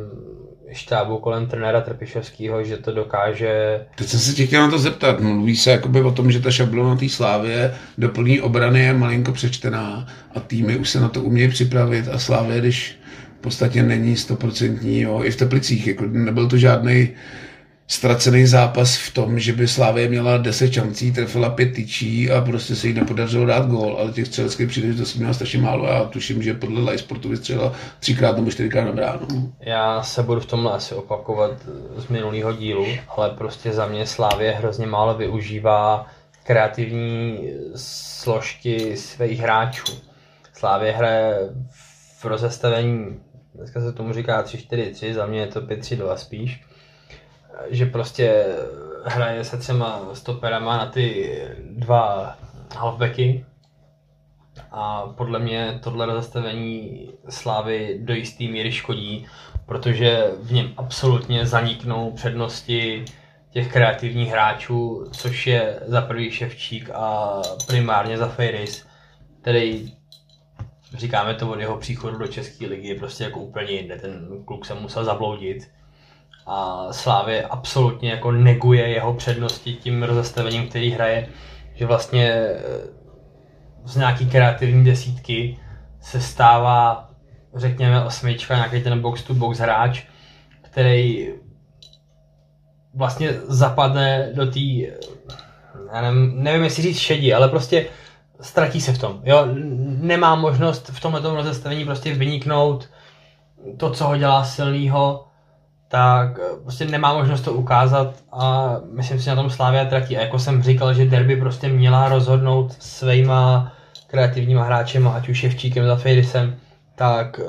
štábu 0.73 1.19
kolem 1.19 1.47
trenéra 1.47 1.81
Trpišovského, 1.81 2.65
že 2.65 2.77
to 2.77 2.93
dokáže... 2.93 3.81
Teď 3.95 4.09
jsem 4.09 4.21
se 4.21 4.33
tě 4.33 4.47
chtěl 4.47 4.63
na 4.63 4.71
to 4.71 4.79
zeptat. 4.79 5.21
Mluví 5.21 5.57
se 5.57 5.71
jakoby 5.71 6.03
o 6.03 6.13
tom, 6.13 6.33
že 6.33 6.41
ta 6.41 6.51
šablona 6.51 6.97
té 6.97 7.09
slávě 7.09 7.75
do 7.99 8.09
plný 8.09 8.41
obrany 8.41 8.81
je 8.81 8.93
malinko 8.93 9.33
přečtená 9.33 10.07
a 10.35 10.41
týmy 10.41 10.77
už 10.77 10.91
se 10.91 11.01
na 11.01 11.09
to 11.09 11.23
umějí 11.23 11.49
připravit 11.49 12.09
a 12.09 12.19
slávě, 12.19 12.61
když 12.61 12.99
v 13.39 13.41
podstatě 13.41 13.83
není 13.83 14.17
stoprocentní, 14.17 15.07
i 15.23 15.31
v 15.31 15.37
Teplicích, 15.37 15.87
jako 15.87 16.05
nebyl 16.07 16.49
to 16.49 16.57
žádný 16.57 17.09
ztracený 17.89 18.47
zápas 18.47 18.97
v 18.97 19.15
tom, 19.15 19.39
že 19.39 19.53
by 19.53 19.69
Slávě 19.69 20.09
měla 20.09 20.37
10 20.37 20.73
šancí, 20.73 21.13
trefila 21.13 21.51
pět 21.51 21.73
tyčí 21.75 22.31
a 22.31 22.41
prostě 22.41 22.77
se 22.77 22.89
jí 22.89 22.95
nepodařilo 22.95 23.47
dát 23.47 23.67
gól, 23.67 23.97
ale 24.01 24.13
těch 24.13 24.27
střeleckých 24.27 24.69
příležitostí 24.69 25.19
měla 25.19 25.35
strašně 25.35 25.59
málo. 25.59 25.87
Já 25.87 26.05
tuším, 26.05 26.43
že 26.43 26.55
podle 26.55 26.81
Live 26.81 26.99
Sportu 26.99 27.29
vystřelila 27.29 27.73
třikrát 28.01 28.37
nebo 28.37 28.51
čtyřikrát 28.51 28.85
na 28.85 28.93
bránu. 28.93 29.53
Já 29.61 30.03
se 30.03 30.23
budu 30.23 30.41
v 30.41 30.47
tomhle 30.47 30.73
asi 30.73 30.95
opakovat 30.95 31.53
z 31.97 32.09
minulého 32.09 32.53
dílu, 32.53 32.87
ale 33.17 33.31
prostě 33.31 33.73
za 33.73 33.87
mě 33.87 34.07
Slávě 34.07 34.53
hrozně 34.53 34.87
málo 34.87 35.15
využívá 35.15 36.07
kreativní 36.45 37.39
složky 37.77 38.97
svých 38.97 39.41
hráčů. 39.41 39.93
Slávě 40.53 40.93
hraje 40.93 41.39
v 42.19 42.25
rozestavení 42.25 43.17
dneska 43.55 43.81
se 43.81 43.93
tomu 43.93 44.13
říká 44.13 44.43
3-4-3, 44.43 45.15
za 45.15 45.27
mě 45.27 45.41
je 45.41 45.47
to 45.47 45.61
5-3-2 45.61 46.15
spíš, 46.15 46.61
že 47.69 47.87
prostě 47.87 48.45
hraje 49.05 49.45
se 49.45 49.57
třema 49.57 50.03
stoperama 50.13 50.77
na 50.77 50.87
ty 50.87 51.33
dva 51.61 52.37
halfbacky 52.77 53.45
a 54.71 55.07
podle 55.07 55.39
mě 55.39 55.81
tohle 55.83 56.07
rozestavení 56.07 57.09
Slávy 57.29 57.99
do 58.03 58.15
jisté 58.15 58.45
míry 58.45 58.73
škodí, 58.73 59.27
protože 59.67 60.31
v 60.43 60.53
něm 60.53 60.73
absolutně 60.77 61.47
zaniknou 61.47 62.13
přednosti 62.13 63.05
těch 63.51 63.73
kreativních 63.73 64.31
hráčů, 64.31 65.09
což 65.13 65.47
je 65.47 65.81
za 65.87 66.01
prvý 66.01 66.31
Ševčík 66.31 66.91
a 66.95 67.41
primárně 67.67 68.19
za 68.19 68.29
Fejris, 68.29 68.87
který 69.41 69.93
říkáme 70.95 71.35
to 71.35 71.51
od 71.51 71.61
jeho 71.61 71.77
příchodu 71.77 72.19
do 72.19 72.27
České 72.27 72.67
ligy, 72.67 72.89
je 72.89 72.95
prostě 72.95 73.25
jako 73.25 73.41
úplně 73.41 73.73
jinde. 73.73 73.97
Ten 73.97 74.45
kluk 74.45 74.67
se 74.67 74.75
musel 74.75 75.05
zabloudit 75.05 75.71
a 76.47 76.87
Slávě 76.91 77.43
absolutně 77.43 78.11
jako 78.11 78.33
neguje 78.33 78.89
jeho 78.89 79.15
přednosti 79.15 79.75
tím 79.75 80.03
rozestavením, 80.03 80.69
který 80.69 80.91
hraje, 80.91 81.29
že 81.75 81.87
vlastně 81.87 82.31
eh, 82.31 82.57
z 83.85 83.97
nějaký 83.97 84.27
kreativní 84.31 84.85
desítky 84.85 85.59
se 86.01 86.21
stává, 86.21 87.11
řekněme, 87.55 88.05
osmička, 88.05 88.55
nějaký 88.55 88.83
ten 88.83 89.01
box 89.01 89.23
to 89.23 89.35
box 89.35 89.59
hráč, 89.59 90.03
který 90.63 91.29
vlastně 92.95 93.33
zapadne 93.33 94.33
do 94.35 94.47
té, 94.47 94.61
nevím, 96.03 96.43
nevím, 96.43 96.65
jestli 96.65 96.83
říct 96.83 96.99
šedí, 96.99 97.35
ale 97.35 97.49
prostě 97.49 97.87
ztratí 98.41 98.81
se 98.81 98.93
v 98.93 98.99
tom. 98.99 99.21
Jo? 99.25 99.47
Nemá 100.01 100.35
možnost 100.35 100.89
v 100.89 101.01
tomhle 101.01 101.21
rozestavení 101.21 101.85
prostě 101.85 102.15
vyniknout 102.15 102.89
to, 103.77 103.91
co 103.91 104.05
ho 104.05 104.17
dělá 104.17 104.45
silnýho, 104.45 105.25
tak 105.89 106.39
prostě 106.63 106.85
nemá 106.85 107.13
možnost 107.13 107.41
to 107.41 107.53
ukázat 107.53 108.15
a 108.33 108.77
myslím 108.93 109.21
si 109.21 109.29
na 109.29 109.35
tom 109.35 109.51
Slávia 109.51 109.85
tratí. 109.85 110.17
A 110.17 110.21
jako 110.21 110.39
jsem 110.39 110.63
říkal, 110.63 110.95
že 110.95 111.05
derby 111.05 111.37
prostě 111.37 111.69
měla 111.69 112.09
rozhodnout 112.09 112.77
svýma 112.79 113.73
kreativníma 114.07 114.65
hráčema, 114.65 115.11
ať 115.11 115.29
už 115.29 115.39
Ševčíkem 115.39 115.87
za 115.87 115.97
Fejrisem, 115.97 116.57
tak 116.95 117.41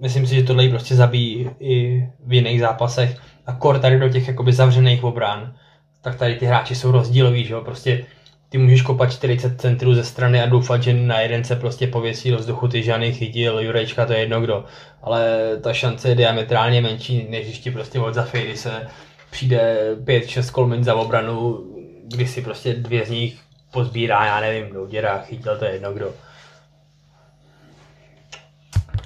myslím 0.00 0.26
si, 0.26 0.34
že 0.34 0.42
tohle 0.42 0.64
ji 0.64 0.70
prostě 0.70 0.94
zabíjí 0.94 1.50
i 1.60 2.08
v 2.26 2.32
jiných 2.32 2.60
zápasech. 2.60 3.16
A 3.46 3.52
kor 3.52 3.78
tady 3.78 3.98
do 3.98 4.08
těch 4.08 4.28
jakoby 4.28 4.52
zavřených 4.52 5.04
obrán, 5.04 5.54
tak 6.02 6.14
tady 6.14 6.34
ty 6.34 6.46
hráči 6.46 6.74
jsou 6.74 6.92
rozdíloví, 6.92 7.44
že 7.44 7.54
jo, 7.54 7.60
prostě 7.60 8.04
ty 8.50 8.58
můžeš 8.58 8.82
kopat 8.82 9.12
40 9.12 9.60
centrů 9.60 9.94
ze 9.94 10.04
strany 10.04 10.42
a 10.42 10.46
doufat, 10.46 10.82
že 10.82 10.92
na 10.92 11.20
jeden 11.20 11.44
se 11.44 11.56
prostě 11.56 11.86
pověsí 11.86 12.30
do 12.30 12.38
vzduchu, 12.38 12.68
ty 12.68 12.82
žany 12.82 13.12
chytil, 13.12 13.58
Jurečka, 13.60 14.06
to 14.06 14.12
je 14.12 14.18
jedno 14.18 14.40
kdo. 14.40 14.64
Ale 15.02 15.38
ta 15.62 15.72
šance 15.72 16.08
je 16.08 16.14
diametrálně 16.14 16.80
menší, 16.80 17.26
než 17.30 17.46
když 17.46 17.58
ti 17.58 17.70
prostě 17.70 18.00
od 18.00 18.14
Zafejry 18.14 18.56
se 18.56 18.86
přijde 19.30 19.78
5-6 20.04 20.50
kolmin 20.50 20.84
za 20.84 20.94
obranu, 20.94 21.64
kdy 22.08 22.26
si 22.26 22.42
prostě 22.42 22.74
dvě 22.74 23.06
z 23.06 23.10
nich 23.10 23.38
pozbírá, 23.72 24.26
já 24.26 24.40
nevím, 24.40 24.74
Douděra, 24.74 25.18
chytil, 25.18 25.58
to 25.58 25.64
je 25.64 25.72
jedno 25.72 25.92
kdo. 25.92 26.14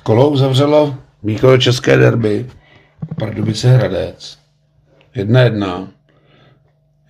Kolo 0.02 0.30
uzavřelo 0.30 0.94
východ 1.22 1.58
české 1.58 1.96
derby 1.96 2.46
Pardubice 3.18 3.68
Hradec. 3.68 4.38
Jedna 5.14 5.40
jedna. 5.40 5.88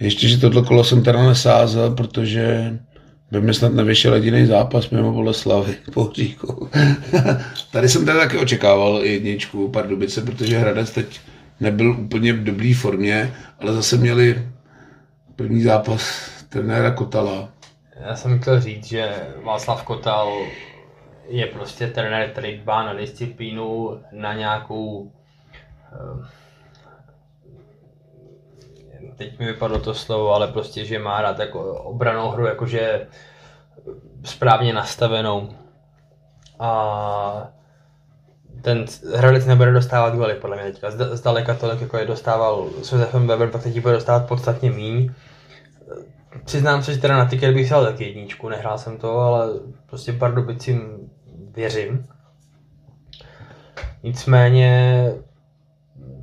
Ještě, 0.05 0.29
že 0.29 0.41
tohle 0.41 0.63
kolo 0.63 0.85
jsem 0.85 1.03
teda 1.03 1.27
nesázel, 1.27 1.91
protože 1.91 2.79
by 3.31 3.41
mi 3.41 3.55
snad 3.55 3.73
nevyšel 3.73 4.15
jediný 4.15 4.47
zápas 4.47 4.91
mimo 4.91 5.13
Boleslavy 5.13 5.77
po 5.95 6.11
říku. 6.15 6.71
Tady 7.73 7.89
jsem 7.89 8.05
teda 8.05 8.19
taky 8.19 8.39
očekával 8.39 9.03
jedničku 9.03 9.69
Pardubice, 9.69 10.23
protože 10.23 10.59
Hradec 10.59 10.91
teď 10.91 11.21
nebyl 11.61 11.91
úplně 11.91 12.33
v 12.33 12.45
dobré 12.45 12.75
formě, 12.75 13.35
ale 13.61 13.73
zase 13.73 13.97
měli 13.97 14.49
první 15.37 15.63
zápas 15.63 16.31
trenéra 16.49 16.91
Kotala. 16.91 17.49
Já 18.01 18.17
jsem 18.17 18.41
chtěl 18.41 18.61
říct, 18.61 18.87
že 18.87 19.13
Václav 19.45 19.83
Kotal 19.83 20.33
je 21.29 21.47
prostě 21.47 21.87
trenér, 21.87 22.31
který 22.31 22.59
dbá 22.59 22.83
na 22.87 22.95
disciplínu, 22.95 24.01
na 24.13 24.35
nějakou 24.35 25.13
eh, 25.93 26.44
teď 29.17 29.39
mi 29.39 29.47
vypadlo 29.47 29.79
to 29.79 29.95
slovo, 29.95 30.35
ale 30.35 30.49
prostě, 30.49 30.85
že 30.85 30.99
má 30.99 31.23
rád 31.23 31.39
jako 31.39 31.75
obranou 31.75 32.31
hru, 32.31 32.47
jakože 32.47 33.07
správně 34.25 34.73
nastavenou. 34.73 35.49
A 36.59 37.49
ten 38.63 38.85
Hradec 39.15 39.47
nebude 39.47 39.73
dostávat 39.73 40.15
goly, 40.15 40.35
podle 40.35 40.57
mě 40.57 40.73
teďka. 40.73 40.91
Zdaleka 40.91 41.55
tolik, 41.55 41.81
jako 41.81 41.99
je 41.99 42.07
dostával 42.07 42.69
s 42.83 42.93
Josefem 42.93 43.27
Weber, 43.27 43.51
tak 43.51 43.63
teď 43.63 43.81
bude 43.81 43.95
dostávat 43.95 44.29
podstatně 44.29 44.71
míň. 44.71 45.11
Přiznám 46.45 46.83
se, 46.83 46.95
že 46.95 47.01
teda 47.01 47.17
na 47.17 47.25
ticket 47.25 47.55
bych 47.55 47.71
dal 47.71 47.85
taky 47.85 48.05
jedničku, 48.05 48.49
nehrál 48.49 48.79
jsem 48.79 48.99
to, 48.99 49.19
ale 49.19 49.49
prostě 49.87 50.13
Pardubicím 50.13 51.11
věřím. 51.55 52.07
Nicméně 54.03 55.13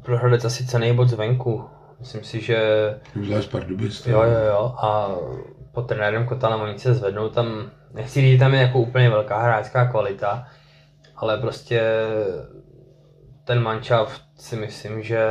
pro 0.01 0.17
Hradec 0.17 0.45
asi 0.45 0.65
cený 0.65 0.95
bod 0.95 1.09
zvenku. 1.09 1.65
Myslím 2.01 2.23
si, 2.23 2.41
že... 2.41 2.59
Zvlášť 3.23 3.51
Pardubic. 3.51 4.05
Jo, 4.05 4.21
jo, 4.21 4.45
jo. 4.47 4.75
A 4.77 5.15
pod 5.71 5.87
trenérem 5.87 6.25
Kotalem 6.25 6.61
oni 6.61 6.79
se 6.79 6.93
zvednou 6.93 7.29
tam, 7.29 7.71
nechci 7.93 8.21
říct, 8.21 8.39
tam 8.39 8.53
je 8.53 8.61
jako 8.61 8.79
úplně 8.79 9.09
velká 9.09 9.41
hráčská 9.41 9.85
kvalita, 9.85 10.47
ale 11.15 11.37
prostě 11.37 11.81
ten 13.43 13.59
mančaft 13.63 14.21
si 14.37 14.55
myslím, 14.55 15.03
že 15.03 15.21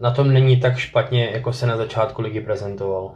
na 0.00 0.10
tom 0.10 0.32
není 0.32 0.60
tak 0.60 0.76
špatně, 0.76 1.30
jako 1.32 1.52
se 1.52 1.66
na 1.66 1.76
začátku 1.76 2.22
ligy 2.22 2.40
prezentoval. 2.40 3.14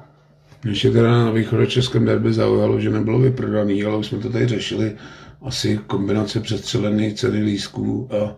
Ještě 0.65 0.91
teda 0.91 1.09
na 1.09 1.31
východočeském 1.31 2.05
derby 2.05 2.33
zaujalo, 2.33 2.81
že 2.81 2.91
nebylo 2.91 3.19
vyprodaný, 3.19 3.85
ale 3.85 3.97
už 3.97 4.07
jsme 4.07 4.19
to 4.19 4.31
tady 4.31 4.47
řešili, 4.47 4.97
asi 5.43 5.79
kombinace 5.79 6.41
přestřelených 6.41 7.15
ceny 7.15 7.43
lísků 7.43 8.09
a 8.13 8.37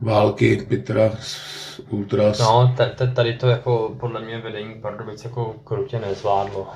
války 0.00 0.66
Petra 0.68 1.10
s 1.20 1.82
Ultras. 1.88 2.38
No, 2.38 2.74
tady 3.14 3.34
to 3.34 3.48
jako 3.48 3.96
podle 4.00 4.24
mě 4.24 4.38
vedení 4.38 4.74
Pardubic 4.74 5.24
jako 5.24 5.56
krutě 5.64 5.98
nezvládlo. 5.98 6.68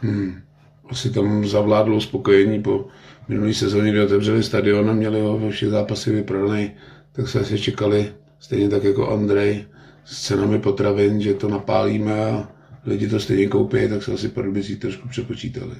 Hmm. 0.00 0.42
Asi 0.90 1.10
tam 1.10 1.46
zavládlo 1.46 2.00
spokojení 2.00 2.62
po 2.62 2.86
minulý 3.28 3.54
sezóně, 3.54 3.90
kdy 3.90 4.02
otevřeli 4.02 4.42
stadion 4.42 4.90
a 4.90 4.92
měli 4.92 5.20
ho 5.20 5.50
všech 5.50 5.68
zápasy 5.68 6.12
vyprodaný, 6.12 6.72
tak 7.12 7.28
se 7.28 7.40
asi 7.40 7.58
čekali, 7.58 8.12
stejně 8.40 8.68
tak 8.68 8.84
jako 8.84 9.12
Andrej, 9.12 9.64
s 10.04 10.22
cenami 10.22 10.58
potravin, 10.58 11.20
že 11.20 11.34
to 11.34 11.48
napálíme 11.48 12.30
a 12.30 12.48
lidi 12.86 13.08
to 13.08 13.20
stejně 13.20 13.48
koupí, 13.48 13.88
tak 13.88 14.02
se 14.02 14.12
asi 14.12 14.28
Pardubicí 14.28 14.76
trošku 14.76 15.08
přepočítali. 15.08 15.76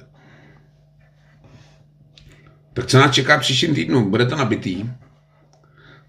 Tak 2.73 2.85
co 2.85 2.97
nás 2.97 3.15
čeká 3.15 3.37
příštím 3.37 3.75
týdnu? 3.75 4.09
Bude 4.09 4.25
to 4.25 4.35
nabitý. 4.35 4.85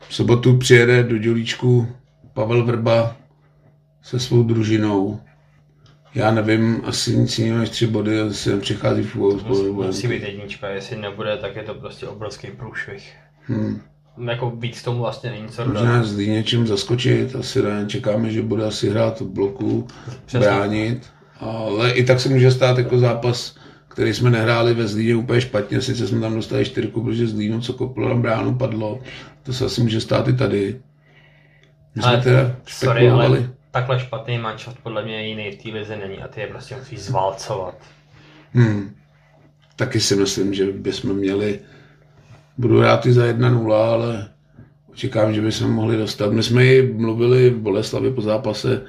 V 0.09 0.15
sobotu 0.15 0.57
přijede 0.57 1.03
do 1.03 1.19
Dělíčku 1.19 1.89
Pavel 2.33 2.65
Vrba 2.65 3.17
se 4.03 4.21
svou 4.21 4.43
družinou. 4.43 5.21
Já 6.15 6.31
nevím, 6.31 6.83
asi 6.85 7.17
nic 7.17 7.39
jiného 7.39 7.59
než 7.59 7.71
tři 7.71 7.87
body, 7.87 8.21
asi 8.21 8.51
nepřichází 8.51 9.03
v 9.03 9.17
úvodu. 9.17 9.73
Musí 9.73 10.09
být 10.09 10.23
jednička, 10.23 10.69
jestli 10.69 10.97
nebude, 10.97 11.37
tak 11.37 11.57
je 11.57 11.63
to 11.63 11.75
prostě 11.75 12.07
obrovský 12.07 12.47
průšvih. 12.47 13.13
Hmm. 13.41 13.81
Jako 14.29 14.51
víc 14.51 14.83
tomu 14.83 14.99
vlastně 14.99 15.31
není 15.31 15.49
co 15.49 15.65
dodat. 15.65 15.81
Možná 15.81 16.05
zlý 16.05 16.31
něčím 16.31 16.67
zaskočit, 16.67 17.37
asi 17.37 17.63
ne, 17.63 17.85
čekáme, 17.89 18.31
že 18.31 18.43
bude 18.43 18.65
asi 18.65 18.91
hrát 18.91 19.21
v 19.21 19.25
bloku, 19.27 19.87
Přesně. 20.27 20.47
bránit, 20.47 21.07
ale 21.41 21.91
i 21.91 22.05
tak 22.05 22.21
se 22.21 22.29
může 22.29 22.51
stát 22.51 22.79
jako 22.79 22.99
zápas, 22.99 23.57
který 23.95 24.15
jsme 24.15 24.31
nehráli 24.31 24.75
ve 24.75 24.89
Zlíně 24.89 25.17
úplně 25.17 25.41
špatně, 25.41 25.81
sice 25.81 26.07
jsme 26.07 26.21
tam 26.21 26.35
dostali 26.35 26.65
čtyřku, 26.65 27.03
protože 27.03 27.27
Zlínu, 27.27 27.61
co 27.61 27.73
koplo 27.73 28.09
na 28.09 28.15
bránu, 28.15 28.55
padlo, 28.55 29.01
to 29.43 29.53
se 29.53 29.65
asi 29.65 29.81
může 29.81 30.01
stát 30.01 30.29
i 30.29 30.33
tady. 30.33 30.81
My 31.95 32.03
ale, 32.03 32.23
jsme 32.23 32.23
teda 32.23 32.57
sorry, 32.67 33.11
ale 33.11 33.51
takhle 33.71 34.01
špatný 34.01 34.39
manšaft 34.39 34.79
podle 34.83 35.05
mě 35.05 35.27
jiný 35.27 35.51
v 35.51 35.63
té 35.63 35.69
lize 35.69 35.97
není 35.97 36.19
a 36.19 36.29
ty 36.29 36.41
je 36.41 36.47
prostě 36.47 36.77
musí 36.77 36.97
zvalcovat. 36.97 37.75
Hmm. 38.53 38.95
Taky 39.77 40.01
si 40.01 40.17
myslím, 40.17 40.55
že 40.55 40.73
bychom 40.73 41.17
měli, 41.17 41.61
budu 42.59 42.81
rád 42.81 43.07
i 43.07 43.13
za 43.13 43.25
1-0, 43.25 43.73
ale 43.73 44.29
očekávám, 44.93 45.35
že 45.35 45.41
bychom 45.41 45.71
mohli 45.71 45.97
dostat. 45.97 46.33
My 46.33 46.43
jsme 46.43 46.67
i 46.67 46.93
mluvili 46.93 47.51
v 47.51 47.59
Boleslavi 47.59 48.11
po 48.11 48.23
zápase 48.23 48.83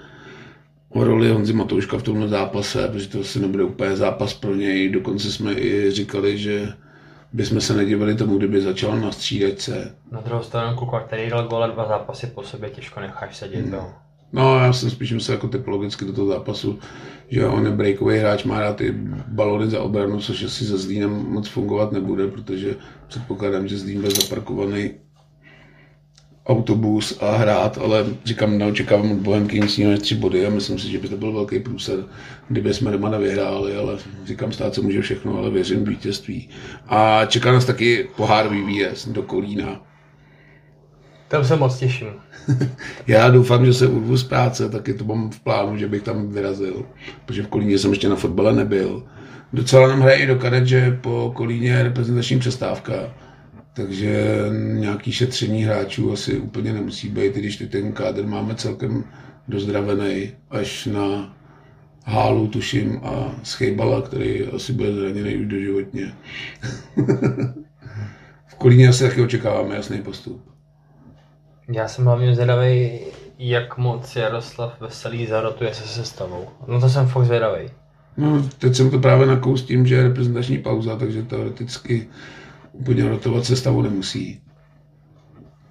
o 0.96 1.04
roli 1.04 1.30
Honzi 1.30 1.54
Matouška 1.54 1.98
v 1.98 2.04
tomhle 2.04 2.28
zápase, 2.28 2.88
protože 2.88 3.08
to 3.08 3.20
asi 3.20 3.39
nebude 3.39 3.64
úplně 3.64 3.96
zápas 3.96 4.34
pro 4.34 4.56
něj. 4.56 4.89
Dokonce 4.89 5.32
jsme 5.32 5.54
i 5.54 5.91
říkali, 5.91 6.38
že 6.38 6.68
bychom 7.34 7.62
se 7.62 7.74
nedivili 7.74 8.16
tomu, 8.16 8.38
kdyby 8.38 8.62
začal 8.62 9.00
na 9.00 9.12
střídačce. 9.12 9.96
Na 10.12 10.22
druhou 10.22 10.43
stranu 10.43 10.78
kluka, 10.78 11.00
který 11.00 11.30
dal 11.30 11.48
gole 11.48 11.72
dva 11.72 11.88
zápasy 11.88 12.28
po 12.28 12.43
sobě, 12.43 12.70
těžko 12.70 13.00
necháš 13.00 13.38
sedět. 13.38 13.66
Hmm. 13.66 13.80
No, 14.34 14.60
já 14.60 14.74
jsem 14.74 14.89
spíš 14.89 15.12
myslel 15.12 15.36
jako 15.36 15.48
typologicky 15.48 16.06
do 16.06 16.14
toho 16.14 16.28
zápasu, 16.28 16.80
že 17.30 17.46
on 17.46 17.66
je 17.66 17.72
breakový 17.72 18.18
hráč, 18.18 18.43
má 18.43 18.60
rád 18.60 18.76
ty 18.76 18.91
balony 19.28 19.70
za 19.70 19.82
obranu, 19.82 20.20
což 20.20 20.43
asi 20.43 20.66
za 20.66 20.78
Zlínem 20.78 21.12
moc 21.12 21.48
fungovat 21.48 21.91
nebude, 21.91 22.28
protože 22.28 22.76
předpokládám, 23.08 23.68
že 23.68 23.78
Zlín 23.78 24.02
byl 24.02 24.12
zaparkovaný 24.12 24.91
autobus 26.48 27.18
a 27.22 27.38
hrát, 27.38 27.78
ale 27.78 28.06
říkám, 28.26 28.58
neočekávám 28.58 29.12
od 29.12 29.18
Bohemky 29.18 29.60
nic 29.60 29.78
jiného 29.78 29.91
než 29.91 30.02
tři 30.02 30.16
body 30.16 30.46
a 30.46 30.50
myslím 30.50 30.80
si, 30.80 30.91
že 30.91 31.00
by 31.00 31.08
to 31.08 31.18
byl 31.18 31.32
velký 31.34 31.60
průser, 31.60 32.06
kdyby 32.48 32.74
jsme 32.74 32.91
doma 32.91 33.10
nevyhráli, 33.10 33.76
ale 33.76 33.98
říkám, 34.26 34.52
stát 34.52 34.76
se 34.76 34.82
může 34.82 35.02
všechno, 35.02 35.38
ale 35.38 35.50
věřím 35.50 35.86
v 35.86 35.88
vítězství. 35.88 36.50
A 36.88 37.26
čeká 37.26 37.52
nás 37.52 37.66
taky 37.66 38.10
pohárový 38.16 38.64
výjezd 38.64 39.10
do 39.10 39.24
Kolína. 39.24 39.82
Tam 41.28 41.46
se 41.46 41.56
moc 41.56 41.78
těším. 41.78 42.08
Já 43.08 43.30
doufám, 43.30 43.66
že 43.66 43.74
se 43.74 43.88
urvu 43.88 44.18
z 44.18 44.24
práce, 44.24 44.70
taky 44.70 44.93
to 44.93 45.06
mám 45.06 45.30
v 45.30 45.39
plánu, 45.39 45.78
že 45.78 45.88
bych 45.88 46.02
tam 46.02 46.30
vyrazil, 46.30 46.86
protože 47.26 47.43
v 47.43 47.48
Kolíně 47.48 47.78
jsem 47.78 47.91
ještě 47.91 48.10
na 48.10 48.16
fotbale 48.16 48.54
nebyl. 48.54 49.04
Docela 49.54 49.88
nám 49.88 50.02
hraje 50.02 50.18
i 50.18 50.28
do 50.28 50.36
karet, 50.36 50.68
že 50.68 51.00
po 51.02 51.32
Kolíně 51.36 51.70
je 51.70 51.84
reprezentační 51.84 52.39
přestávka, 52.39 52.93
takže 53.76 54.36
nějaký 54.51 55.11
šetření 55.11 55.63
hráčů 55.63 56.13
asi 56.13 56.38
úplně 56.38 56.73
nemusí 56.73 57.09
být, 57.09 57.38
i 57.38 57.39
když 57.39 57.57
ty 57.57 57.67
ten 57.67 57.91
kádr 57.91 58.26
máme 58.26 58.55
celkem 58.55 59.03
dozdravený 59.47 60.32
až 60.49 60.86
na 60.86 61.36
Hálu, 62.07 62.47
tuším, 62.47 62.99
a 63.03 63.36
Schejbala, 63.43 64.01
který 64.01 64.47
asi 64.47 64.73
bude 64.73 64.93
zraněný 64.93 65.38
už 65.38 65.45
doživotně. 65.45 66.13
v 68.47 68.55
Kolíně 68.57 68.88
asi 68.89 69.03
taky 69.03 69.21
očekáváme 69.21 69.76
jasný 69.76 70.01
postup. 70.01 70.41
Já 71.71 71.88
jsem 71.88 72.05
hlavně 72.05 72.36
zvědavý, 72.36 72.99
jak 73.39 73.78
moc 73.78 74.15
Jaroslav 74.15 74.82
Veselý 74.82 75.28
zarotuje 75.28 75.73
se 75.73 75.88
sestavou. 75.88 76.47
No 76.67 76.82
to 76.82 76.89
jsem 76.89 77.07
fakt 77.07 77.26
zvědavý. 77.26 77.69
No, 78.17 78.49
teď 78.59 78.76
jsem 78.76 78.89
to 78.89 78.99
právě 78.99 79.28
nakous 79.28 79.63
tím, 79.63 79.88
že 79.88 79.95
je 79.95 80.03
reprezentační 80.03 80.57
pauza, 80.57 80.95
takže 80.95 81.23
teoreticky 81.23 82.07
úplně 82.80 83.09
rotovat 83.09 83.45
sestavu 83.45 83.82
nemusí. 83.82 84.41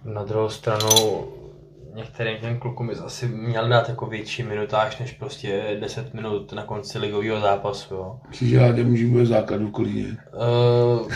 Na 0.05 0.25
druhou 0.25 0.49
stranu 0.49 0.89
některým 1.95 2.37
těm 2.41 2.59
klukům 2.59 2.89
bys 2.89 3.01
asi 3.01 3.29
měl 3.29 3.69
dát 3.69 3.89
jako 3.89 4.07
větší 4.07 4.43
minutáž, 4.43 4.99
než 4.99 5.13
prostě 5.13 5.77
10 5.81 6.15
minut 6.15 6.53
na 6.53 6.63
konci 6.63 6.99
ligového 6.99 7.41
zápasu. 7.41 7.95
Jo. 7.95 8.21
Myslíš, 8.29 8.51
že 8.51 8.59
Hádě 8.59 8.85
může 8.85 9.07
bude 9.07 9.27
základu 9.27 9.69
v 9.69 9.71
Kolíně? 9.71 10.17
Uh, 11.01 11.09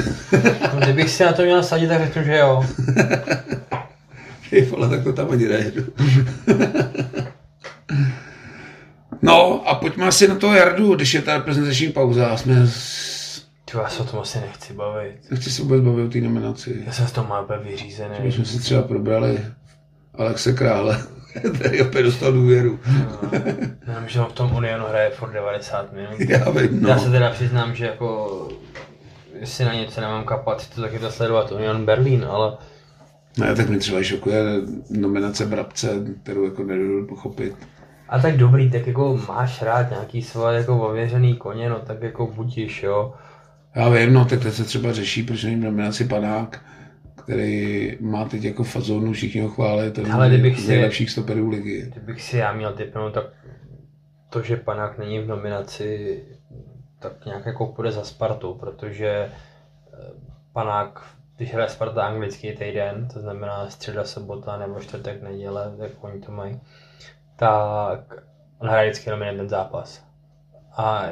kdybych 0.78 1.10
si 1.10 1.24
na 1.24 1.32
to 1.32 1.42
měl 1.42 1.62
sadit, 1.62 1.88
tak 1.88 2.04
řeknu, 2.04 2.22
že 2.22 2.36
jo. 2.36 2.64
Ty 4.50 4.62
vole, 4.62 4.88
tak 4.88 5.04
to 5.04 5.12
tam 5.12 5.30
ani 5.30 5.48
nejedu. 5.48 5.84
no 9.22 9.68
a 9.68 9.74
pojďme 9.74 10.06
asi 10.06 10.28
na 10.28 10.34
to 10.34 10.54
Jardu, 10.54 10.94
když 10.94 11.14
je 11.14 11.22
ta 11.22 11.34
reprezentační 11.34 11.88
pauza. 11.88 12.36
Jsme 12.36 12.66
Ty 13.72 13.78
já 13.78 13.88
se 13.88 14.02
o 14.02 14.04
tom 14.04 14.20
asi 14.20 14.40
nechci 14.40 14.72
bavit. 14.72 15.30
Nechci 15.30 15.50
se 15.50 15.62
vůbec 15.62 15.82
bavit 15.82 16.02
o 16.02 16.08
té 16.08 16.20
nominaci. 16.20 16.82
Já 16.86 16.92
jsem 16.92 17.06
z 17.06 17.12
toho 17.12 17.26
má 17.28 17.40
úplně 17.40 17.58
vyřízený. 17.58 18.14
My 18.22 18.32
jsme 18.32 18.44
si 18.44 18.58
třeba 18.58 18.82
probrali 18.82 19.40
Alexe 20.14 20.52
Krále, 20.52 21.02
který 21.54 21.82
opět 21.82 22.02
dostal 22.02 22.32
důvěru. 22.32 22.78
No, 22.92 23.30
Jenom, 23.86 24.08
že 24.08 24.20
v 24.20 24.32
tom 24.32 24.56
Unionu 24.56 24.84
hraje 24.88 25.10
furt 25.10 25.32
90 25.32 25.92
minut. 25.92 26.20
Já 26.20 26.50
vím, 26.50 26.82
no. 26.82 26.88
Já 26.88 26.98
se 26.98 27.10
teda 27.10 27.30
přiznám, 27.30 27.74
že 27.74 27.86
jako 27.86 28.48
jestli 29.40 29.64
na 29.64 29.74
něco 29.74 30.00
nemám 30.00 30.24
kapacitu, 30.24 30.80
tak 30.80 30.92
je 30.92 30.98
to 30.98 31.10
sledovat 31.10 31.52
Union 31.52 31.84
Berlin, 31.84 32.26
ale 32.30 32.56
Ne, 33.38 33.54
tak 33.54 33.68
mě 33.68 33.78
třeba 33.78 34.02
šokuje 34.02 34.42
nominace 34.90 35.46
Brabce, 35.46 35.88
kterou 36.22 36.44
jako 36.44 36.62
nedovedu 36.62 37.06
pochopit. 37.06 37.56
a 38.08 38.18
tak 38.18 38.36
dobrý, 38.36 38.70
tak 38.70 38.86
jako 38.86 39.20
máš 39.28 39.62
rád 39.62 39.90
nějaký 39.90 40.22
svoje 40.22 40.58
jako 40.58 40.88
ověřený 40.88 41.36
koně, 41.36 41.70
no 41.70 41.78
tak 41.78 42.02
jako 42.02 42.26
budíš, 42.26 42.82
jo. 42.82 43.14
Já 43.74 43.88
vím, 43.88 44.12
no, 44.12 44.24
tak 44.24 44.42
to 44.42 44.50
se 44.50 44.64
třeba 44.64 44.92
řeší, 44.92 45.22
proč 45.22 45.44
nevím 45.44 45.62
nominaci 45.62 46.04
Panák, 46.04 46.64
který 47.24 47.96
má 48.00 48.24
teď 48.24 48.44
jako 48.44 48.64
fazonu, 48.64 49.12
všichni 49.12 49.40
ho 49.40 49.48
chválí, 49.48 49.92
to 49.92 50.00
je 50.00 50.06
Ale 50.12 50.28
kdybych 50.28 50.58
z 50.60 50.62
si- 50.62 50.68
nejlepších 50.68 51.10
stoperů 51.10 51.48
ligy. 51.50 51.82
Kdybych 51.92 52.22
si 52.22 52.36
já 52.36 52.52
měl 52.52 52.72
typnout, 52.72 53.14
tak 53.14 53.24
to, 54.30 54.42
že 54.42 54.56
Panák 54.56 54.98
není 54.98 55.18
v 55.20 55.26
nominaci, 55.26 56.22
tak 56.98 57.24
nějak 57.26 57.46
jako 57.46 57.66
půjde 57.66 57.92
za 57.92 58.04
Spartu, 58.04 58.54
protože 58.54 59.08
eh, 59.08 59.30
Panák, 60.52 61.00
když 61.36 61.52
hraje 61.54 61.68
Sparta 61.68 62.02
anglický 62.06 62.52
týden, 62.52 63.08
to 63.12 63.20
znamená 63.20 63.70
středa, 63.70 64.04
sobota 64.04 64.56
nebo 64.56 64.80
čtvrtek, 64.80 65.22
neděle, 65.22 65.72
jak 65.78 65.90
oni 66.04 66.20
to 66.20 66.32
mají, 66.32 66.60
tak 67.36 68.00
on 68.58 68.68
hraje 68.68 68.90
vždycky 68.90 69.08
jenom 69.10 69.22
jeden 69.22 69.36
ten 69.36 69.48
zápas. 69.48 70.07
A 70.78 71.04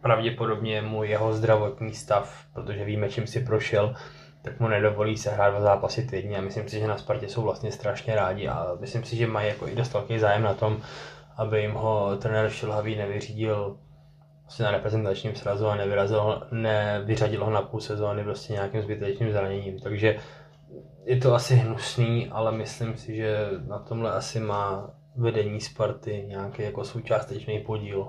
pravděpodobně 0.00 0.82
mu 0.82 1.04
jeho 1.04 1.32
zdravotní 1.32 1.94
stav, 1.94 2.44
protože 2.54 2.84
víme, 2.84 3.08
čím 3.08 3.26
si 3.26 3.40
prošel, 3.40 3.94
tak 4.42 4.60
mu 4.60 4.68
nedovolí 4.68 5.16
se 5.16 5.30
hrát 5.30 5.50
dva 5.50 5.60
zápasy 5.60 6.06
týdně 6.06 6.38
a 6.38 6.40
myslím 6.40 6.68
si, 6.68 6.80
že 6.80 6.86
na 6.86 6.98
Spartě 6.98 7.28
jsou 7.28 7.42
vlastně 7.42 7.72
strašně 7.72 8.14
rádi 8.14 8.48
a 8.48 8.76
myslím 8.80 9.04
si, 9.04 9.16
že 9.16 9.26
mají 9.26 9.48
jako 9.48 9.68
i 9.68 9.74
dost 9.74 9.92
velký 9.92 10.18
zájem 10.18 10.42
na 10.42 10.54
tom, 10.54 10.80
aby 11.36 11.60
jim 11.60 11.72
ho 11.72 12.16
trenér 12.16 12.50
Šilhavý 12.50 12.96
nevyřídil 12.96 13.78
vlastně 14.42 14.64
na 14.64 14.70
reprezentačním 14.70 15.34
srazu 15.34 15.66
a 15.66 15.74
nevyrazil, 15.74 16.42
nevyřadil 16.52 17.44
ho 17.44 17.50
na 17.50 17.62
půl 17.62 17.80
sezóny 17.80 18.24
prostě 18.24 18.52
nějakým 18.52 18.82
zbytečným 18.82 19.32
zraněním. 19.32 19.78
Takže 19.78 20.16
je 21.04 21.16
to 21.16 21.34
asi 21.34 21.54
hnusný, 21.54 22.28
ale 22.28 22.52
myslím 22.52 22.96
si, 22.96 23.16
že 23.16 23.48
na 23.66 23.78
tomhle 23.78 24.12
asi 24.12 24.40
má 24.40 24.90
vedení 25.16 25.60
Sparty 25.60 26.24
nějaký 26.26 26.62
jako 26.62 26.84
součástečný 26.84 27.60
podíl. 27.60 28.08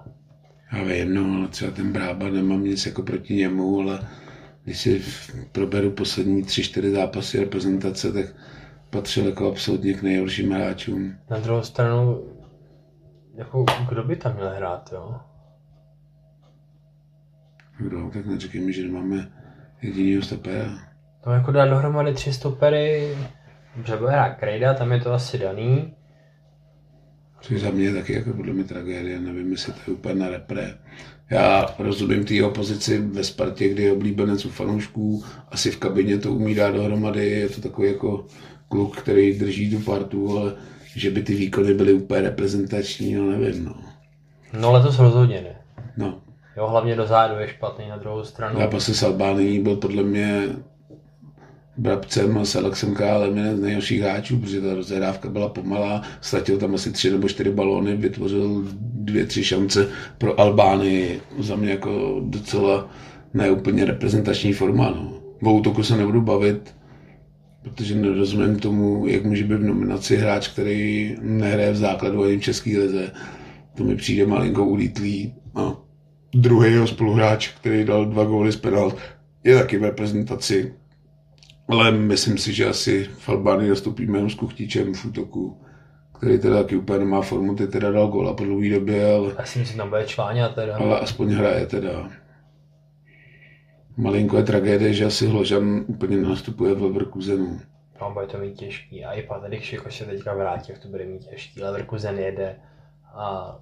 Já 0.71 0.83
vím, 0.83 1.13
no, 1.13 1.37
ale 1.37 1.47
třeba 1.47 1.71
ten 1.71 1.93
Brába 1.93 2.29
nemám 2.29 2.63
nic 2.63 2.85
jako 2.85 3.03
proti 3.03 3.35
němu, 3.35 3.79
ale 3.79 3.99
když 4.63 4.81
si 4.81 5.01
proberu 5.51 5.91
poslední 5.91 6.43
tři, 6.43 6.63
čtyři 6.63 6.91
zápasy 6.91 7.39
reprezentace, 7.39 8.13
tak 8.13 8.25
patřil 8.89 9.25
jako 9.25 9.51
absolutně 9.51 9.93
k 9.93 10.01
nejhorším 10.01 10.51
hráčům. 10.51 11.15
Na 11.29 11.37
druhou 11.37 11.61
stranu, 11.61 12.23
jako 13.35 13.65
kdo 13.89 14.03
by 14.03 14.15
tam 14.15 14.35
měl 14.35 14.49
hrát, 14.49 14.89
jo? 14.93 15.19
Kdo? 17.79 18.09
Tak 18.13 18.25
neříkej 18.25 18.61
mi, 18.61 18.73
že 18.73 18.83
nemáme 18.83 19.31
jedinýho 19.81 20.21
stopera. 20.21 20.79
No 21.25 21.33
jako 21.33 21.51
dát 21.51 21.65
dohromady 21.65 22.13
tři 22.13 22.33
stopery, 22.33 23.17
že 23.85 23.97
bude 23.97 24.11
hrát 24.11 24.29
Krejda, 24.29 24.73
tam 24.73 24.91
je 24.91 24.99
to 25.01 25.13
asi 25.13 25.37
daný. 25.37 25.93
Což 27.41 27.61
za 27.61 27.71
mě 27.71 27.93
taky 27.93 28.13
jako 28.13 28.33
podle 28.33 28.53
mě 28.53 28.63
tragédie, 28.63 29.19
nevím, 29.19 29.51
jestli 29.51 29.73
to 29.73 29.79
je 29.87 29.93
úplně 29.93 30.15
na 30.15 30.29
repre. 30.29 30.77
Já 31.29 31.65
rozumím 31.79 32.25
té 32.25 32.43
opozici 32.43 32.97
ve 32.97 33.23
Spartě, 33.23 33.69
kdy 33.69 33.83
je 33.83 33.91
oblíbenec 33.91 34.45
u 34.45 34.49
fanoušků, 34.49 35.23
asi 35.49 35.71
v 35.71 35.77
kabině 35.77 36.17
to 36.17 36.33
umí 36.33 36.55
dát 36.55 36.71
dohromady, 36.71 37.29
je 37.29 37.49
to 37.49 37.61
takový 37.61 37.87
jako 37.87 38.25
kluk, 38.67 38.97
který 38.97 39.39
drží 39.39 39.71
tu 39.71 39.79
partu, 39.79 40.39
ale 40.39 40.53
že 40.95 41.11
by 41.11 41.23
ty 41.23 41.35
výkony 41.35 41.73
byly 41.73 41.93
úplně 41.93 42.21
reprezentační, 42.21 43.13
no 43.13 43.31
nevím, 43.31 43.65
no. 43.65 43.75
No 44.59 44.71
letos 44.71 44.99
rozhodně 44.99 45.41
ne. 45.41 45.55
no. 45.97 46.21
Jo, 46.57 46.67
hlavně 46.67 46.95
do 46.95 47.07
zádu 47.07 47.39
je 47.39 47.47
špatný 47.47 47.89
na 47.89 47.97
druhou 47.97 48.23
stranu. 48.23 48.59
Zápas 48.59 48.89
s 48.89 49.03
Albánií 49.03 49.59
byl 49.59 49.75
podle 49.75 50.03
mě 50.03 50.49
Brabcem 51.77 52.37
a 52.37 52.43
Alexem 52.57 52.95
Králem 52.95 53.37
jeden 53.37 53.57
z 53.57 53.61
nejhorších 53.61 54.01
hráčů, 54.01 54.39
protože 54.39 54.61
ta 54.61 54.73
rozehrávka 54.73 55.29
byla 55.29 55.49
pomalá, 55.49 56.01
ztratil 56.21 56.57
tam 56.57 56.75
asi 56.75 56.91
tři 56.91 57.11
nebo 57.11 57.29
čtyři 57.29 57.51
balóny, 57.51 57.95
vytvořil 57.95 58.63
dvě, 58.81 59.25
tři 59.25 59.43
šance 59.43 59.89
pro 60.17 60.39
Albánii. 60.39 61.21
Za 61.39 61.55
mě 61.55 61.71
jako 61.71 62.21
docela 62.25 62.89
neúplně 63.33 63.85
reprezentační 63.85 64.53
forma. 64.53 64.89
No. 64.89 65.13
O 65.43 65.53
útoku 65.53 65.83
se 65.83 65.97
nebudu 65.97 66.21
bavit, 66.21 66.75
protože 67.61 67.95
nerozumím 67.95 68.59
tomu, 68.59 69.07
jak 69.07 69.25
může 69.25 69.43
být 69.43 69.55
v 69.55 69.63
nominaci 69.63 70.15
hráč, 70.15 70.47
který 70.47 71.15
nehraje 71.21 71.71
v 71.71 71.77
základu 71.77 72.23
ani 72.23 72.37
v 72.37 72.41
české 72.41 72.77
lize. 72.77 73.11
To 73.75 73.83
mi 73.83 73.95
přijde 73.95 74.25
malinko 74.25 74.65
ulítlý. 74.65 75.33
A 75.55 75.77
druhý 76.33 76.71
jeho 76.71 76.87
spoluhráč, 76.87 77.47
který 77.47 77.83
dal 77.83 78.05
dva 78.05 78.23
góly 78.23 78.51
z 78.51 78.55
penalt, 78.55 78.97
je 79.43 79.55
taky 79.55 79.77
v 79.77 79.83
reprezentaci. 79.83 80.73
Ale 81.71 81.91
myslím 81.91 82.37
si, 82.37 82.53
že 82.53 82.65
asi 82.65 83.03
v 83.03 83.29
Albánii 83.29 83.69
nastupíme 83.69 84.17
jenom 84.17 84.29
s 84.29 84.35
Kuchtičem 84.35 84.93
v 84.93 85.05
útoku, 85.05 85.61
který 86.17 86.39
teda 86.39 86.55
taky 86.55 86.75
úplně 86.75 86.99
nemá 86.99 87.21
formu, 87.21 87.55
ty 87.55 87.67
teda 87.67 87.91
dal 87.91 88.07
góla 88.07 88.33
po 88.33 88.43
dlouhé 88.43 88.69
době, 88.69 89.13
ale, 89.15 89.35
Já 89.37 89.45
si 89.45 89.59
myslím, 89.59 89.65
že 89.65 89.77
tam 89.77 89.89
bude 89.89 90.05
Čváňa 90.05 90.49
teda. 90.49 90.77
ale 90.77 90.99
aspoň 90.99 91.29
hraje 91.33 91.65
teda. 91.65 92.09
Malinko 93.97 94.37
je 94.37 94.43
tragédie, 94.43 94.93
že 94.93 95.05
asi 95.05 95.27
Hložan 95.27 95.85
úplně 95.87 96.17
nenastupuje 96.17 96.73
v 96.73 96.81
Leverkusenu. 96.83 97.59
No, 98.01 98.11
bude 98.11 98.27
to 98.27 98.37
mít 98.37 98.53
těžký. 98.53 99.05
A 99.05 99.11
i 99.13 99.23
Patrik 99.23 99.61
Šiko 99.61 99.89
se 99.91 100.05
teďka 100.05 100.33
vrátí, 100.33 100.71
jak 100.71 100.81
to 100.81 100.87
bude 100.87 101.05
mít 101.05 101.25
těžký. 101.29 101.61
Leverkusen 101.61 102.19
jede 102.19 102.55
a 103.13 103.55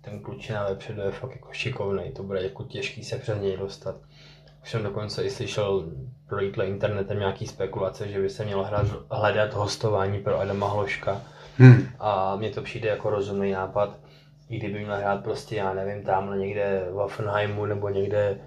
ten 0.00 0.20
klučina 0.20 0.68
vepředu 0.68 1.00
je 1.00 1.10
fakt 1.10 1.30
jako 1.30 1.48
šikovný. 1.52 2.12
To 2.12 2.22
bude 2.22 2.42
jako 2.42 2.64
těžký 2.64 3.04
se 3.04 3.18
přes 3.18 3.40
něj 3.40 3.56
dostat. 3.56 3.96
Už 4.64 4.70
jsem 4.70 4.82
dokonce 4.82 5.22
i 5.22 5.30
slyšel 5.30 5.84
prolítle 6.28 6.66
internetem 6.66 7.18
nějaký 7.18 7.46
spekulace, 7.46 8.08
že 8.08 8.20
by 8.20 8.30
se 8.30 8.44
mělo 8.44 8.64
hrát, 8.64 8.86
hledat 9.10 9.54
hostování 9.54 10.18
pro 10.18 10.40
Adama 10.40 10.68
Hloška. 10.68 11.20
Hm. 11.58 11.86
A 12.00 12.36
mně 12.36 12.50
to 12.50 12.62
přijde 12.62 12.88
jako 12.88 13.10
rozumný 13.10 13.52
nápad. 13.52 13.98
I 14.48 14.58
kdyby 14.58 14.78
měl 14.84 14.96
hrát 14.96 15.24
prostě, 15.24 15.56
já 15.56 15.74
nevím, 15.74 16.02
tamhle 16.04 16.38
někde 16.38 16.86
v 16.90 16.98
Offenheimu 16.98 17.66
nebo 17.66 17.88
někde 17.88 18.38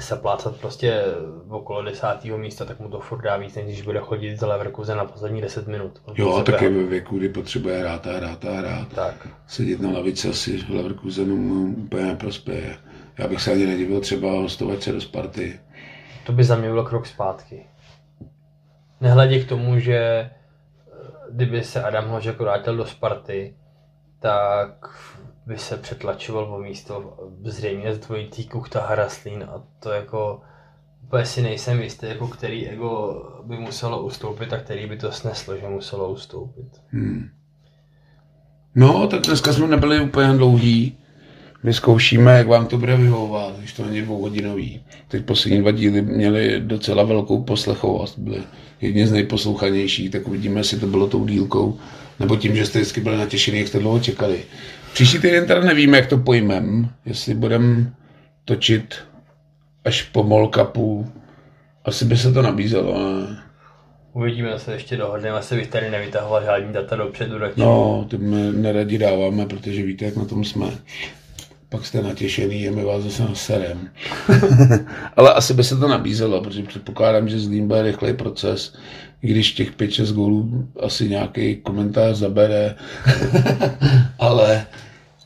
se 0.00 0.16
plácat 0.16 0.56
prostě 0.56 1.02
okolo 1.48 1.82
desátého 1.82 2.38
místa, 2.38 2.64
tak 2.64 2.80
mu 2.80 2.88
to 2.88 3.00
furt 3.00 3.22
dá 3.22 3.36
víc, 3.36 3.54
než 3.54 3.64
když 3.64 3.82
bude 3.82 4.00
chodit 4.00 4.36
za 4.36 4.46
Leverkusen 4.46 4.96
na 4.96 5.04
poslední 5.04 5.40
10 5.40 5.66
minut. 5.66 6.02
Jo, 6.14 6.34
a 6.34 6.42
taky 6.42 6.68
ve 6.68 6.82
věku, 6.82 7.18
kdy 7.18 7.28
potřebuje 7.28 7.78
hrát 7.78 8.06
a 8.06 8.12
hrát 8.12 8.44
a 8.44 8.52
hrát. 8.52 8.88
Tak. 8.94 9.28
Sedět 9.46 9.80
na 9.80 9.90
lavici 9.90 10.28
asi 10.28 10.58
v 10.58 10.70
Leverkusenu 10.70 11.36
mu 11.36 11.74
úplně 11.76 12.04
neprospěje. 12.04 12.76
Já 13.18 13.28
bych 13.28 13.42
se 13.42 13.52
ani 13.52 13.66
nedivil 13.66 14.00
třeba 14.00 14.30
hostovat 14.30 14.82
se 14.82 14.92
do 14.92 15.00
Sparty. 15.00 15.60
To 16.26 16.32
by 16.32 16.44
za 16.44 16.56
mě 16.56 16.68
byl 16.68 16.84
krok 16.84 17.06
zpátky. 17.06 17.66
Nehledě 19.00 19.44
k 19.44 19.48
tomu, 19.48 19.78
že 19.78 19.96
eh, 19.96 20.30
kdyby 21.30 21.64
se 21.64 21.82
Adam 21.82 22.08
Hožek 22.08 22.38
vrátil 22.40 22.76
do 22.76 22.86
Sparty, 22.86 23.56
tak 24.20 24.88
by 25.46 25.58
se 25.58 25.76
přetlačoval 25.76 26.54
o 26.54 26.58
místo 26.58 27.16
zřejmě 27.44 27.94
z 27.94 27.98
dvojitý 27.98 28.48
Kuchta 28.48 28.86
Haraslín 28.86 29.42
a 29.42 29.62
to 29.80 29.90
jako 29.90 30.40
úplně 31.04 31.26
si 31.26 31.42
nejsem 31.42 31.80
jistý, 31.80 32.06
jako 32.06 32.28
který 32.28 32.68
ego 32.68 33.22
by 33.44 33.56
muselo 33.56 34.02
ustoupit 34.02 34.52
a 34.52 34.58
který 34.58 34.86
by 34.86 34.96
to 34.96 35.12
sneslo, 35.12 35.56
že 35.56 35.68
muselo 35.68 36.08
ustoupit. 36.08 36.80
Hmm. 36.88 37.30
No, 38.74 39.06
tak 39.06 39.20
dneska 39.20 39.52
jsme 39.52 39.66
nebyli 39.66 40.00
úplně 40.00 40.32
dlouhý. 40.32 40.98
Vyzkoušíme, 41.64 42.38
jak 42.38 42.46
vám 42.46 42.66
to 42.66 42.78
bude 42.78 42.96
vyhovovat, 42.96 43.58
když 43.58 43.72
to 43.72 43.84
není 43.84 44.02
dvouhodinový. 44.02 44.80
Teď 45.08 45.24
poslední 45.24 45.58
dva 45.58 45.70
díly 45.70 46.02
měli 46.02 46.60
docela 46.60 47.02
velkou 47.02 47.42
poslechovost, 47.42 48.18
byly 48.18 48.42
jedni 48.80 49.06
z 49.06 49.12
nejposlouchanějších, 49.12 50.10
tak 50.10 50.28
uvidíme, 50.28 50.60
jestli 50.60 50.80
to 50.80 50.86
bylo 50.86 51.06
tou 51.06 51.24
dílkou, 51.26 51.78
nebo 52.20 52.36
tím, 52.36 52.56
že 52.56 52.66
jste 52.66 52.78
vždycky 52.78 53.00
byli 53.00 53.16
natěšení, 53.16 53.58
jak 53.58 53.68
jste 53.68 53.78
dlouho 53.78 54.00
čekali. 54.00 54.38
Příští 54.92 55.18
týden 55.18 55.46
teda 55.46 55.60
nevíme, 55.60 55.96
jak 55.96 56.06
to 56.06 56.18
pojmem, 56.18 56.88
jestli 57.06 57.34
budeme 57.34 57.92
točit 58.44 58.94
až 59.84 60.02
po 60.02 60.22
molkapu. 60.22 61.12
Asi 61.84 62.04
by 62.04 62.16
se 62.16 62.32
to 62.32 62.42
nabízelo, 62.42 62.98
ne? 62.98 63.38
Uvidíme, 64.12 64.58
se 64.58 64.72
ještě 64.72 64.96
dohodneme, 64.96 65.38
asi 65.38 65.54
bych 65.54 65.68
tady 65.68 65.90
nevytahoval 65.90 66.44
žádný 66.44 66.72
data 66.72 66.96
dopředu. 66.96 67.38
Radši. 67.38 67.60
No, 67.60 68.06
to 68.08 68.18
my 68.18 68.52
neradi 68.52 68.98
dáváme, 68.98 69.46
protože 69.46 69.82
víte, 69.82 70.04
jak 70.04 70.16
na 70.16 70.24
tom 70.24 70.44
jsme. 70.44 70.66
Pak 71.68 71.86
jste 71.86 72.02
natěšený 72.02 72.68
a 72.68 72.72
my 72.72 72.84
vás 72.84 73.02
zase 73.02 73.22
naserem. 73.22 73.88
Ale 75.16 75.34
asi 75.34 75.54
by 75.54 75.64
se 75.64 75.76
to 75.76 75.88
nabízelo, 75.88 76.40
protože 76.40 76.62
předpokládám, 76.62 77.28
že 77.28 77.38
Zlín 77.40 77.68
bude 77.68 77.82
rychlej 77.82 78.14
proces, 78.14 78.74
i 79.22 79.28
když 79.28 79.52
těch 79.52 79.76
5-6 79.76 80.14
gólů 80.14 80.68
asi 80.80 81.08
nějaký 81.08 81.56
komentář 81.56 82.16
zabere. 82.16 82.74
Ale 84.18 84.66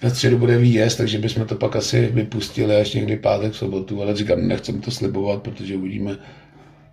ve 0.03 0.11
středu 0.11 0.39
bude 0.39 0.59
výjezd, 0.59 0.99
takže 0.99 1.18
bychom 1.18 1.47
to 1.47 1.55
pak 1.55 1.76
asi 1.76 2.07
vypustili 2.07 2.76
až 2.76 2.95
někdy 2.95 3.16
pátek, 3.16 3.53
v 3.53 3.57
sobotu, 3.57 4.03
ale 4.03 4.16
říkám, 4.16 4.49
nechcem 4.49 4.80
to 4.80 4.91
slibovat, 4.91 5.43
protože 5.43 5.76
uvidíme, 5.76 6.16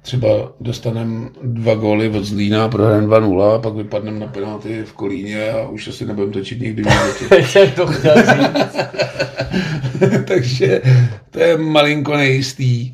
třeba 0.05 0.51
dostaneme 0.61 1.29
dva 1.43 1.75
góly 1.75 2.09
od 2.09 2.25
Zlína, 2.25 2.69
prohrajeme 2.69 3.07
2-0, 3.07 3.61
pak 3.61 3.73
vypadneme 3.73 4.19
na 4.19 4.27
penalty 4.27 4.83
v 4.83 4.93
Kolíně 4.93 5.51
a 5.51 5.67
už 5.67 5.87
asi 5.87 6.05
nebudeme 6.05 6.33
točit 6.33 6.59
nikdy 6.59 6.83
to 7.75 7.87
chtěl 7.87 8.15
říct. 8.15 8.77
Takže 10.27 10.81
to 11.31 11.39
je 11.39 11.57
malinko 11.57 12.17
nejistý. 12.17 12.93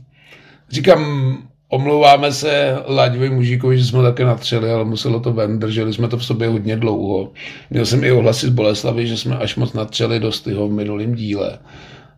Říkám, 0.69 1.37
omlouváme 1.69 2.31
se 2.31 2.75
Láďovi 2.87 3.29
Mužíkovi, 3.29 3.77
že 3.77 3.85
jsme 3.85 4.03
také 4.03 4.25
natřeli, 4.25 4.71
ale 4.71 4.85
muselo 4.85 5.19
to 5.19 5.33
ven, 5.33 5.59
drželi 5.59 5.93
jsme 5.93 6.07
to 6.07 6.17
v 6.17 6.25
sobě 6.25 6.47
hodně 6.47 6.75
dlouho. 6.75 7.31
Měl 7.69 7.85
jsem 7.85 8.03
i 8.03 8.11
ohlasy 8.11 8.47
z 8.47 8.49
Boleslavy, 8.49 9.07
že 9.07 9.17
jsme 9.17 9.37
až 9.37 9.55
moc 9.55 9.73
natřeli 9.73 10.19
dost 10.19 10.45
v 10.45 10.69
minulém 10.69 11.15
díle. 11.15 11.59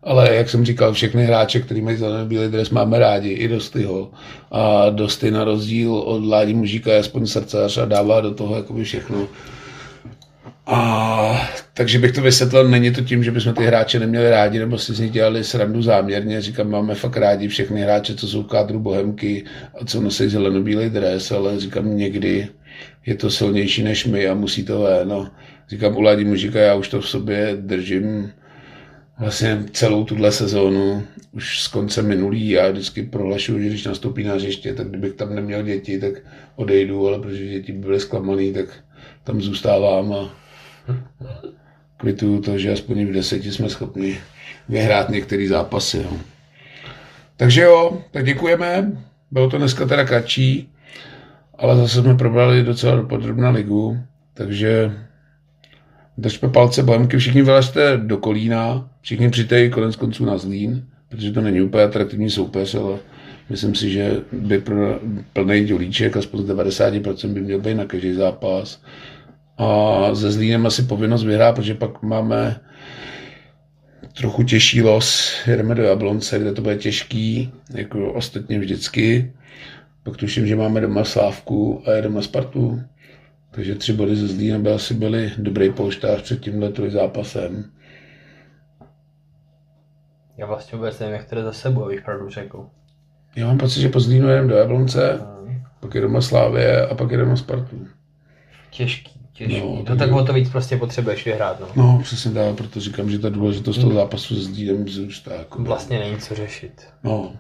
Ale 0.04 0.36
jak 0.36 0.50
jsem 0.50 0.66
říkal, 0.66 0.94
všechny 0.94 1.26
hráče, 1.26 1.60
kteří 1.60 1.82
mají 1.82 1.98
zelený 1.98 2.28
bílý 2.28 2.48
dres, 2.48 2.70
máme 2.70 3.00
rádi, 3.00 3.30
i 3.30 3.48
Dostyho. 3.48 4.12
A 4.52 4.90
Dosty 4.90 5.32
na 5.32 5.44
rozdíl 5.44 5.94
od 5.94 6.26
Ládi 6.26 6.54
Mužíka 6.54 6.94
je 6.94 7.00
aspoň 7.00 7.26
srdcař 7.26 7.78
a 7.78 7.86
dává 7.86 8.22
do 8.22 8.34
toho 8.34 8.56
jakoby 8.56 8.84
všechno. 8.84 9.28
A, 10.66 11.50
takže 11.74 12.00
bych 12.00 12.12
to 12.12 12.22
vysvětlil, 12.22 12.70
není 12.70 12.92
to 12.92 13.02
tím, 13.02 13.24
že 13.24 13.32
bychom 13.32 13.54
ty 13.54 13.66
hráče 13.66 14.00
neměli 14.00 14.30
rádi, 14.30 14.60
nebo 14.60 14.78
si 14.78 14.94
z 14.94 15.00
nich 15.00 15.12
dělali 15.12 15.44
srandu 15.44 15.82
záměrně. 15.82 16.42
Říkám, 16.42 16.70
máme 16.70 16.96
fakt 16.96 17.18
rádi 17.18 17.48
všechny 17.48 17.82
hráče, 17.82 18.16
co 18.16 18.28
jsou 18.28 18.44
v 18.44 18.48
kádru 18.48 18.80
Bohemky 18.80 19.44
a 19.82 19.86
co 19.86 20.02
nosí 20.02 20.30
zelenobílý 20.30 20.90
dres, 20.90 21.32
ale 21.32 21.60
říkám, 21.60 21.98
někdy 21.98 22.48
je 23.06 23.16
to 23.16 23.30
silnější 23.30 23.84
než 23.84 24.06
my 24.06 24.28
a 24.28 24.34
musí 24.34 24.64
to 24.64 24.80
ven. 24.80 25.08
No. 25.08 25.32
Říkám, 25.70 25.98
u 25.98 26.02
Ládi 26.02 26.26
Mužíka 26.26 26.60
já 26.60 26.76
už 26.76 26.88
to 26.88 27.02
v 27.02 27.10
sobě 27.10 27.58
držím 27.60 28.32
vlastně 29.20 29.64
celou 29.72 30.04
tuhle 30.04 30.32
sezónu, 30.32 31.04
už 31.32 31.60
z 31.60 31.68
konce 31.68 32.02
minulý, 32.02 32.50
já 32.50 32.72
vždycky 32.72 33.04
prohlašuju, 33.04 33.60
že 33.60 33.70
když 33.70 33.86
nastoupí 33.86 34.24
na 34.24 34.34
hřiště, 34.34 34.74
tak 34.74 34.88
kdybych 34.88 35.14
tam 35.14 35.36
neměl 35.36 35.64
děti, 35.64 36.00
tak 36.00 36.14
odejdu, 36.56 37.08
ale 37.08 37.20
protože 37.20 37.48
děti 37.48 37.72
by 37.72 37.80
byly 37.80 38.00
zklamaný, 38.00 38.54
tak 38.54 38.66
tam 39.24 39.42
zůstávám 39.42 40.14
a 40.14 40.36
kvituju 41.98 42.42
to, 42.42 42.58
že 42.58 42.72
aspoň 42.72 43.06
v 43.06 43.14
deseti 43.14 43.52
jsme 43.52 43.70
schopni 43.70 44.18
vyhrát 44.70 45.10
některé 45.10 45.48
zápasy. 45.48 45.98
Jo. 45.98 46.18
Takže 47.38 47.62
jo, 47.62 48.02
tak 48.12 48.26
děkujeme. 48.26 48.92
Bylo 49.32 49.50
to 49.50 49.58
dneska 49.58 49.86
teda 49.86 50.06
kratší, 50.06 50.70
ale 51.58 51.78
zase 51.78 52.02
jsme 52.02 52.16
probrali 52.16 52.64
docela 52.64 53.04
podrobná 53.04 53.50
ligu, 53.50 53.98
takže 54.34 54.92
držme 56.18 56.50
palce 56.50 56.84
Bohemky, 56.84 57.18
všichni 57.18 57.42
vylezte 57.42 57.98
do 57.98 58.18
Kolína, 58.18 58.90
všichni 59.02 59.30
přijďte 59.30 59.70
konec 59.70 59.96
konců 59.96 60.26
na 60.26 60.38
Zlín, 60.38 60.86
protože 61.10 61.32
to 61.32 61.42
není 61.42 61.62
úplně 61.62 61.84
atraktivní 61.84 62.30
soupeř, 62.30 62.76
ale 62.76 62.98
myslím 63.50 63.76
si, 63.76 63.90
že 63.90 64.22
by 64.32 64.60
pro 64.60 65.00
plný 65.34 65.66
dělíček, 65.66 66.18
aspoň 66.18 66.42
z 66.42 66.50
90% 66.50 67.34
by 67.34 67.42
měl 67.42 67.60
být 67.60 67.76
na 67.76 67.86
každý 67.86 68.14
zápas. 68.14 68.82
A 69.58 70.10
ze 70.14 70.32
Zlínem 70.32 70.66
asi 70.66 70.84
povinnost 70.84 71.24
vyhrát, 71.24 71.56
protože 71.56 71.74
pak 71.74 72.02
máme 72.02 72.60
trochu 74.14 74.44
těžší 74.44 74.82
los. 74.82 75.34
Jedeme 75.48 75.76
do 75.76 75.84
Jablonce, 75.84 76.40
kde 76.40 76.54
to 76.54 76.62
bude 76.62 76.78
těžký, 76.78 77.52
jako 77.74 78.14
ostatně 78.14 78.60
vždycky. 78.60 79.34
Pak 80.04 80.18
tuším, 80.18 80.48
že 80.48 80.56
máme 80.56 80.82
doma 80.82 81.04
Slávku 81.04 81.84
a 81.86 81.92
jedeme 81.92 82.16
na 82.16 82.22
Spartu. 82.22 82.82
Takže 83.56 83.76
tři 83.76 83.94
body 83.94 84.16
ze 84.16 84.28
Zlína 84.28 84.60
by 84.60 84.72
asi 84.72 84.94
byly 84.94 85.32
dobrý 85.38 85.72
polštář 85.72 86.22
před 86.22 86.40
tímhle 86.40 86.72
zápasem. 86.88 87.72
Já 90.38 90.46
vlastně 90.46 90.78
vůbec 90.78 91.00
nevím, 91.00 91.16
jak 91.16 91.30
to 91.30 91.44
za 91.44 91.54
sebou, 91.54 91.86
abych 91.86 92.02
pravdu 92.02 92.30
řekl. 92.30 92.66
Já 93.36 93.48
mám 93.48 93.58
pocit, 93.58 93.82
že 93.82 93.90
po 93.90 94.00
Zlínu 94.00 94.28
jedeme 94.28 94.48
do 94.48 94.56
Jablonce, 94.56 95.20
hmm. 95.46 95.64
pak 95.80 95.96
jedeme 95.96 96.14
na 96.14 96.22
Slávě 96.22 96.88
a 96.88 96.96
pak 96.96 97.12
jedeme 97.12 97.30
na 97.30 97.36
Spartu. 97.36 97.88
Těžký, 98.70 99.20
těžký. 99.34 99.60
No, 99.60 99.84
no 99.90 99.96
tak 99.96 100.12
o 100.12 100.24
to 100.24 100.34
víc 100.34 100.50
prostě 100.50 100.78
potřebuješ 100.78 101.26
vyhrát. 101.26 101.60
No, 101.60 101.68
no 101.76 102.00
přesně 102.04 102.32
tak, 102.32 102.56
proto 102.56 102.80
říkám, 102.80 103.10
že 103.10 103.20
ta 103.20 103.30
důležitost 103.30 103.78
toho 103.78 103.94
zápasu 103.94 104.36
s 104.36 104.44
Zlínem 104.44 104.88
zůstá. 104.88 105.34
Jako 105.34 105.64
vlastně 105.64 106.00
není 106.00 106.18
co 106.18 106.36
řešit. 106.36 106.88
No. 107.04 107.34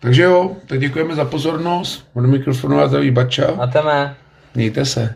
Takže 0.00 0.22
jo, 0.22 0.56
tak 0.66 0.80
děkujeme 0.80 1.14
za 1.14 1.24
pozornost. 1.24 2.08
Od 2.14 2.26
mikrofonu 2.26 2.78
a 2.78 2.88
zdraví 2.88 3.10
Bača. 3.10 3.46
A 3.46 3.66
teme. 3.66 4.16
Mějte 4.56 4.84
se. 4.84 5.14